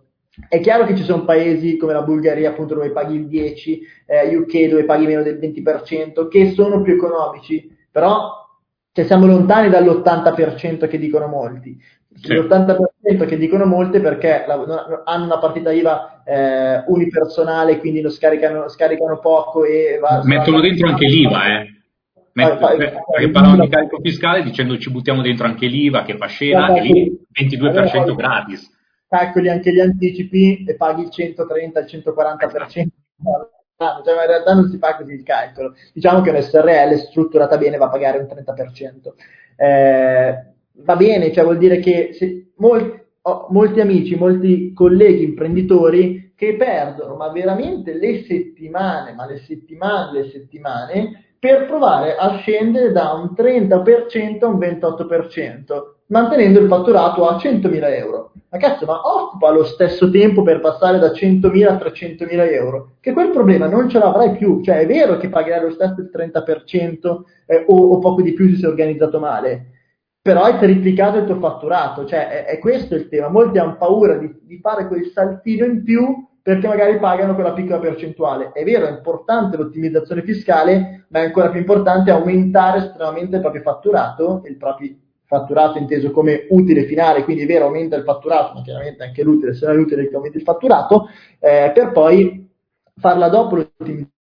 È 0.48 0.60
chiaro 0.60 0.86
che 0.86 0.96
ci 0.96 1.02
sono 1.02 1.24
paesi 1.24 1.76
come 1.76 1.92
la 1.92 2.02
Bulgaria, 2.02 2.50
appunto, 2.50 2.74
dove 2.74 2.92
paghi 2.92 3.16
il 3.16 3.26
10, 3.26 3.80
eh, 4.06 4.36
UK 4.36 4.68
dove 4.68 4.84
paghi 4.84 5.06
meno 5.06 5.22
del 5.22 5.38
20%, 5.38 6.28
che 6.28 6.52
sono 6.52 6.82
più 6.82 6.94
economici, 6.94 7.76
però 7.90 8.38
cioè 8.92 9.04
siamo 9.04 9.26
lontani 9.26 9.68
dall'80% 9.68 10.88
che 10.88 10.98
dicono 10.98 11.26
molti. 11.26 11.78
Sì. 12.12 12.34
L'80% 12.34 13.24
che 13.26 13.36
dicono 13.36 13.66
molte 13.66 14.00
perché 14.00 14.44
hanno 14.44 15.24
una 15.24 15.38
partita 15.38 15.70
IVA 15.70 16.22
eh, 16.24 16.84
unipersonale, 16.86 17.78
quindi 17.78 18.00
lo 18.00 18.10
scaricano, 18.10 18.68
scaricano 18.68 19.18
poco 19.18 19.64
e 19.64 19.98
va, 20.00 20.22
mettono 20.24 20.60
dentro 20.60 20.88
anche 20.88 21.06
l'IVA, 21.06 21.60
eh. 21.60 21.79
Ah, 22.34 22.56
perché 22.56 23.30
parlavano 23.30 23.64
di 23.64 23.68
carico 23.68 23.98
fiscale 24.00 24.42
dicendo 24.42 24.78
ci 24.78 24.90
buttiamo 24.90 25.22
dentro 25.22 25.46
anche 25.46 25.66
l'IVA 25.66 26.04
che 26.04 26.16
fa 26.16 26.26
scena 26.26 26.74
e 26.74 26.80
lì 26.80 27.18
22% 27.32 28.14
gratis. 28.14 28.70
Calcoli 29.08 29.48
anche 29.48 29.72
gli 29.72 29.80
anticipi 29.80 30.64
e 30.64 30.76
paghi 30.76 31.02
il 31.02 31.10
130, 31.10 31.80
il 31.80 31.86
140%. 31.86 32.86
Esatto. 33.18 33.50
Ah, 33.82 34.02
cioè, 34.04 34.14
in 34.14 34.26
realtà 34.26 34.52
non 34.52 34.68
si 34.68 34.76
fa 34.76 34.94
così 34.96 35.14
il 35.14 35.22
calcolo. 35.22 35.74
Diciamo 35.94 36.20
che 36.20 36.30
un 36.30 36.40
SRL 36.40 36.96
strutturata 36.98 37.56
bene 37.56 37.78
va 37.78 37.86
a 37.86 37.90
pagare 37.90 38.18
un 38.18 38.26
30%. 38.26 39.14
Eh, 39.56 40.44
va 40.82 40.96
bene, 40.96 41.32
cioè 41.32 41.44
vuol 41.44 41.56
dire 41.56 41.78
che 41.78 42.10
molti, 42.56 43.02
ho 43.22 43.46
molti 43.50 43.80
amici, 43.80 44.16
molti 44.16 44.74
colleghi 44.74 45.24
imprenditori 45.24 46.29
che 46.40 46.56
perdono, 46.56 47.16
ma 47.16 47.28
veramente 47.28 47.92
le 47.92 48.22
settimane, 48.22 49.12
ma 49.12 49.26
le 49.26 49.40
settimane, 49.40 50.10
le 50.10 50.30
settimane, 50.30 51.24
per 51.38 51.66
provare 51.66 52.16
a 52.16 52.38
scendere 52.38 52.92
da 52.92 53.12
un 53.12 53.34
30% 53.36 54.38
a 54.40 54.46
un 54.46 54.58
28%, 54.58 55.64
mantenendo 56.06 56.60
il 56.60 56.66
fatturato 56.66 57.28
a 57.28 57.36
100.000 57.36 57.94
euro. 57.94 58.32
Ma 58.48 58.56
cazzo, 58.56 58.86
ma 58.86 59.02
occupa 59.02 59.50
lo 59.50 59.64
stesso 59.64 60.08
tempo 60.08 60.42
per 60.42 60.60
passare 60.60 60.98
da 60.98 61.08
100.000 61.08 61.66
a 61.66 61.74
300.000 61.74 62.52
euro, 62.54 62.92
che 63.00 63.12
quel 63.12 63.32
problema 63.32 63.66
non 63.66 63.90
ce 63.90 63.98
l'avrai 63.98 64.34
più. 64.34 64.62
Cioè 64.62 64.78
è 64.78 64.86
vero 64.86 65.18
che 65.18 65.28
pagherai 65.28 65.60
lo 65.60 65.72
stesso 65.72 66.00
il 66.00 66.10
30% 66.10 67.20
eh, 67.44 67.64
o, 67.66 67.76
o 67.76 67.98
poco 67.98 68.22
di 68.22 68.32
più 68.32 68.48
se 68.48 68.56
sei 68.56 68.70
organizzato 68.70 69.18
male, 69.18 69.72
però 70.22 70.44
hai 70.44 70.58
triplicato 70.58 71.18
il 71.18 71.26
tuo 71.26 71.38
fatturato, 71.38 72.06
cioè 72.06 72.28
è, 72.28 72.44
è 72.46 72.58
questo 72.58 72.94
il 72.94 73.08
tema. 73.08 73.28
Molti 73.28 73.58
hanno 73.58 73.76
paura 73.76 74.16
di, 74.16 74.34
di, 74.40 74.58
fare 74.58 74.88
quel 74.88 75.10
saltino 75.12 75.66
in 75.66 75.82
più 75.82 76.28
perché 76.42 76.66
magari 76.66 76.98
pagano 76.98 77.34
quella 77.34 77.52
piccola 77.52 77.78
percentuale. 77.78 78.52
È 78.52 78.64
vero, 78.64 78.86
è 78.86 78.90
importante 78.90 79.56
l'ottimizzazione 79.56 80.22
fiscale, 80.22 81.06
ma 81.08 81.20
è 81.20 81.24
ancora 81.24 81.50
più 81.50 81.60
importante 81.60 82.10
aumentare 82.10 82.78
estremamente 82.78 83.36
il 83.36 83.42
proprio 83.42 83.62
fatturato, 83.62 84.42
il 84.46 84.56
proprio 84.56 84.94
fatturato 85.24 85.78
inteso 85.78 86.10
come 86.10 86.46
utile 86.50 86.84
finale, 86.84 87.22
quindi 87.22 87.44
è 87.44 87.46
vero, 87.46 87.66
aumenta 87.66 87.94
il 87.94 88.02
fatturato, 88.02 88.54
ma 88.54 88.62
chiaramente 88.62 89.04
anche 89.04 89.22
l'utile, 89.22 89.54
se 89.54 89.66
non 89.66 89.76
è 89.76 89.78
utile 89.78 90.08
che 90.08 90.14
aumenti 90.16 90.38
il 90.38 90.42
fatturato, 90.42 91.08
eh, 91.38 91.70
per 91.72 91.92
poi 91.92 92.48
farla 92.96 93.28
dopo 93.28 93.56
l'ottimizzazione. 93.56 94.18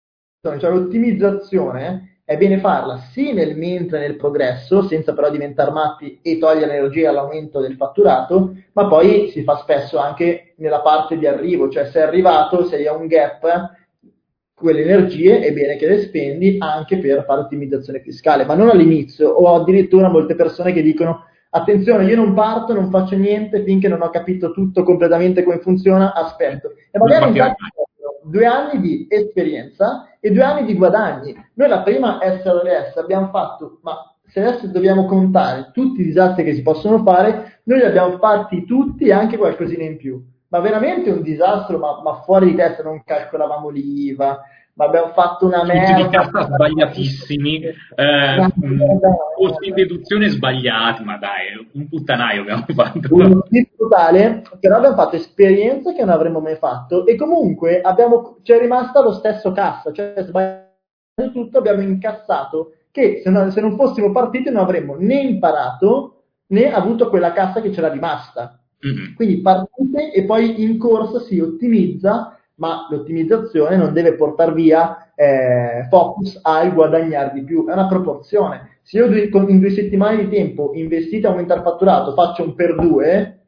Cioè 0.58 0.70
l'ottimizzazione 0.70 2.11
è 2.32 2.36
bene 2.38 2.58
farla 2.58 2.96
sì 3.12 3.32
nel 3.32 3.56
mentre 3.56 3.98
nel 3.98 4.16
progresso, 4.16 4.82
senza 4.82 5.12
però 5.12 5.30
diventare 5.30 5.70
matti 5.70 6.18
e 6.22 6.38
togliere 6.38 6.76
energia 6.76 7.10
all'aumento 7.10 7.60
del 7.60 7.76
fatturato, 7.76 8.54
ma 8.72 8.86
poi 8.86 9.28
si 9.30 9.42
fa 9.42 9.56
spesso 9.56 9.98
anche 9.98 10.54
nella 10.56 10.80
parte 10.80 11.18
di 11.18 11.26
arrivo, 11.26 11.68
cioè 11.68 11.86
se 11.86 12.00
è 12.00 12.02
arrivato, 12.02 12.64
se 12.64 12.76
hai 12.76 12.94
un 12.94 13.06
gap, 13.06 13.70
quelle 14.54 14.82
energie 14.82 15.40
è 15.40 15.52
bene 15.52 15.76
che 15.76 15.86
le 15.86 16.02
spendi 16.02 16.56
anche 16.58 16.98
per 16.98 17.24
fare 17.24 17.40
ottimizzazione 17.40 18.00
fiscale, 18.00 18.44
ma 18.44 18.54
non 18.54 18.70
all'inizio, 18.70 19.28
o 19.28 19.54
addirittura 19.54 20.08
molte 20.08 20.34
persone 20.34 20.72
che 20.72 20.82
dicono 20.82 21.26
attenzione, 21.50 22.04
io 22.04 22.16
non 22.16 22.32
parto, 22.32 22.72
non 22.72 22.88
faccio 22.88 23.16
niente 23.16 23.62
finché 23.62 23.88
non 23.88 24.00
ho 24.00 24.08
capito 24.08 24.52
tutto 24.52 24.84
completamente 24.84 25.42
come 25.42 25.58
funziona, 25.58 26.14
aspetto. 26.14 26.72
E 26.90 26.98
magari 26.98 27.40
due 28.32 28.46
anni 28.46 28.80
di 28.80 29.06
esperienza 29.10 30.08
e 30.18 30.30
due 30.30 30.42
anni 30.42 30.64
di 30.64 30.74
guadagni. 30.74 31.36
Noi 31.54 31.68
la 31.68 31.82
prima 31.82 32.18
SRS 32.22 32.96
abbiamo 32.96 33.28
fatto, 33.28 33.80
ma 33.82 34.10
se 34.26 34.40
adesso 34.40 34.66
dobbiamo 34.68 35.04
contare 35.04 35.68
tutti 35.74 36.00
i 36.00 36.04
disastri 36.04 36.42
che 36.42 36.54
si 36.54 36.62
possono 36.62 37.02
fare, 37.02 37.60
noi 37.64 37.80
li 37.80 37.84
abbiamo 37.84 38.16
fatti 38.16 38.64
tutti 38.64 39.04
e 39.04 39.12
anche 39.12 39.36
qualcosina 39.36 39.82
in 39.84 39.98
più. 39.98 40.18
Ma 40.48 40.60
veramente 40.60 41.10
un 41.10 41.20
disastro, 41.22 41.78
ma, 41.78 42.00
ma 42.02 42.22
fuori 42.22 42.46
di 42.46 42.54
testa, 42.54 42.82
non 42.82 43.02
calcolavamo 43.04 43.68
l'IVA, 43.68 44.40
ma 44.74 44.86
abbiamo 44.86 45.12
fatto 45.12 45.46
una 45.46 45.64
merda. 45.64 46.02
di 46.02 46.08
cassa 46.08 46.44
sbagliatissimi, 46.44 47.62
eh, 47.62 48.52
posti 49.36 49.68
in 49.68 49.74
deduzione 49.74 50.28
sbagliati, 50.28 51.04
ma 51.04 51.18
dai, 51.18 51.68
un 51.72 51.88
puttanaio 51.88 52.40
abbiamo 52.40 52.64
fatto. 52.74 53.14
Un 53.14 53.42
totale, 53.76 54.42
però 54.58 54.76
abbiamo 54.76 54.96
fatto 54.96 55.16
esperienze 55.16 55.92
che 55.92 56.04
non 56.04 56.14
avremmo 56.14 56.40
mai 56.40 56.56
fatto 56.56 57.06
e 57.06 57.16
comunque 57.16 57.80
abbiamo, 57.82 58.38
c'è 58.42 58.58
rimasta 58.58 59.02
lo 59.02 59.12
stesso 59.12 59.52
cassa, 59.52 59.92
cioè 59.92 60.14
sbagliato 60.18 60.70
tutto, 61.32 61.58
abbiamo 61.58 61.82
incassato 61.82 62.72
che 62.90 63.20
se 63.22 63.30
non, 63.30 63.50
se 63.50 63.60
non 63.60 63.76
fossimo 63.76 64.10
partiti 64.10 64.50
non 64.50 64.62
avremmo 64.62 64.96
né 64.98 65.20
imparato 65.20 66.24
né 66.48 66.72
avuto 66.72 67.08
quella 67.08 67.32
cassa 67.32 67.60
che 67.60 67.70
c'era 67.70 67.90
rimasta. 67.90 68.58
Mm-hmm. 68.86 69.14
Quindi 69.14 69.40
partite 69.40 70.12
e 70.12 70.24
poi 70.24 70.62
in 70.62 70.78
corsa 70.78 71.20
si 71.20 71.38
ottimizza 71.38 72.36
ma 72.56 72.86
l'ottimizzazione 72.90 73.76
non 73.76 73.92
deve 73.92 74.14
portare 74.14 74.52
via 74.52 75.12
eh, 75.14 75.86
focus 75.88 76.38
al 76.42 76.72
guadagnare 76.72 77.32
di 77.34 77.44
più, 77.44 77.66
è 77.66 77.72
una 77.72 77.86
proporzione. 77.86 78.78
Se 78.82 78.98
io 78.98 79.06
in 79.06 79.60
due 79.60 79.70
settimane 79.70 80.24
di 80.24 80.28
tempo 80.28 80.72
investito 80.74 81.28
a 81.28 81.30
aumentare 81.30 81.60
il 81.60 81.66
fatturato 81.66 82.14
faccio 82.14 82.42
un 82.42 82.54
per 82.54 82.74
due, 82.74 83.41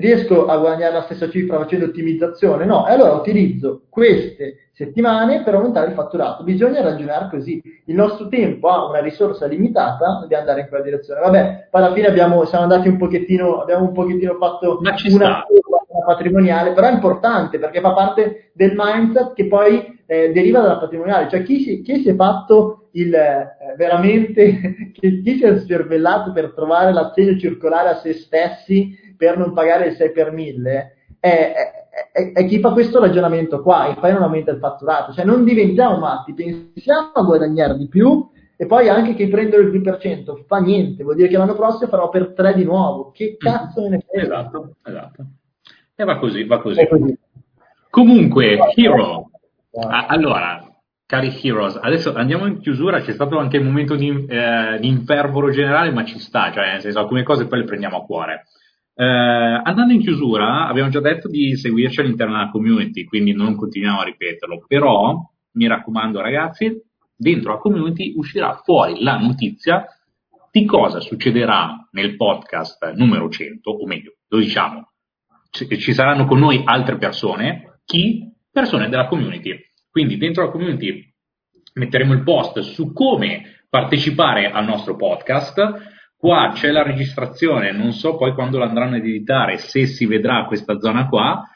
riesco 0.00 0.46
a 0.46 0.56
guadagnare 0.58 0.94
la 0.94 1.02
stessa 1.02 1.28
cifra 1.30 1.58
facendo 1.58 1.86
ottimizzazione? 1.86 2.64
No, 2.64 2.86
e 2.86 2.92
allora 2.92 3.12
utilizzo 3.12 3.82
queste 3.88 4.70
settimane 4.72 5.42
per 5.42 5.54
aumentare 5.54 5.88
il 5.88 5.94
fatturato. 5.94 6.42
Bisogna 6.42 6.80
ragionare 6.80 7.28
così. 7.28 7.62
Il 7.84 7.94
nostro 7.94 8.28
tempo 8.28 8.68
ha 8.68 8.88
una 8.88 9.00
risorsa 9.00 9.46
limitata, 9.46 10.18
dobbiamo 10.20 10.42
andare 10.42 10.62
in 10.62 10.68
quella 10.68 10.82
direzione. 10.82 11.20
Vabbè, 11.20 11.68
poi 11.70 11.82
alla 11.82 11.92
fine 11.92 12.06
abbiamo, 12.06 12.44
siamo 12.46 12.64
andati 12.64 12.88
un 12.88 12.96
pochettino, 12.96 13.60
abbiamo 13.60 13.84
un 13.84 13.92
pochettino 13.92 14.36
fatto 14.36 14.78
una 14.80 14.94
curva 15.46 15.84
patrimoniale, 16.06 16.72
però 16.72 16.88
è 16.88 16.92
importante 16.92 17.58
perché 17.58 17.80
fa 17.80 17.92
parte 17.92 18.50
del 18.54 18.72
mindset 18.74 19.34
che 19.34 19.46
poi 19.46 19.98
eh, 20.06 20.32
deriva 20.32 20.60
dalla 20.60 20.78
patrimoniale. 20.78 21.28
Cioè 21.28 21.42
chi 21.42 21.60
si, 21.60 21.82
chi 21.82 22.00
si 22.00 22.08
è 22.08 22.14
fatto 22.14 22.88
il, 22.92 23.14
eh, 23.14 23.74
veramente, 23.76 24.92
chi, 24.98 25.20
chi 25.22 25.36
si 25.36 25.44
è 25.44 25.58
scervellato 25.58 26.32
per 26.32 26.52
trovare 26.54 26.92
l'assegno 26.92 27.38
circolare 27.38 27.90
a 27.90 27.96
se 27.96 28.14
stessi 28.14 28.96
per 29.20 29.36
non 29.36 29.52
pagare 29.52 29.88
il 29.88 29.96
6 29.96 30.12
per 30.12 30.32
1000 30.32 30.94
è, 31.20 31.52
è, 32.10 32.32
è, 32.32 32.46
chi 32.46 32.58
fa 32.58 32.72
questo 32.72 32.98
ragionamento 32.98 33.60
qua 33.60 33.90
e 33.90 34.00
poi 34.00 34.14
non 34.14 34.22
aumenta 34.22 34.50
il 34.50 34.58
fatturato. 34.58 35.12
Cioè 35.12 35.26
non 35.26 35.44
diventiamo 35.44 35.98
matti, 35.98 36.32
pensiamo 36.32 37.10
a 37.12 37.22
guadagnare 37.22 37.76
di 37.76 37.86
più 37.86 38.26
e 38.56 38.64
poi 38.64 38.88
anche 38.88 39.14
che 39.14 39.28
prendono 39.28 39.62
il 39.68 39.78
2% 39.78 40.46
fa 40.46 40.58
niente, 40.58 41.02
vuol 41.02 41.16
dire 41.16 41.28
che 41.28 41.36
l'anno 41.36 41.54
prossimo 41.54 41.90
farò 41.90 42.08
per 42.08 42.32
3 42.32 42.54
di 42.54 42.64
nuovo. 42.64 43.10
Che 43.10 43.32
mm. 43.32 43.38
cazzo 43.38 43.82
me 43.82 43.88
ne 43.90 44.04
frega? 44.08 44.24
Esatto, 44.24 44.76
esatto. 44.82 45.24
E 45.94 46.04
va 46.04 46.18
così, 46.18 46.44
va 46.44 46.60
così. 46.62 46.86
così. 46.86 47.18
Comunque, 47.90 48.56
Hero. 48.74 49.30
Ah, 49.72 50.06
allora, 50.06 50.66
cari 51.04 51.38
Heroes, 51.42 51.78
adesso 51.82 52.14
andiamo 52.14 52.46
in 52.46 52.60
chiusura, 52.60 53.00
c'è 53.00 53.12
stato 53.12 53.36
anche 53.36 53.58
il 53.58 53.64
momento 53.64 53.96
di, 53.96 54.26
eh, 54.28 54.78
di 54.80 54.88
infervoro 54.88 55.50
generale, 55.50 55.90
ma 55.90 56.04
ci 56.04 56.18
sta, 56.18 56.50
cioè 56.52 56.70
nel 56.72 56.80
senso 56.80 57.00
alcune 57.00 57.22
cose 57.22 57.46
poi 57.46 57.58
le 57.58 57.64
prendiamo 57.64 57.98
a 57.98 58.04
cuore. 58.04 58.46
Eh, 59.00 59.02
andando 59.02 59.94
in 59.94 60.00
chiusura, 60.00 60.66
abbiamo 60.66 60.90
già 60.90 61.00
detto 61.00 61.26
di 61.26 61.56
seguirci 61.56 62.00
all'interno 62.00 62.34
della 62.34 62.50
community, 62.50 63.04
quindi 63.04 63.32
non 63.32 63.56
continuiamo 63.56 64.00
a 64.00 64.04
ripeterlo, 64.04 64.62
però 64.68 65.18
mi 65.52 65.66
raccomando 65.66 66.20
ragazzi, 66.20 66.70
dentro 67.16 67.52
la 67.52 67.58
community 67.60 68.12
uscirà 68.14 68.60
fuori 68.62 69.02
la 69.02 69.16
notizia 69.16 69.86
di 70.50 70.66
cosa 70.66 71.00
succederà 71.00 71.88
nel 71.92 72.14
podcast 72.16 72.92
numero 72.92 73.30
100, 73.30 73.70
o 73.70 73.86
meglio, 73.86 74.16
lo 74.28 74.38
diciamo, 74.38 74.90
ci 75.50 75.94
saranno 75.94 76.26
con 76.26 76.38
noi 76.38 76.60
altre 76.62 76.98
persone, 76.98 77.80
chi? 77.86 78.30
Persone 78.52 78.90
della 78.90 79.06
community. 79.06 79.58
Quindi 79.90 80.18
dentro 80.18 80.44
la 80.44 80.50
community 80.50 81.10
metteremo 81.72 82.12
il 82.12 82.22
post 82.22 82.58
su 82.58 82.92
come 82.92 83.64
partecipare 83.70 84.50
al 84.50 84.66
nostro 84.66 84.94
podcast, 84.94 85.99
Qua 86.20 86.52
c'è 86.52 86.70
la 86.70 86.82
registrazione, 86.82 87.72
non 87.72 87.92
so 87.92 88.16
poi 88.16 88.34
quando 88.34 88.58
l'andranno 88.58 88.96
ad 88.96 89.06
editare, 89.06 89.56
se 89.56 89.86
si 89.86 90.04
vedrà 90.04 90.44
questa 90.44 90.78
zona 90.78 91.08
qua. 91.08 91.48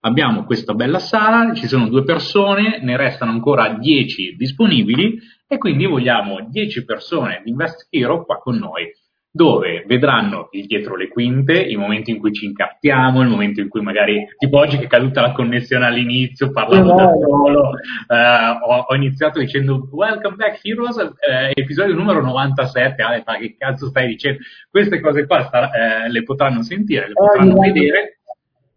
Abbiamo 0.00 0.44
questa 0.44 0.74
bella 0.74 0.98
sala, 0.98 1.54
ci 1.54 1.66
sono 1.66 1.88
due 1.88 2.04
persone, 2.04 2.80
ne 2.82 2.98
restano 2.98 3.30
ancora 3.30 3.70
10 3.78 4.36
disponibili 4.36 5.18
e 5.48 5.56
quindi 5.56 5.86
vogliamo 5.86 6.46
10 6.50 6.84
persone 6.84 7.40
di 7.42 7.50
Invest 7.50 7.86
Hero 7.88 8.26
qua 8.26 8.36
con 8.36 8.56
noi 8.56 8.92
dove 9.32 9.84
vedranno 9.86 10.48
il 10.52 10.66
dietro 10.66 10.96
le 10.96 11.08
quinte, 11.08 11.60
i 11.60 11.76
momenti 11.76 12.10
in 12.10 12.18
cui 12.18 12.32
ci 12.32 12.46
incappiamo, 12.46 13.22
il 13.22 13.28
momento 13.28 13.60
in 13.60 13.68
cui 13.68 13.80
magari, 13.80 14.26
tipo 14.36 14.58
oggi 14.58 14.76
che 14.76 14.84
è 14.84 14.88
caduta 14.88 15.20
la 15.20 15.32
connessione 15.32 15.86
all'inizio, 15.86 16.50
parlavo 16.50 16.94
da 16.94 17.12
solo, 17.12 17.70
eh, 18.08 18.58
ho, 18.66 18.86
ho, 18.88 18.94
iniziato 18.94 19.38
dicendo 19.38 19.88
Welcome 19.92 20.34
back 20.34 20.64
Heroes, 20.64 20.96
eh, 20.96 21.52
episodio 21.54 21.94
numero 21.94 22.22
97, 22.22 23.02
Ale, 23.02 23.22
ma 23.24 23.36
che 23.36 23.54
cazzo 23.56 23.86
stai 23.86 24.08
dicendo? 24.08 24.40
Queste 24.68 25.00
cose 25.00 25.26
qua 25.26 25.44
sta, 25.44 25.70
eh, 25.70 26.10
le 26.10 26.22
potranno 26.24 26.62
sentire, 26.62 27.06
le 27.06 27.14
potranno 27.14 27.54
vedere 27.60 28.20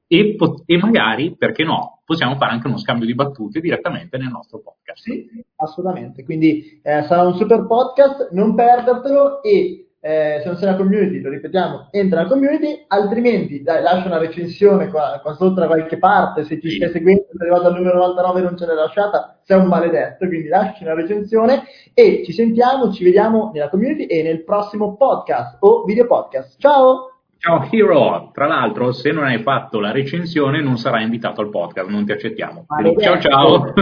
e, 0.07 0.35
pot- 0.35 0.61
e 0.67 0.77
magari, 0.77 1.35
perché 1.35 1.63
no, 1.63 2.01
possiamo 2.05 2.35
fare 2.35 2.51
anche 2.51 2.67
uno 2.67 2.77
scambio 2.77 3.07
di 3.07 3.15
battute 3.15 3.59
direttamente 3.59 4.17
nel 4.17 4.29
nostro 4.29 4.59
podcast. 4.59 5.01
Sì, 5.01 5.27
assolutamente. 5.55 6.23
Quindi 6.23 6.79
eh, 6.83 7.01
sarà 7.03 7.23
un 7.23 7.35
super 7.35 7.65
podcast, 7.65 8.29
non 8.31 8.53
perdertelo 8.53 9.41
e 9.41 9.82
eh, 10.05 10.39
se 10.41 10.47
non 10.47 10.57
sei 10.57 10.65
nella 10.65 10.77
community, 10.77 11.21
lo 11.21 11.29
ripetiamo, 11.29 11.87
entra 11.91 12.17
nella 12.17 12.29
community, 12.29 12.83
altrimenti 12.89 13.61
dai, 13.61 13.81
lascia 13.81 14.07
una 14.07 14.17
recensione 14.17 14.89
qua, 14.89 15.17
qua 15.21 15.33
sotto 15.33 15.61
da 15.61 15.67
qualche 15.67 15.97
parte, 15.97 16.43
se 16.43 16.59
sì. 16.61 16.71
stai 16.71 16.91
seguendo, 16.91 17.27
sei 17.31 17.47
arrivato 17.47 17.67
al 17.67 17.75
numero 17.75 17.99
99 17.99 18.39
e 18.39 18.43
non 18.43 18.57
ce 18.57 18.65
l'hai 18.65 18.75
lasciata, 18.75 19.39
sei 19.43 19.59
un 19.59 19.67
maledetto, 19.67 20.27
quindi 20.27 20.49
lasci 20.49 20.83
una 20.83 20.93
recensione 20.93 21.63
e 21.93 22.21
ci 22.25 22.33
sentiamo, 22.33 22.91
ci 22.91 23.05
vediamo 23.05 23.51
nella 23.53 23.69
community 23.69 24.07
e 24.07 24.23
nel 24.23 24.43
prossimo 24.43 24.97
podcast 24.97 25.55
o 25.61 25.85
video 25.85 26.05
podcast. 26.05 26.59
Ciao! 26.59 27.11
Ciao 27.37 27.65
Hero, 27.71 28.31
tra 28.33 28.45
l'altro 28.45 28.91
se 28.91 29.11
non 29.11 29.23
hai 29.23 29.39
fatto 29.39 29.79
la 29.79 29.91
recensione 29.91 30.61
non 30.61 30.77
sarai 30.77 31.03
invitato 31.03 31.39
al 31.39 31.49
podcast, 31.49 31.87
non 31.87 32.05
ti 32.05 32.11
accettiamo. 32.11 32.65
Ciao 32.99 33.19
ciao! 33.21 33.73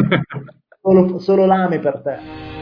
solo, 0.81 1.17
solo 1.17 1.45
lame 1.47 1.79
per 1.79 2.01
te. 2.03 2.60